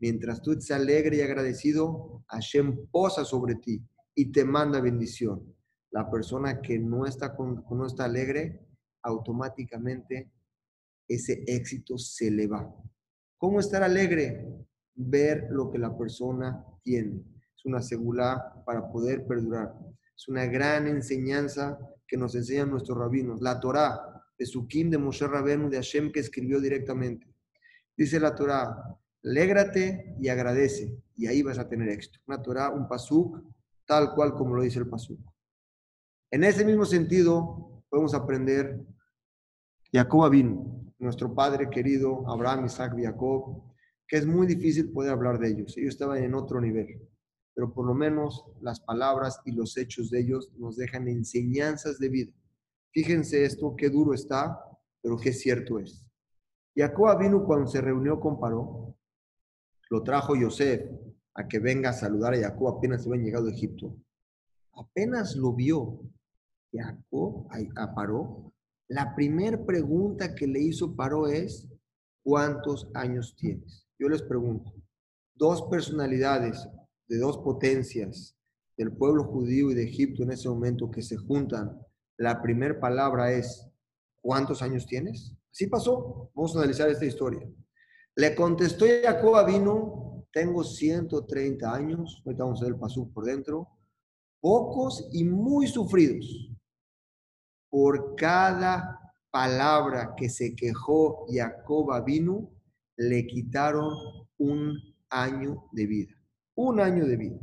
Mientras 0.00 0.42
tú 0.42 0.52
estés 0.52 0.70
alegre 0.70 1.16
y 1.16 1.20
agradecido, 1.20 2.24
Hashem 2.28 2.86
posa 2.90 3.24
sobre 3.24 3.56
ti 3.56 3.82
y 4.14 4.30
te 4.30 4.44
manda 4.44 4.80
bendición. 4.80 5.54
La 5.90 6.10
persona 6.10 6.60
que 6.60 6.78
no 6.78 7.06
está, 7.06 7.34
con, 7.34 7.64
no 7.70 7.86
está 7.86 8.04
alegre, 8.04 8.60
automáticamente 9.02 10.30
ese 11.08 11.42
éxito 11.46 11.98
se 11.98 12.30
le 12.30 12.46
va. 12.46 12.72
¿Cómo 13.38 13.60
estar 13.60 13.82
alegre? 13.82 14.46
Ver 14.94 15.48
lo 15.50 15.70
que 15.70 15.78
la 15.78 15.96
persona 15.96 16.64
tiene 16.82 17.22
es 17.58 17.64
una 17.64 17.82
segula 17.82 18.62
para 18.64 18.90
poder 18.90 19.26
perdurar. 19.26 19.74
Es 20.16 20.28
una 20.28 20.46
gran 20.46 20.86
enseñanza 20.86 21.78
que 22.06 22.16
nos 22.16 22.34
enseñan 22.34 22.70
nuestros 22.70 22.96
rabinos. 22.96 23.40
La 23.40 23.58
Torah, 23.58 24.17
de 24.38 24.46
Sukim 24.46 24.90
de 24.90 24.98
Moshe 24.98 25.26
Rabenu, 25.26 25.68
de 25.68 25.76
Hashem, 25.76 26.12
que 26.12 26.20
escribió 26.20 26.60
directamente. 26.60 27.26
Dice 27.96 28.20
la 28.20 28.34
Torah, 28.34 28.96
alégrate 29.24 30.14
y 30.20 30.28
agradece, 30.28 30.96
y 31.16 31.26
ahí 31.26 31.42
vas 31.42 31.58
a 31.58 31.68
tener 31.68 31.88
éxito. 31.88 32.20
Una 32.26 32.40
Torah, 32.40 32.70
un 32.70 32.86
pasuk, 32.86 33.42
tal 33.86 34.14
cual 34.14 34.34
como 34.34 34.54
lo 34.54 34.62
dice 34.62 34.78
el 34.78 34.88
pasuk. 34.88 35.20
En 36.30 36.44
ese 36.44 36.64
mismo 36.64 36.84
sentido, 36.84 37.82
podemos 37.88 38.14
aprender 38.14 38.80
Jacob 39.92 40.30
vino, 40.30 40.94
nuestro 40.98 41.34
padre 41.34 41.68
querido, 41.70 42.28
Abraham, 42.30 42.66
Isaac 42.66 42.94
Jacob, 43.00 43.64
que 44.06 44.18
es 44.18 44.26
muy 44.26 44.46
difícil 44.46 44.92
poder 44.92 45.12
hablar 45.12 45.38
de 45.38 45.48
ellos. 45.48 45.76
Ellos 45.76 45.94
estaban 45.94 46.22
en 46.22 46.34
otro 46.34 46.60
nivel 46.60 47.08
pero 47.58 47.74
por 47.74 47.86
lo 47.86 47.92
menos 47.92 48.44
las 48.60 48.78
palabras 48.78 49.40
y 49.44 49.50
los 49.50 49.76
hechos 49.76 50.10
de 50.10 50.20
ellos 50.20 50.52
nos 50.58 50.76
dejan 50.76 51.08
enseñanzas 51.08 51.98
de 51.98 52.08
vida. 52.08 52.32
Fíjense 52.92 53.44
esto, 53.44 53.74
qué 53.76 53.88
duro 53.90 54.14
está, 54.14 54.58
pero 55.02 55.16
qué 55.16 55.32
cierto 55.32 55.78
es. 55.78 56.04
Jacob 56.74 57.18
vino 57.18 57.44
cuando 57.44 57.66
se 57.66 57.80
reunió 57.80 58.20
con 58.20 58.38
Paró, 58.38 58.96
lo 59.90 60.02
trajo 60.02 60.36
Yosef 60.36 60.82
a 61.34 61.46
que 61.48 61.58
venga 61.58 61.90
a 61.90 61.94
saludar 61.94 62.34
a 62.34 62.40
Jacob 62.40 62.76
apenas 62.76 63.02
se 63.02 63.08
habían 63.08 63.24
llegado 63.24 63.48
a 63.48 63.52
Egipto. 63.52 63.96
Apenas 64.72 65.36
lo 65.36 65.54
vio 65.54 66.00
Jacob 66.72 67.48
a 67.76 67.94
Paró, 67.94 68.52
la 68.88 69.14
primera 69.14 69.66
pregunta 69.66 70.34
que 70.34 70.46
le 70.46 70.60
hizo 70.60 70.96
Paró 70.96 71.26
es, 71.26 71.68
¿cuántos 72.22 72.90
años 72.94 73.36
tienes? 73.36 73.86
Yo 73.98 74.08
les 74.08 74.22
pregunto, 74.22 74.72
dos 75.34 75.62
personalidades 75.70 76.66
de 77.06 77.18
dos 77.18 77.38
potencias 77.38 78.34
del 78.78 78.92
pueblo 78.92 79.24
judío 79.24 79.70
y 79.70 79.74
de 79.74 79.84
Egipto 79.84 80.22
en 80.22 80.32
ese 80.32 80.48
momento 80.48 80.90
que 80.90 81.02
se 81.02 81.16
juntan, 81.16 81.78
la 82.18 82.42
primera 82.42 82.78
palabra 82.78 83.32
es, 83.32 83.66
¿cuántos 84.20 84.60
años 84.60 84.86
tienes? 84.86 85.34
Así 85.50 85.66
pasó. 85.66 86.30
Vamos 86.34 86.54
a 86.54 86.58
analizar 86.58 86.90
esta 86.90 87.06
historia. 87.06 87.40
Le 88.14 88.34
contestó 88.34 88.84
Jacob 89.02 89.46
vino, 89.46 90.26
tengo 90.32 90.62
130 90.62 91.72
años, 91.72 92.22
ahorita 92.26 92.44
vamos 92.44 92.60
a 92.60 92.64
ver 92.64 92.74
el 92.74 92.80
pasú 92.80 93.10
por 93.12 93.24
dentro, 93.24 93.68
pocos 94.40 95.08
y 95.12 95.24
muy 95.24 95.66
sufridos. 95.66 96.50
Por 97.70 98.14
cada 98.16 99.00
palabra 99.30 100.14
que 100.16 100.28
se 100.28 100.54
quejó 100.54 101.26
Jacob 101.30 102.04
vino, 102.04 102.50
le 102.96 103.26
quitaron 103.26 103.88
un 104.36 104.76
año 105.08 105.64
de 105.72 105.86
vida 105.86 106.18
un 106.58 106.80
año 106.80 107.06
de 107.06 107.16
vida. 107.16 107.38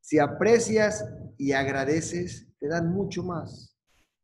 Si 0.00 0.20
aprecias 0.20 1.04
y 1.36 1.52
agradeces, 1.52 2.47
te 2.58 2.68
dan 2.68 2.92
mucho 2.92 3.22
más. 3.22 3.76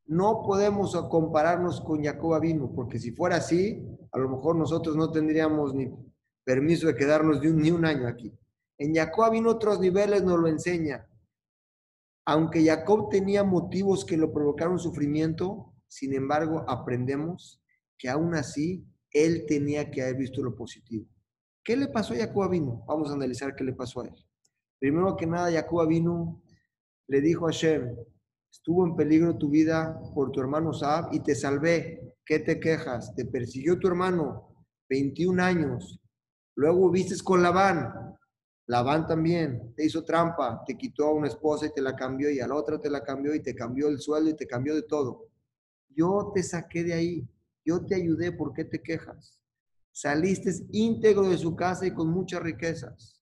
No 0.06 0.42
podemos 0.42 0.94
compararnos 1.08 1.80
con 1.80 2.02
Jacob 2.02 2.40
vino, 2.40 2.72
porque 2.74 2.98
si 2.98 3.12
fuera 3.12 3.36
así, 3.36 3.82
a 4.12 4.18
lo 4.18 4.28
mejor 4.28 4.56
nosotros 4.56 4.96
no 4.96 5.10
tendríamos 5.10 5.74
ni 5.74 5.90
permiso 6.44 6.86
de 6.86 6.94
quedarnos 6.94 7.40
ni 7.40 7.70
un, 7.70 7.84
año 7.84 8.06
aquí. 8.06 8.32
En 8.76 8.94
Jacob 8.94 9.32
vino 9.32 9.50
otros 9.50 9.80
niveles 9.80 10.22
nos 10.22 10.38
lo 10.38 10.46
enseña. 10.46 11.08
Aunque 12.26 12.64
Jacob 12.64 13.08
tenía 13.10 13.44
motivos 13.44 14.04
que 14.04 14.16
lo 14.16 14.32
provocaron 14.32 14.78
sufrimiento, 14.78 15.72
sin 15.88 16.14
embargo, 16.14 16.64
aprendemos 16.68 17.62
que 17.96 18.08
aún 18.08 18.34
así 18.34 18.86
él 19.10 19.44
tenía 19.46 19.90
que 19.90 20.02
haber 20.02 20.16
visto 20.16 20.42
lo 20.42 20.54
positivo. 20.54 21.06
¿Qué 21.62 21.76
le 21.76 21.88
pasó 21.88 22.12
a 22.12 22.18
Jacob 22.18 22.50
vino? 22.50 22.84
Vamos 22.86 23.10
a 23.10 23.14
analizar 23.14 23.54
qué 23.54 23.64
le 23.64 23.72
pasó 23.72 24.02
a 24.02 24.06
él. 24.06 24.14
Primero 24.78 25.16
que 25.16 25.26
nada, 25.26 25.50
Jacob 25.50 25.88
vino 25.88 26.42
le 27.06 27.20
dijo 27.20 27.46
a 27.46 27.52
Hashem, 27.52 27.96
estuvo 28.54 28.86
en 28.86 28.94
peligro 28.94 29.36
tu 29.36 29.50
vida 29.50 30.00
por 30.14 30.30
tu 30.30 30.40
hermano 30.40 30.72
Saab 30.72 31.12
y 31.12 31.20
te 31.20 31.34
salvé. 31.34 32.14
¿Qué 32.24 32.38
te 32.38 32.60
quejas? 32.60 33.12
Te 33.16 33.24
persiguió 33.24 33.80
tu 33.80 33.88
hermano 33.88 34.54
21 34.88 35.42
años. 35.42 36.00
Luego 36.54 36.88
viste 36.88 37.16
con 37.24 37.42
Labán. 37.42 38.16
Labán 38.66 39.08
también 39.08 39.74
te 39.74 39.84
hizo 39.84 40.04
trampa, 40.04 40.62
te 40.64 40.78
quitó 40.78 41.08
a 41.08 41.14
una 41.14 41.26
esposa 41.26 41.66
y 41.66 41.72
te 41.72 41.82
la 41.82 41.96
cambió 41.96 42.30
y 42.30 42.38
a 42.38 42.46
la 42.46 42.54
otra 42.54 42.80
te 42.80 42.88
la 42.88 43.02
cambió 43.02 43.34
y 43.34 43.42
te 43.42 43.56
cambió 43.56 43.88
el 43.88 43.98
sueldo 43.98 44.30
y 44.30 44.36
te 44.36 44.46
cambió 44.46 44.74
de 44.76 44.82
todo. 44.82 45.28
Yo 45.88 46.30
te 46.32 46.42
saqué 46.42 46.84
de 46.84 46.94
ahí, 46.94 47.28
yo 47.64 47.84
te 47.84 47.96
ayudé, 47.96 48.30
¿por 48.30 48.54
qué 48.54 48.64
te 48.64 48.80
quejas? 48.80 49.40
Saliste 49.90 50.52
íntegro 50.70 51.28
de 51.28 51.38
su 51.38 51.56
casa 51.56 51.86
y 51.86 51.92
con 51.92 52.08
muchas 52.08 52.40
riquezas. 52.40 53.20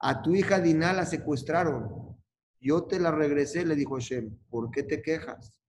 A 0.00 0.22
tu 0.22 0.34
hija 0.34 0.58
Dinah 0.58 0.94
la 0.94 1.06
secuestraron, 1.06 2.11
yo 2.62 2.84
te 2.84 3.00
la 3.00 3.10
regresé, 3.10 3.66
le 3.66 3.74
dijo 3.74 3.96
Hashem. 3.96 4.38
¿Por 4.48 4.70
qué 4.70 4.84
te 4.84 5.02
quejas? 5.02 5.60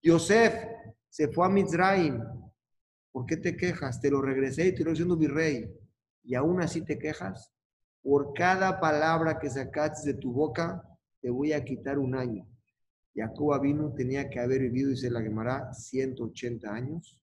Yosef 0.00 0.54
se 1.08 1.28
fue 1.28 1.46
a 1.46 1.48
Mizraim. 1.48 2.22
¿Por 3.10 3.26
qué 3.26 3.36
te 3.36 3.56
quejas? 3.56 4.00
Te 4.00 4.10
lo 4.10 4.22
regresé 4.22 4.68
y 4.68 4.74
te 4.74 4.84
lo 4.84 4.94
siendo 4.94 5.16
virrey. 5.16 5.68
Y 6.22 6.36
aún 6.36 6.62
así 6.62 6.82
te 6.82 6.98
quejas. 6.98 7.52
Por 8.00 8.32
cada 8.32 8.78
palabra 8.78 9.38
que 9.40 9.50
sacaste 9.50 10.12
de 10.12 10.18
tu 10.18 10.32
boca, 10.32 10.82
te 11.20 11.30
voy 11.30 11.52
a 11.52 11.64
quitar 11.64 11.98
un 11.98 12.14
año. 12.14 12.46
Jacob 13.12 13.60
vino, 13.60 13.92
tenía 13.94 14.30
que 14.30 14.38
haber 14.38 14.60
vivido, 14.60 14.90
dice 14.90 15.10
la 15.10 15.22
Gemara, 15.22 15.72
180 15.72 16.72
años. 16.72 17.20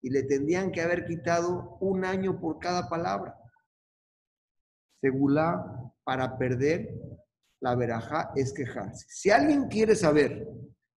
Y 0.00 0.10
le 0.10 0.22
tendrían 0.22 0.70
que 0.70 0.82
haber 0.82 1.06
quitado 1.06 1.76
un 1.80 2.04
año 2.04 2.38
por 2.38 2.60
cada 2.60 2.88
palabra. 2.88 3.36
Segula, 5.00 5.92
para 6.04 6.38
perder 6.38 6.94
la 7.60 7.74
verajá 7.74 8.32
es 8.34 8.52
quejarse. 8.52 9.06
Si 9.08 9.30
alguien 9.30 9.68
quiere 9.68 9.94
saber 9.94 10.48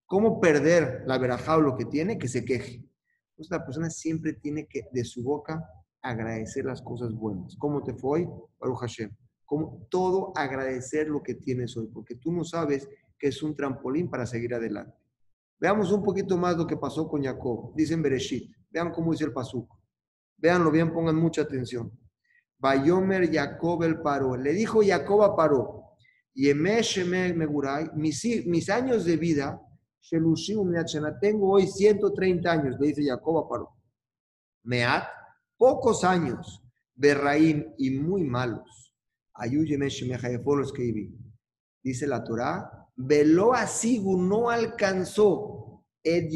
cómo 0.06 0.40
perder 0.40 1.04
la 1.06 1.18
verajá 1.18 1.58
o 1.58 1.62
lo 1.62 1.76
que 1.76 1.86
tiene, 1.86 2.18
que 2.18 2.28
se 2.28 2.46
queje. 2.46 2.86
Entonces 3.32 3.52
la 3.52 3.66
persona 3.66 3.90
siempre 3.90 4.34
tiene 4.34 4.68
que 4.68 4.88
de 4.92 5.04
su 5.04 5.24
boca 5.24 5.64
agradecer 6.02 6.66
las 6.66 6.82
cosas 6.82 7.14
buenas. 7.14 7.56
¿Cómo 7.58 7.84
te 7.84 7.94
fue 7.94 8.22
hoy? 8.22 8.30
Baruch 8.60 8.80
Hashem. 8.80 9.12
Como 9.46 9.86
todo 9.90 10.32
agradecer 10.36 11.08
lo 11.08 11.22
que 11.22 11.36
tienes 11.36 11.76
hoy, 11.78 11.88
porque 11.88 12.16
tú 12.16 12.32
no 12.32 12.44
sabes 12.44 12.88
que 13.18 13.28
es 13.28 13.44
un 13.44 13.56
trampolín 13.56 14.10
para 14.10 14.26
seguir 14.26 14.54
adelante. 14.54 14.98
Veamos 15.60 15.92
un 15.92 16.04
poquito 16.04 16.38
más 16.38 16.58
lo 16.58 16.68
que 16.68 16.78
pasó 16.78 17.08
con 17.08 17.24
Jacob. 17.24 17.74
Dicen 17.76 18.02
Bereshit. 18.02 18.54
Vean 18.70 18.92
cómo 18.92 19.12
dice 19.12 19.26
el 19.26 19.34
pasuco. 19.34 19.80
Veanlo 20.38 20.72
bien, 20.72 20.92
pongan 20.92 21.16
mucha 21.16 21.44
atención. 21.44 21.92
Bayomer 22.58 23.32
Jacob 23.32 23.84
el 23.84 24.02
paró. 24.02 24.36
Le 24.36 24.52
dijo 24.52 24.82
Jacob 24.86 25.24
a 25.24 25.36
Paró, 25.36 25.83
mis, 27.96 28.46
mis 28.46 28.70
años 28.70 29.06
de 29.06 29.18
vida, 29.18 29.62
tengo 31.20 31.52
hoy 31.52 31.68
130 31.68 32.52
años, 32.52 32.76
le 32.80 32.88
dice 32.88 33.06
Jacob 33.06 33.38
a 33.38 33.48
Paró. 33.50 33.70
Meat, 34.64 35.06
pocos 35.58 36.04
años, 36.04 36.64
y 37.78 37.92
muy 37.92 38.24
malos. 38.24 38.94
que 40.74 40.84
Dice 41.84 42.08
la 42.08 42.24
veló 42.96 43.54
asigu, 43.54 44.18
no 44.18 44.50
alcanzó, 44.50 45.86
Ed 46.04 46.30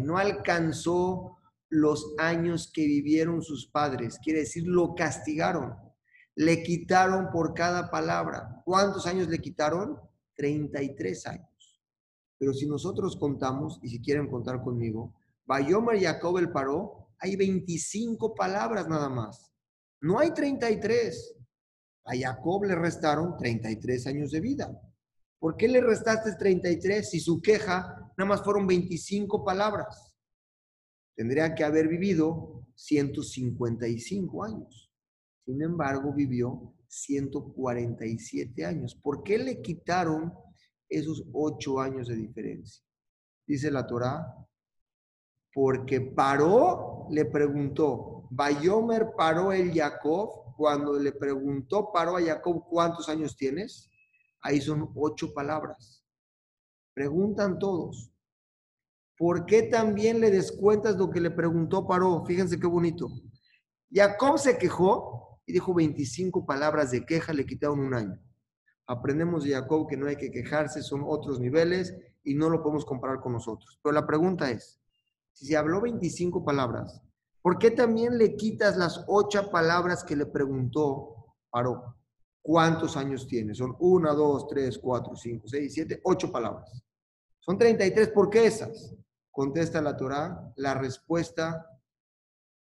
no 0.00 0.18
alcanzó 0.18 1.36
los 1.68 2.14
años 2.18 2.70
que 2.72 2.84
vivieron 2.86 3.42
sus 3.42 3.68
padres, 3.70 4.18
quiere 4.22 4.40
decir, 4.40 4.66
lo 4.66 4.94
castigaron 4.94 5.74
le 6.38 6.62
quitaron 6.62 7.30
por 7.32 7.52
cada 7.52 7.90
palabra. 7.90 8.62
¿Cuántos 8.64 9.08
años 9.08 9.26
le 9.26 9.40
quitaron? 9.40 9.98
33 10.36 11.26
años. 11.26 11.82
Pero 12.38 12.52
si 12.52 12.64
nosotros 12.68 13.16
contamos, 13.16 13.80
y 13.82 13.88
si 13.88 14.00
quieren 14.00 14.30
contar 14.30 14.62
conmigo, 14.62 15.12
Bayomer 15.46 16.00
Jacob 16.00 16.38
el 16.38 16.52
paró, 16.52 17.08
hay 17.18 17.34
25 17.34 18.36
palabras 18.36 18.86
nada 18.86 19.08
más. 19.08 19.52
No 20.00 20.20
hay 20.20 20.32
33. 20.32 21.34
A 22.04 22.16
Jacob 22.16 22.66
le 22.66 22.76
restaron 22.76 23.36
33 23.36 24.06
años 24.06 24.30
de 24.30 24.40
vida. 24.40 24.80
¿Por 25.40 25.56
qué 25.56 25.66
le 25.66 25.80
restaste 25.80 26.36
33 26.36 27.10
si 27.10 27.18
su 27.18 27.42
queja 27.42 28.12
nada 28.16 28.28
más 28.28 28.44
fueron 28.44 28.64
25 28.64 29.44
palabras? 29.44 30.14
Tendría 31.16 31.52
que 31.56 31.64
haber 31.64 31.88
vivido 31.88 32.64
155 32.76 34.44
años. 34.44 34.87
Sin 35.48 35.62
embargo, 35.62 36.12
vivió 36.12 36.74
147 36.88 38.66
años. 38.66 38.94
¿Por 38.94 39.22
qué 39.22 39.38
le 39.38 39.62
quitaron 39.62 40.30
esos 40.90 41.24
ocho 41.32 41.80
años 41.80 42.08
de 42.08 42.16
diferencia? 42.16 42.84
Dice 43.46 43.70
la 43.70 43.86
Torá, 43.86 44.26
porque 45.54 46.02
paró, 46.02 47.06
le 47.10 47.24
preguntó, 47.24 48.28
Bayomer 48.30 49.12
paró 49.16 49.50
el 49.50 49.72
Jacob, 49.72 50.54
cuando 50.54 50.98
le 50.98 51.12
preguntó, 51.12 51.90
paró 51.94 52.18
a 52.18 52.22
Jacob, 52.22 52.66
¿cuántos 52.68 53.08
años 53.08 53.34
tienes? 53.34 53.90
Ahí 54.42 54.60
son 54.60 54.92
ocho 54.94 55.32
palabras. 55.32 56.04
Preguntan 56.92 57.58
todos, 57.58 58.12
¿por 59.16 59.46
qué 59.46 59.62
también 59.62 60.20
le 60.20 60.30
descuentas 60.30 60.96
lo 60.96 61.08
que 61.08 61.22
le 61.22 61.30
preguntó 61.30 61.86
paró? 61.86 62.22
Fíjense 62.26 62.60
qué 62.60 62.66
bonito. 62.66 63.08
Jacob 63.90 64.38
se 64.38 64.58
quejó 64.58 65.24
y 65.48 65.52
dijo 65.54 65.72
25 65.72 66.44
palabras 66.44 66.90
de 66.90 67.06
queja, 67.06 67.32
le 67.32 67.46
quitaron 67.46 67.80
un 67.80 67.94
año. 67.94 68.20
Aprendemos 68.86 69.44
de 69.44 69.52
Jacob 69.52 69.88
que 69.88 69.96
no 69.96 70.06
hay 70.06 70.16
que 70.16 70.30
quejarse, 70.30 70.82
son 70.82 71.02
otros 71.06 71.40
niveles 71.40 71.96
y 72.22 72.34
no 72.34 72.50
lo 72.50 72.62
podemos 72.62 72.84
comparar 72.84 73.18
con 73.20 73.32
nosotros. 73.32 73.80
Pero 73.82 73.94
la 73.94 74.06
pregunta 74.06 74.50
es, 74.50 74.78
si 75.32 75.46
se 75.46 75.56
habló 75.56 75.80
25 75.80 76.44
palabras, 76.44 77.00
¿por 77.40 77.58
qué 77.58 77.70
también 77.70 78.18
le 78.18 78.36
quitas 78.36 78.76
las 78.76 79.02
ocho 79.06 79.50
palabras 79.50 80.04
que 80.04 80.16
le 80.16 80.26
preguntó 80.26 81.34
Paró? 81.48 81.96
¿Cuántos 82.42 82.98
años 82.98 83.26
tiene? 83.26 83.54
Son 83.54 83.74
una, 83.78 84.12
dos, 84.12 84.48
tres, 84.48 84.78
cuatro, 84.78 85.16
cinco, 85.16 85.48
seis, 85.48 85.72
siete, 85.72 85.98
ocho 86.04 86.30
palabras. 86.30 86.82
Son 87.40 87.56
33, 87.56 88.08
¿por 88.08 88.28
qué 88.28 88.44
esas? 88.46 88.94
Contesta 89.30 89.80
la 89.80 89.96
Torah, 89.96 90.52
la 90.56 90.74
respuesta, 90.74 91.66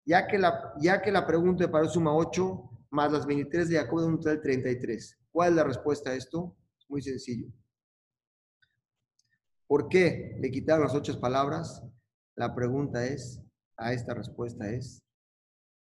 ya 0.06 0.28
que 0.28 0.38
la, 0.38 0.74
ya 0.82 1.02
que 1.02 1.14
la 1.14 1.26
pregunta 1.26 1.64
de 1.64 1.70
Paró 1.70 1.88
suma 1.88 2.14
8, 2.14 2.72
más 2.94 3.12
las 3.12 3.26
23 3.26 3.70
de 3.70 3.78
Jacob 3.78 4.02
de 4.02 4.06
un 4.06 4.18
total 4.18 4.40
33. 4.40 5.20
¿Cuál 5.32 5.50
es 5.50 5.56
la 5.56 5.64
respuesta 5.64 6.12
a 6.12 6.16
esto? 6.16 6.56
muy 6.90 7.02
sencillo. 7.02 7.48
¿Por 9.66 9.90
qué 9.90 10.38
le 10.40 10.52
quitaron 10.52 10.84
las 10.84 10.94
ocho 10.94 11.20
palabras? 11.20 11.82
La 12.36 12.54
pregunta 12.54 13.04
es, 13.04 13.42
a 13.78 13.94
esta 13.94 14.14
respuesta 14.14 14.70
es, 14.70 15.02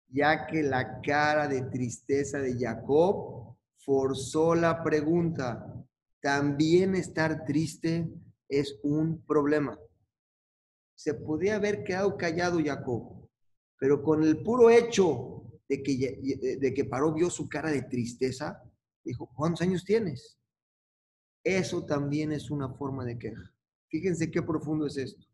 ya 0.09 0.47
que 0.49 0.65
la 0.65 1.01
cara 1.01 1.47
de 1.47 1.63
tristeza 1.63 2.39
de 2.39 2.59
Jacob 2.59 3.57
forzó 3.77 4.57
la 4.57 4.83
pregunta. 4.83 5.73
También 6.21 6.97
estar 6.97 7.45
triste 7.45 8.09
es 8.49 8.81
un 8.83 9.25
problema. 9.25 9.79
Se 10.97 11.15
podía 11.15 11.55
haber 11.55 11.85
quedado 11.85 12.17
callado 12.17 12.59
Jacob, 12.65 13.29
pero 13.79 14.03
con 14.03 14.25
el 14.25 14.43
puro 14.43 14.71
hecho 14.71 15.36
de 15.69 15.83
que, 15.83 16.59
de 16.61 16.75
que 16.75 16.85
Paró 16.85 17.13
vio 17.13 17.31
su 17.31 17.49
cara 17.49 17.71
de 17.71 17.83
tristeza, 17.83 18.63
dijo, 19.05 19.31
¿cuántos 19.35 19.63
años 19.63 19.85
tienes? 19.85 20.39
Eso 21.43 21.85
también 21.85 22.33
es 22.33 22.51
una 22.51 22.69
forma 22.75 23.05
de 23.05 23.19
queja. 23.19 23.53
Fíjense 23.89 24.31
qué 24.31 24.43
profundo 24.43 24.87
es 24.87 24.97
esto. 24.97 25.27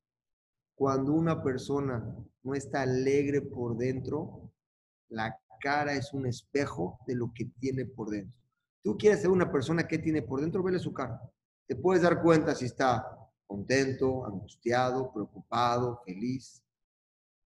Cuando 0.74 1.12
una 1.12 1.43
persona 1.43 2.16
no 2.43 2.55
está 2.55 2.83
alegre 2.83 3.41
por 3.41 3.76
dentro, 3.76 4.53
la 5.09 5.39
cara 5.61 5.95
es 5.95 6.12
un 6.12 6.26
espejo 6.26 6.99
de 7.07 7.14
lo 7.14 7.33
que 7.35 7.47
tiene 7.59 7.87
por 7.87 8.11
dentro. 8.11 8.39
Tú 8.83 8.97
quieres 8.99 9.20
ser 9.20 9.30
una 9.30 9.51
persona 9.51 9.87
que 9.87 9.99
tiene 9.99 10.22
por 10.22 10.41
dentro, 10.41 10.62
vele 10.62 10.78
su 10.78 10.93
cara. 10.93 11.20
Te 11.66 11.76
puedes 11.76 12.03
dar 12.03 12.20
cuenta 12.20 12.55
si 12.55 12.64
está 12.64 13.07
contento, 13.47 14.26
angustiado, 14.26 15.12
preocupado, 15.12 16.03
feliz. 16.05 16.62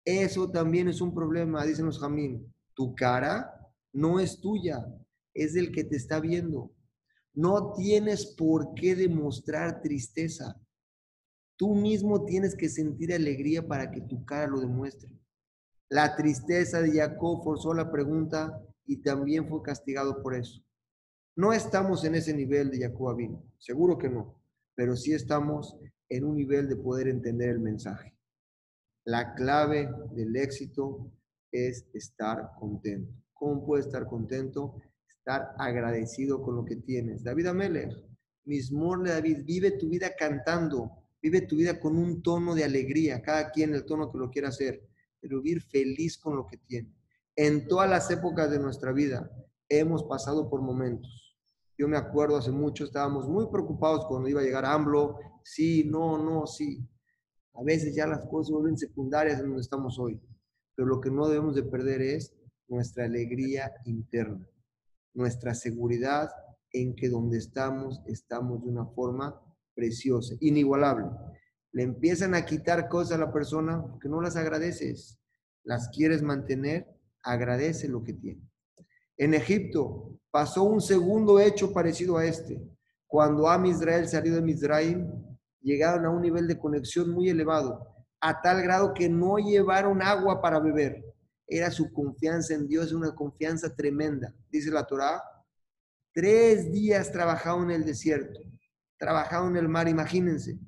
Eso 0.04 0.50
también 0.50 0.88
es 0.88 1.00
un 1.00 1.14
problema, 1.14 1.64
dicen 1.64 1.86
los 1.86 2.00
jamín. 2.00 2.52
Tu 2.80 2.94
cara 2.94 3.70
no 3.92 4.20
es 4.20 4.40
tuya, 4.40 4.86
es 5.34 5.52
del 5.52 5.70
que 5.70 5.84
te 5.84 5.96
está 5.96 6.18
viendo. 6.18 6.72
No 7.34 7.74
tienes 7.74 8.24
por 8.24 8.72
qué 8.72 8.96
demostrar 8.96 9.82
tristeza. 9.82 10.58
Tú 11.58 11.74
mismo 11.74 12.24
tienes 12.24 12.56
que 12.56 12.70
sentir 12.70 13.12
alegría 13.12 13.68
para 13.68 13.90
que 13.90 14.00
tu 14.00 14.24
cara 14.24 14.46
lo 14.46 14.60
demuestre. 14.60 15.14
La 15.90 16.16
tristeza 16.16 16.80
de 16.80 16.92
Jacob 16.92 17.44
forzó 17.44 17.74
la 17.74 17.92
pregunta 17.92 18.58
y 18.86 19.02
también 19.02 19.46
fue 19.46 19.60
castigado 19.60 20.22
por 20.22 20.34
eso. 20.34 20.64
No 21.36 21.52
estamos 21.52 22.02
en 22.06 22.14
ese 22.14 22.32
nivel 22.32 22.70
de 22.70 22.80
Jacob 22.80 23.10
Abin, 23.10 23.38
seguro 23.58 23.98
que 23.98 24.08
no, 24.08 24.40
pero 24.74 24.96
sí 24.96 25.12
estamos 25.12 25.76
en 26.08 26.24
un 26.24 26.34
nivel 26.34 26.66
de 26.66 26.76
poder 26.76 27.08
entender 27.08 27.50
el 27.50 27.60
mensaje. 27.60 28.16
La 29.04 29.34
clave 29.34 29.86
del 30.14 30.34
éxito 30.36 31.12
es 31.52 31.86
estar 31.92 32.50
contento. 32.58 33.12
¿Cómo 33.32 33.64
puedes 33.64 33.86
estar 33.86 34.06
contento? 34.06 34.76
Estar 35.08 35.54
agradecido 35.58 36.42
con 36.42 36.56
lo 36.56 36.64
que 36.64 36.76
tienes. 36.76 37.24
David 37.24 37.46
Amelech, 37.46 37.96
mismor 38.44 39.02
de 39.02 39.10
David, 39.10 39.38
vive 39.44 39.72
tu 39.72 39.88
vida 39.88 40.14
cantando, 40.16 40.90
vive 41.22 41.42
tu 41.42 41.56
vida 41.56 41.78
con 41.78 41.96
un 41.96 42.22
tono 42.22 42.54
de 42.54 42.64
alegría, 42.64 43.22
cada 43.22 43.50
quien 43.50 43.74
el 43.74 43.84
tono 43.84 44.10
que 44.10 44.18
lo 44.18 44.30
quiera 44.30 44.48
hacer, 44.48 44.82
pero 45.20 45.40
vivir 45.40 45.62
feliz 45.62 46.18
con 46.18 46.36
lo 46.36 46.46
que 46.46 46.58
tiene. 46.58 46.94
En 47.36 47.68
todas 47.68 47.88
las 47.88 48.10
épocas 48.10 48.50
de 48.50 48.58
nuestra 48.58 48.92
vida 48.92 49.30
hemos 49.68 50.04
pasado 50.04 50.48
por 50.50 50.60
momentos. 50.62 51.36
Yo 51.78 51.88
me 51.88 51.96
acuerdo 51.96 52.36
hace 52.36 52.50
mucho, 52.50 52.84
estábamos 52.84 53.26
muy 53.28 53.46
preocupados 53.50 54.04
cuando 54.06 54.28
iba 54.28 54.40
a 54.40 54.44
llegar 54.44 54.66
AMLO, 54.66 55.18
sí, 55.42 55.84
no, 55.84 56.22
no, 56.22 56.46
sí. 56.46 56.86
A 57.54 57.62
veces 57.62 57.94
ya 57.94 58.06
las 58.06 58.26
cosas 58.26 58.52
vuelven 58.52 58.76
secundarias 58.76 59.40
en 59.40 59.46
donde 59.46 59.62
estamos 59.62 59.98
hoy, 59.98 60.20
pero 60.80 60.94
lo 60.94 61.00
que 61.02 61.10
no 61.10 61.28
debemos 61.28 61.54
de 61.54 61.62
perder 61.62 62.00
es 62.00 62.34
nuestra 62.66 63.04
alegría 63.04 63.70
interna, 63.84 64.48
nuestra 65.12 65.52
seguridad 65.52 66.30
en 66.72 66.96
que 66.96 67.10
donde 67.10 67.36
estamos 67.36 68.00
estamos 68.06 68.62
de 68.62 68.70
una 68.70 68.86
forma 68.86 69.38
preciosa, 69.74 70.36
inigualable. 70.40 71.10
Le 71.72 71.82
empiezan 71.82 72.34
a 72.34 72.46
quitar 72.46 72.88
cosas 72.88 73.18
a 73.18 73.20
la 73.20 73.30
persona 73.30 73.84
que 74.00 74.08
no 74.08 74.22
las 74.22 74.36
agradeces, 74.36 75.18
las 75.64 75.90
quieres 75.90 76.22
mantener 76.22 76.86
agradece 77.22 77.86
lo 77.86 78.02
que 78.02 78.14
tiene. 78.14 78.40
En 79.18 79.34
Egipto 79.34 80.18
pasó 80.30 80.62
un 80.62 80.80
segundo 80.80 81.40
hecho 81.40 81.74
parecido 81.74 82.16
a 82.16 82.24
este. 82.24 82.58
Cuando 83.06 83.50
Am 83.50 83.66
Israel 83.66 84.08
salió 84.08 84.34
de 84.34 84.40
Mizraim, 84.40 85.12
llegaron 85.60 86.06
a 86.06 86.10
un 86.10 86.22
nivel 86.22 86.48
de 86.48 86.58
conexión 86.58 87.10
muy 87.10 87.28
elevado, 87.28 87.89
a 88.20 88.40
tal 88.40 88.62
grado 88.62 88.92
que 88.94 89.08
no 89.08 89.38
llevaron 89.38 90.02
agua 90.02 90.40
para 90.40 90.60
beber. 90.60 91.04
Era 91.46 91.70
su 91.70 91.92
confianza 91.92 92.54
en 92.54 92.68
Dios, 92.68 92.92
una 92.92 93.14
confianza 93.14 93.74
tremenda. 93.74 94.34
Dice 94.50 94.70
la 94.70 94.86
Torá, 94.86 95.22
tres 96.12 96.70
días 96.70 97.10
trabajaron 97.10 97.70
en 97.70 97.80
el 97.80 97.84
desierto, 97.84 98.40
trabajaron 98.98 99.56
en 99.56 99.64
el 99.64 99.68
mar, 99.68 99.88
imagínense, 99.88 100.58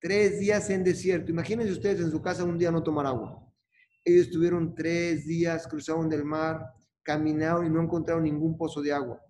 tres 0.00 0.38
días 0.38 0.70
en 0.70 0.84
desierto. 0.84 1.30
Imagínense 1.30 1.72
ustedes 1.72 2.00
en 2.00 2.10
su 2.10 2.22
casa 2.22 2.44
un 2.44 2.58
día 2.58 2.70
no 2.70 2.82
tomar 2.82 3.06
agua. 3.06 3.44
Ellos 4.04 4.26
estuvieron 4.26 4.74
tres 4.74 5.26
días, 5.26 5.66
cruzaron 5.66 6.08
del 6.08 6.24
mar, 6.24 6.64
caminaron 7.02 7.66
y 7.66 7.70
no 7.70 7.82
encontraron 7.82 8.24
ningún 8.24 8.56
pozo 8.56 8.80
de 8.80 8.92
agua. 8.92 9.20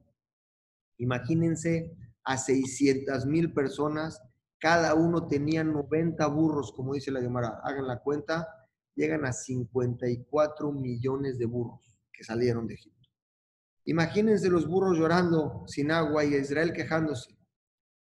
Imagínense 0.99 1.97
a 2.25 2.37
600 2.37 3.25
mil 3.25 3.53
personas, 3.53 4.21
cada 4.59 4.95
uno 4.95 5.29
tenía 5.29 5.63
90 5.63 6.27
burros, 6.27 6.73
como 6.73 6.95
dice 6.95 7.11
la 7.11 7.21
Gemara. 7.21 7.61
Hagan 7.63 7.87
la 7.87 8.01
cuenta, 8.01 8.49
llegan 8.95 9.25
a 9.25 9.33
54 9.33 10.73
millones 10.73 11.39
de 11.39 11.47
burros 11.47 11.99
que 12.13 12.25
salieron 12.25 12.67
de 12.67 12.75
Egipto. 12.75 13.09
Imagínense 13.85 14.51
los 14.51 14.69
burros 14.69 14.99
llorando 14.99 15.65
sin 15.67 15.91
agua 15.93 16.25
y 16.25 16.35
Israel 16.35 16.73
quejándose. 16.73 17.39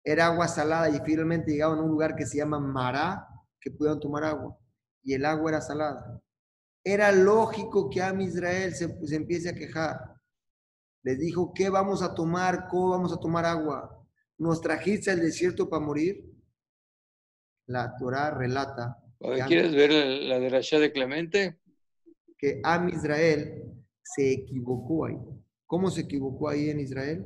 Era 0.02 0.26
agua 0.26 0.48
salada 0.48 0.88
y 0.88 0.98
finalmente 1.00 1.52
llegaban 1.52 1.78
a 1.78 1.82
un 1.82 1.90
lugar 1.90 2.16
que 2.16 2.26
se 2.26 2.38
llama 2.38 2.58
Mará, 2.58 3.26
que 3.60 3.70
pudieron 3.70 4.00
tomar 4.00 4.24
agua. 4.24 4.58
Y 5.02 5.14
el 5.14 5.24
agua 5.24 5.50
era 5.50 5.60
salada. 5.60 6.22
Era 6.82 7.12
lógico 7.12 7.90
que 7.90 8.00
a 8.00 8.14
Israel 8.20 8.74
se, 8.74 8.84
empiece 9.14 9.48
a 9.48 9.54
quejar. 9.54 9.98
Les 11.02 11.18
dijo, 11.18 11.52
¿qué 11.52 11.68
vamos 11.68 12.02
a 12.02 12.14
tomar? 12.14 12.68
¿Cómo 12.68 12.90
vamos 12.90 13.12
a 13.12 13.18
tomar 13.18 13.44
agua? 13.44 14.04
¿Nos 14.38 14.60
trajiste 14.60 15.10
al 15.10 15.20
desierto 15.20 15.68
para 15.68 15.84
morir? 15.84 16.35
La 17.66 17.94
Torah 17.98 18.30
relata. 18.30 18.96
¿Quieres 19.46 19.74
ver 19.74 19.90
la, 20.24 20.38
de 20.38 20.48
Rasha 20.48 20.78
de 20.78 20.92
Clemente? 20.92 21.58
Que 22.38 22.60
Am 22.62 22.88
Israel 22.88 23.62
se 24.02 24.32
equivocó 24.32 25.06
ahí. 25.06 25.18
¿Cómo 25.66 25.90
se 25.90 26.02
equivocó 26.02 26.48
ahí 26.48 26.70
en 26.70 26.80
Israel? 26.80 27.24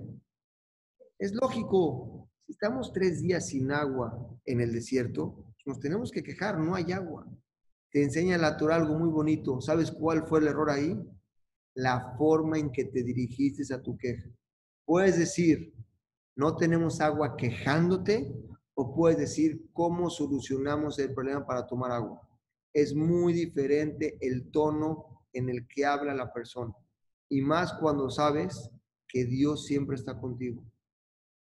Es 1.19 1.33
lógico. 1.35 2.31
Si 2.47 2.53
estamos 2.53 2.93
tres 2.93 3.21
días 3.21 3.49
sin 3.49 3.71
agua 3.71 4.17
en 4.45 4.61
el 4.61 4.73
desierto, 4.73 5.45
nos 5.67 5.79
tenemos 5.79 6.11
que 6.11 6.23
quejar, 6.23 6.59
no 6.59 6.75
hay 6.75 6.93
agua 6.93 7.27
te 7.91 8.03
enseña 8.03 8.39
la 8.39 8.57
Torah 8.57 8.77
algo 8.77 8.99
muy 8.99 9.09
bonito. 9.09 9.61
¿Sabes 9.61 9.91
cuál 9.91 10.27
fue 10.27 10.41
el 10.41 10.49
error 10.49 10.71
ahí? 10.71 10.97
La 11.75 12.15
forma 12.17 12.59
en 12.59 12.71
que 12.71 12.85
te 12.85 13.03
dirigiste 13.03 13.63
a 13.75 13.83
tu 13.83 13.97
queja. 13.97 14.29
Puedes 14.85 15.19
decir, 15.19 15.75
no 16.37 16.57
tenemos 16.57 17.01
agua 17.01 17.37
quejándote, 17.37 18.33
o 18.75 18.95
puedes 18.95 19.19
decir, 19.19 19.69
¿cómo 19.73 20.11
solucionamos 20.11 20.99
el 20.99 21.13
problema 21.15 21.47
para 21.47 21.67
tomar 21.67 21.93
agua? 21.93 22.21
Es 22.73 22.95
muy 22.95 23.33
diferente 23.33 24.17
el 24.21 24.51
tono 24.51 25.25
en 25.33 25.49
el 25.49 25.67
que 25.67 25.85
habla 25.85 26.15
la 26.15 26.33
persona. 26.33 26.75
Y 27.29 27.43
más 27.43 27.75
cuando 27.75 28.11
sabes 28.11 28.71
que 29.07 29.25
Dios 29.25 29.67
siempre 29.67 29.97
está 29.97 30.19
contigo. 30.19 30.63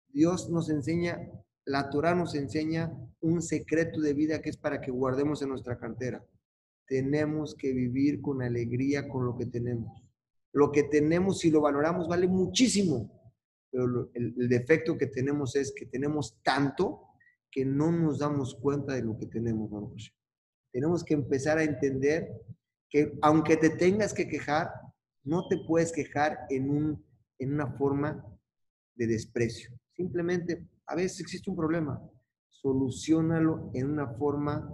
Dios 0.09 0.49
nos 0.49 0.71
enseña 0.71 1.19
la 1.69 1.91
Torah 1.91 2.15
nos 2.15 2.35
enseña 2.35 2.91
un 3.21 3.43
secreto 3.43 4.01
de 4.01 4.15
vida 4.15 4.41
que 4.41 4.49
es 4.49 4.57
para 4.57 4.81
que 4.81 4.91
guardemos 4.91 5.43
en 5.43 5.51
nuestra 5.51 5.79
cartera. 5.79 6.25
Tenemos 6.87 7.55
que 7.55 7.75
vivir 7.75 8.23
con 8.23 8.43
alegría 8.43 9.07
con 9.07 9.27
lo 9.27 9.37
que 9.37 9.45
tenemos. 9.45 10.03
Lo 10.53 10.73
que 10.73 10.85
tenemos, 10.85 11.41
si 11.41 11.51
lo 11.51 11.61
valoramos, 11.61 12.09
vale 12.09 12.27
muchísimo. 12.27 13.13
Pero 13.71 14.09
el, 14.15 14.49
defecto 14.49 14.97
que 14.97 15.09
tenemos 15.09 15.57
es 15.57 15.75
que 15.77 15.85
tenemos 15.85 16.39
tanto 16.43 17.03
que 17.51 17.65
no 17.65 17.91
nos 17.91 18.19
damos 18.19 18.55
cuenta 18.55 18.95
de 18.95 19.03
lo 19.03 19.17
que 19.19 19.27
tenemos. 19.27 20.13
Tenemos 20.73 21.05
que 21.05 21.15
empezar 21.15 21.59
a 21.59 21.65
entender 21.65 22.29
que 22.89 23.19
aunque 23.23 23.57
te 23.57 23.71
tengas 23.71 24.13
que 24.15 24.29
quejar, 24.29 24.71
no 25.25 25.47
te 25.49 25.59
puedes 25.67 25.93
quejar 25.93 26.39
en, 26.49 26.71
un, 26.71 27.05
en 27.39 27.53
una 27.53 27.73
forma 27.73 28.25
de 28.95 29.07
desprecio. 29.07 29.71
Simplemente 29.95 30.67
a 30.87 30.95
veces 30.95 31.21
existe 31.21 31.51
un 31.51 31.57
problema, 31.57 32.01
solucionalo 32.49 33.71
en 33.75 33.91
una 33.91 34.09
forma 34.15 34.73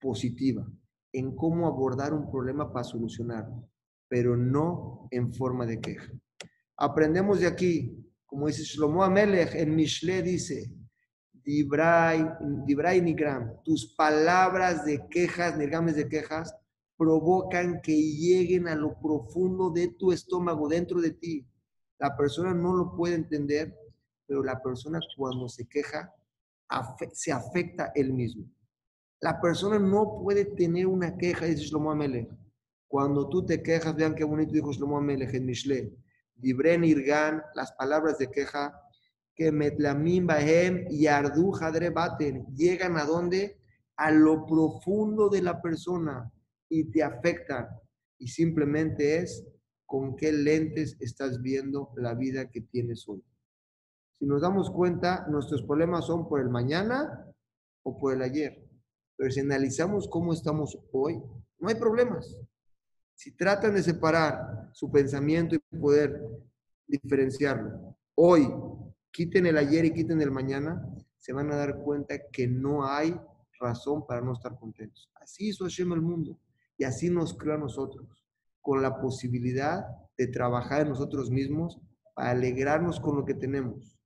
positiva, 0.00 0.66
en 1.12 1.36
cómo 1.36 1.66
abordar 1.66 2.14
un 2.14 2.30
problema 2.30 2.72
para 2.72 2.84
solucionarlo, 2.84 3.68
pero 4.08 4.36
no 4.36 5.08
en 5.10 5.32
forma 5.32 5.66
de 5.66 5.80
queja. 5.80 6.12
Aprendemos 6.76 7.40
de 7.40 7.46
aquí, 7.46 7.96
como 8.26 8.46
dice 8.46 8.62
Shlomo 8.62 9.04
Amelech 9.04 9.54
en 9.54 9.74
Mishle 9.76 10.22
dice, 10.22 10.72
Dibray, 11.44 13.00
Nigram, 13.00 13.62
tus 13.64 13.94
palabras 13.94 14.84
de 14.84 15.06
quejas, 15.08 15.56
negames 15.56 15.96
de 15.96 16.08
quejas, 16.08 16.54
provocan 16.96 17.80
que 17.82 17.96
lleguen 17.96 18.68
a 18.68 18.74
lo 18.74 18.98
profundo 19.00 19.70
de 19.70 19.88
tu 19.88 20.12
estómago, 20.12 20.68
dentro 20.68 21.00
de 21.00 21.10
ti. 21.10 21.46
La 21.98 22.16
persona 22.16 22.54
no 22.54 22.74
lo 22.74 22.96
puede 22.96 23.14
entender 23.14 23.76
pero 24.32 24.42
la 24.42 24.62
persona 24.62 24.98
cuando 25.14 25.46
se 25.46 25.68
queja 25.68 26.10
se 27.12 27.32
afecta 27.32 27.92
él 27.94 28.14
mismo. 28.14 28.46
La 29.20 29.38
persona 29.38 29.78
no 29.78 30.20
puede 30.22 30.46
tener 30.46 30.86
una 30.86 31.18
queja, 31.18 31.44
dice 31.44 31.64
Shlomo 31.64 31.90
Amelech. 31.90 32.30
Cuando 32.88 33.28
tú 33.28 33.44
te 33.44 33.62
quejas, 33.62 33.94
vean 33.94 34.14
qué 34.14 34.24
bonito 34.24 34.52
dijo 34.52 34.72
Shlomo 34.72 34.96
Amelech 34.96 35.34
en 35.34 35.44
Mishle. 35.44 35.94
Dibren 36.34 36.82
Irgan, 36.82 37.42
las 37.54 37.72
palabras 37.72 38.16
de 38.16 38.30
queja, 38.30 38.72
que 39.34 39.50
Metlamim 39.50 40.26
Bahem 40.26 40.86
y 40.90 41.06
Ardu 41.06 41.52
Baten, 41.94 42.46
llegan 42.54 42.96
a 42.96 43.04
dónde? 43.04 43.58
A 43.96 44.10
lo 44.10 44.46
profundo 44.46 45.28
de 45.28 45.42
la 45.42 45.60
persona 45.60 46.30
y 46.68 46.90
te 46.90 47.02
afectan. 47.02 47.68
Y 48.18 48.28
simplemente 48.28 49.18
es 49.18 49.44
con 49.86 50.16
qué 50.16 50.32
lentes 50.32 50.96
estás 51.00 51.40
viendo 51.40 51.92
la 51.96 52.14
vida 52.14 52.50
que 52.50 52.62
tienes 52.62 53.08
hoy 53.08 53.22
si 54.22 54.28
nos 54.28 54.40
damos 54.40 54.70
cuenta, 54.70 55.26
nuestros 55.28 55.64
problemas 55.64 56.06
son 56.06 56.28
por 56.28 56.40
el 56.40 56.48
mañana 56.48 57.26
o 57.82 57.98
por 57.98 58.14
el 58.14 58.22
ayer. 58.22 58.64
Pero 59.16 59.32
si 59.32 59.40
analizamos 59.40 60.06
cómo 60.06 60.32
estamos 60.32 60.78
hoy, 60.92 61.20
no 61.58 61.68
hay 61.68 61.74
problemas. 61.74 62.38
Si 63.16 63.32
tratan 63.32 63.74
de 63.74 63.82
separar 63.82 64.70
su 64.74 64.92
pensamiento 64.92 65.56
y 65.56 65.76
poder 65.76 66.22
diferenciarlo, 66.86 67.96
hoy 68.14 68.48
quiten 69.12 69.46
el 69.46 69.58
ayer 69.58 69.84
y 69.84 69.92
quiten 69.92 70.20
el 70.20 70.30
mañana, 70.30 70.82
se 71.16 71.32
van 71.32 71.52
a 71.52 71.56
dar 71.56 71.78
cuenta 71.78 72.14
que 72.32 72.48
no 72.48 72.84
hay 72.84 73.14
razón 73.60 74.06
para 74.06 74.20
no 74.20 74.32
estar 74.32 74.58
contentos. 74.58 75.08
Así 75.14 75.48
hizo 75.48 75.64
Hashem 75.64 75.92
el 75.92 76.00
mundo 76.00 76.38
y 76.76 76.84
así 76.84 77.10
nos 77.10 77.34
creó 77.34 77.54
a 77.54 77.58
nosotros, 77.58 78.24
con 78.60 78.82
la 78.82 79.00
posibilidad 79.00 79.84
de 80.16 80.26
trabajar 80.26 80.82
en 80.82 80.88
nosotros 80.88 81.30
mismos 81.30 81.78
para 82.14 82.30
alegrarnos 82.30 83.00
con 83.00 83.16
lo 83.16 83.24
que 83.24 83.34
tenemos 83.34 83.96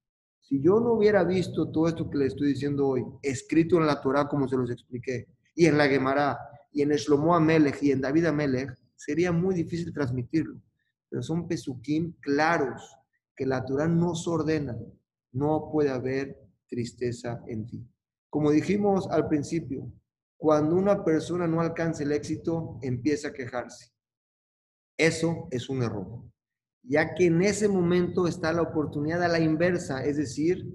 Si 0.41 0.61
yo 0.61 0.79
no 0.81 0.93
hubiera 0.93 1.25
visto 1.25 1.71
todo 1.71 1.89
esto 1.89 2.11
que 2.11 2.19
le 2.19 2.27
estoy 2.27 2.49
diciendo 2.49 2.87
hoy, 2.87 3.05
escrito 3.23 3.79
en 3.79 3.87
la 3.87 4.01
Torah 4.01 4.29
como 4.29 4.47
se 4.49 4.57
los 4.57 4.71
expliqué, 4.71 5.27
y 5.55 5.67
en 5.67 5.79
la 5.79 5.89
Gemara, 5.89 6.39
y 6.71 6.83
en 6.83 6.91
Shlomo 6.91 7.35
Amelech, 7.35 7.83
y 7.83 7.93
en 7.93 8.01
David 8.01 8.27
Amelech, 8.27 8.71
sería 8.95 9.33
muy 9.33 9.55
difícil 9.55 9.93
transmitirlo. 9.93 10.61
Pero 11.09 11.23
son 11.23 11.49
pesukim 11.49 12.13
claros 12.21 12.97
que 13.37 13.47
la 13.47 13.65
Torah 13.65 13.89
nos 13.89 14.27
ordena. 14.27 14.77
No 15.33 15.71
puede 15.71 15.91
haber 15.91 16.39
tristeza 16.69 17.43
en 17.47 17.67
ti. 17.67 17.87
Como 18.31 18.51
dijimos 18.51 19.09
al 19.11 19.29
principio, 19.29 19.93
cuando 20.37 20.77
una 20.77 21.05
persona 21.05 21.47
no 21.47 21.61
alcanza 21.61 22.03
el 22.03 22.13
éxito, 22.13 22.79
empieza 22.83 23.29
a 23.29 23.33
quejarse. 23.33 23.93
Eso 24.99 25.49
es 25.51 25.69
un 25.69 25.83
error, 25.83 26.23
ya 26.83 27.15
que 27.15 27.27
en 27.27 27.43
ese 27.43 27.69
momento 27.69 28.27
está 28.27 28.53
la 28.53 28.63
oportunidad 28.63 29.23
a 29.23 29.29
la 29.29 29.41
inversa, 29.41 30.05
es 30.05 30.17
decir, 30.17 30.67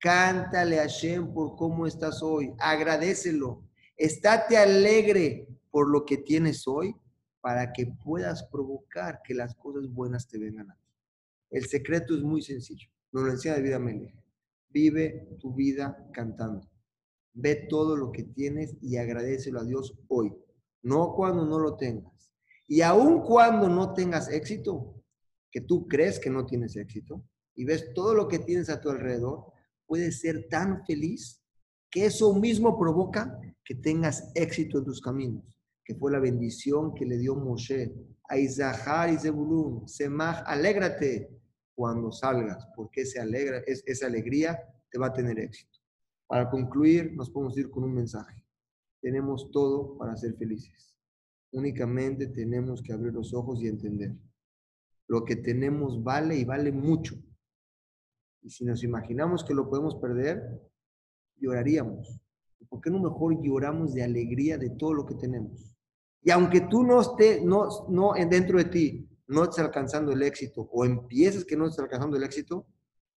cántale 0.00 0.80
a 0.80 0.82
Hashem 0.82 1.32
por 1.32 1.56
cómo 1.56 1.86
estás 1.86 2.22
hoy, 2.22 2.52
agradecelo, 2.58 3.62
estate 3.96 4.56
alegre 4.56 5.48
por 5.70 5.88
lo 5.88 6.04
que 6.04 6.16
tienes 6.18 6.66
hoy 6.66 6.94
para 7.40 7.72
que 7.72 7.86
puedas 8.04 8.44
provocar 8.44 9.20
que 9.22 9.34
las 9.34 9.54
cosas 9.54 9.88
buenas 9.88 10.26
te 10.26 10.38
vengan 10.38 10.70
a 10.70 10.74
ti. 10.74 10.87
El 11.50 11.64
secreto 11.66 12.14
es 12.14 12.22
muy 12.22 12.42
sencillo, 12.42 12.88
nos 13.12 13.24
lo 13.24 13.30
enseña 13.30 13.54
David 13.54 13.72
Amelech. 13.72 14.14
Vive 14.70 15.36
tu 15.40 15.54
vida 15.54 15.96
cantando. 16.12 16.68
Ve 17.32 17.66
todo 17.68 17.96
lo 17.96 18.12
que 18.12 18.24
tienes 18.24 18.76
y 18.82 18.96
agradecelo 18.96 19.60
a 19.60 19.64
Dios 19.64 19.98
hoy, 20.08 20.34
no 20.82 21.14
cuando 21.14 21.46
no 21.46 21.58
lo 21.58 21.76
tengas. 21.76 22.34
Y 22.66 22.82
aun 22.82 23.22
cuando 23.22 23.68
no 23.68 23.94
tengas 23.94 24.28
éxito, 24.30 25.02
que 25.50 25.62
tú 25.62 25.88
crees 25.88 26.18
que 26.18 26.28
no 26.28 26.44
tienes 26.44 26.76
éxito, 26.76 27.24
y 27.54 27.64
ves 27.64 27.92
todo 27.94 28.14
lo 28.14 28.28
que 28.28 28.38
tienes 28.38 28.68
a 28.68 28.80
tu 28.80 28.90
alrededor, 28.90 29.46
puedes 29.86 30.20
ser 30.20 30.48
tan 30.48 30.84
feliz 30.84 31.42
que 31.90 32.04
eso 32.04 32.34
mismo 32.34 32.78
provoca 32.78 33.40
que 33.64 33.74
tengas 33.74 34.30
éxito 34.34 34.78
en 34.78 34.84
tus 34.84 35.00
caminos, 35.00 35.44
que 35.82 35.94
fue 35.94 36.12
la 36.12 36.20
bendición 36.20 36.94
que 36.94 37.06
le 37.06 37.16
dio 37.16 37.34
Moshe 37.34 37.94
a 38.28 38.36
Isahar 38.36 39.10
y 39.10 39.16
Zebulun. 39.16 39.88
Semach, 39.88 40.42
alégrate 40.46 41.37
cuando 41.78 42.10
salgas, 42.10 42.66
porque 42.74 43.02
ese 43.02 43.20
alegra, 43.20 43.62
esa 43.64 44.06
alegría 44.08 44.58
te 44.90 44.98
va 44.98 45.06
a 45.06 45.12
tener 45.12 45.38
éxito. 45.38 45.78
Para 46.26 46.50
concluir, 46.50 47.14
nos 47.14 47.30
podemos 47.30 47.56
ir 47.56 47.70
con 47.70 47.84
un 47.84 47.94
mensaje. 47.94 48.44
Tenemos 49.00 49.48
todo 49.52 49.96
para 49.96 50.16
ser 50.16 50.34
felices. 50.34 50.96
Únicamente 51.52 52.26
tenemos 52.26 52.82
que 52.82 52.92
abrir 52.92 53.12
los 53.12 53.32
ojos 53.32 53.62
y 53.62 53.68
entender. 53.68 54.12
Lo 55.06 55.24
que 55.24 55.36
tenemos 55.36 56.02
vale 56.02 56.34
y 56.34 56.44
vale 56.44 56.72
mucho. 56.72 57.14
Y 58.42 58.50
si 58.50 58.64
nos 58.64 58.82
imaginamos 58.82 59.44
que 59.44 59.54
lo 59.54 59.70
podemos 59.70 59.94
perder, 60.00 60.60
lloraríamos. 61.36 62.20
¿Por 62.68 62.80
qué 62.80 62.90
no 62.90 62.98
mejor 62.98 63.40
lloramos 63.40 63.94
de 63.94 64.02
alegría 64.02 64.58
de 64.58 64.70
todo 64.70 64.94
lo 64.94 65.06
que 65.06 65.14
tenemos? 65.14 65.76
Y 66.22 66.32
aunque 66.32 66.62
tú 66.62 66.82
no 66.82 67.00
estés, 67.00 67.40
no, 67.44 67.68
no 67.88 68.14
dentro 68.28 68.58
de 68.58 68.64
ti, 68.64 69.07
no 69.28 69.44
estés 69.44 69.60
alcanzando 69.60 70.12
el 70.12 70.22
éxito 70.22 70.68
o 70.72 70.84
empieces 70.84 71.44
que 71.44 71.56
no 71.56 71.66
estés 71.66 71.84
alcanzando 71.84 72.16
el 72.16 72.24
éxito, 72.24 72.66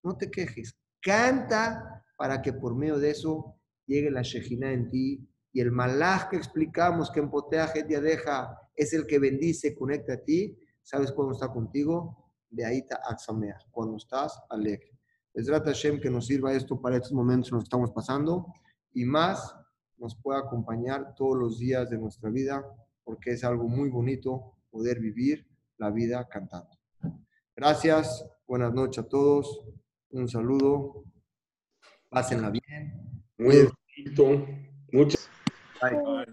no 0.04 0.18
te 0.18 0.30
quejes. 0.30 0.78
Canta 1.02 2.06
para 2.18 2.42
que 2.42 2.54
por 2.54 2.76
medio 2.76 3.00
de 3.00 3.12
eso 3.12 3.56
llegue 3.88 4.12
la 4.12 4.22
Shejina 4.22 4.72
en 4.72 4.90
ti 4.90 5.28
y 5.54 5.62
el 5.62 5.72
malaj 5.72 6.30
que 6.30 6.38
explicamos 6.38 7.10
que 7.12 7.22
en 7.22 7.30
Poteaje 7.30 7.84
te 7.84 8.00
deja 8.00 8.58
es 8.76 8.94
el 8.94 9.08
que 9.08 9.20
bendice, 9.20 9.76
conecta 9.76 10.14
a 10.14 10.18
ti. 10.18 10.58
¿Sabes 10.84 11.12
cuándo 11.12 11.34
está 11.34 11.48
contigo? 11.48 12.32
De 12.50 12.66
ahí 12.66 12.80
está 12.80 13.00
Aksamea, 13.08 13.58
cuando 13.72 13.98
estás 13.98 14.40
alegre. 14.50 14.92
Es 15.34 15.50
Hashem 15.50 16.02
que 16.02 16.10
nos 16.10 16.28
sirva 16.28 16.54
esto 16.54 16.82
para 16.82 16.98
estos 16.98 17.14
momentos 17.14 17.50
que 17.50 17.56
nos 17.56 17.64
estamos 17.64 17.92
pasando 17.92 18.48
y 18.94 19.06
más 19.06 19.56
nos 19.98 20.16
pueda 20.16 20.40
acompañar 20.40 21.16
todos 21.16 21.38
los 21.38 21.60
días 21.60 21.90
de 21.90 21.98
nuestra 21.98 22.30
vida 22.30 22.66
porque 23.04 23.32
es 23.32 23.44
algo 23.46 23.68
muy 23.70 23.90
bonito 23.90 24.58
poder 24.70 25.00
vivir 25.00 25.48
la 25.82 25.90
vida 25.90 26.28
cantando. 26.30 26.78
Gracias, 27.56 28.24
buenas 28.48 28.72
noches 28.72 29.04
a 29.04 29.10
todos, 29.10 29.66
un 30.12 30.30
saludo, 30.30 31.06
pásenla 32.08 32.52
bien. 32.52 33.24
Muy 33.36 33.68
muchas 34.92 35.28
Bye. 35.82 36.28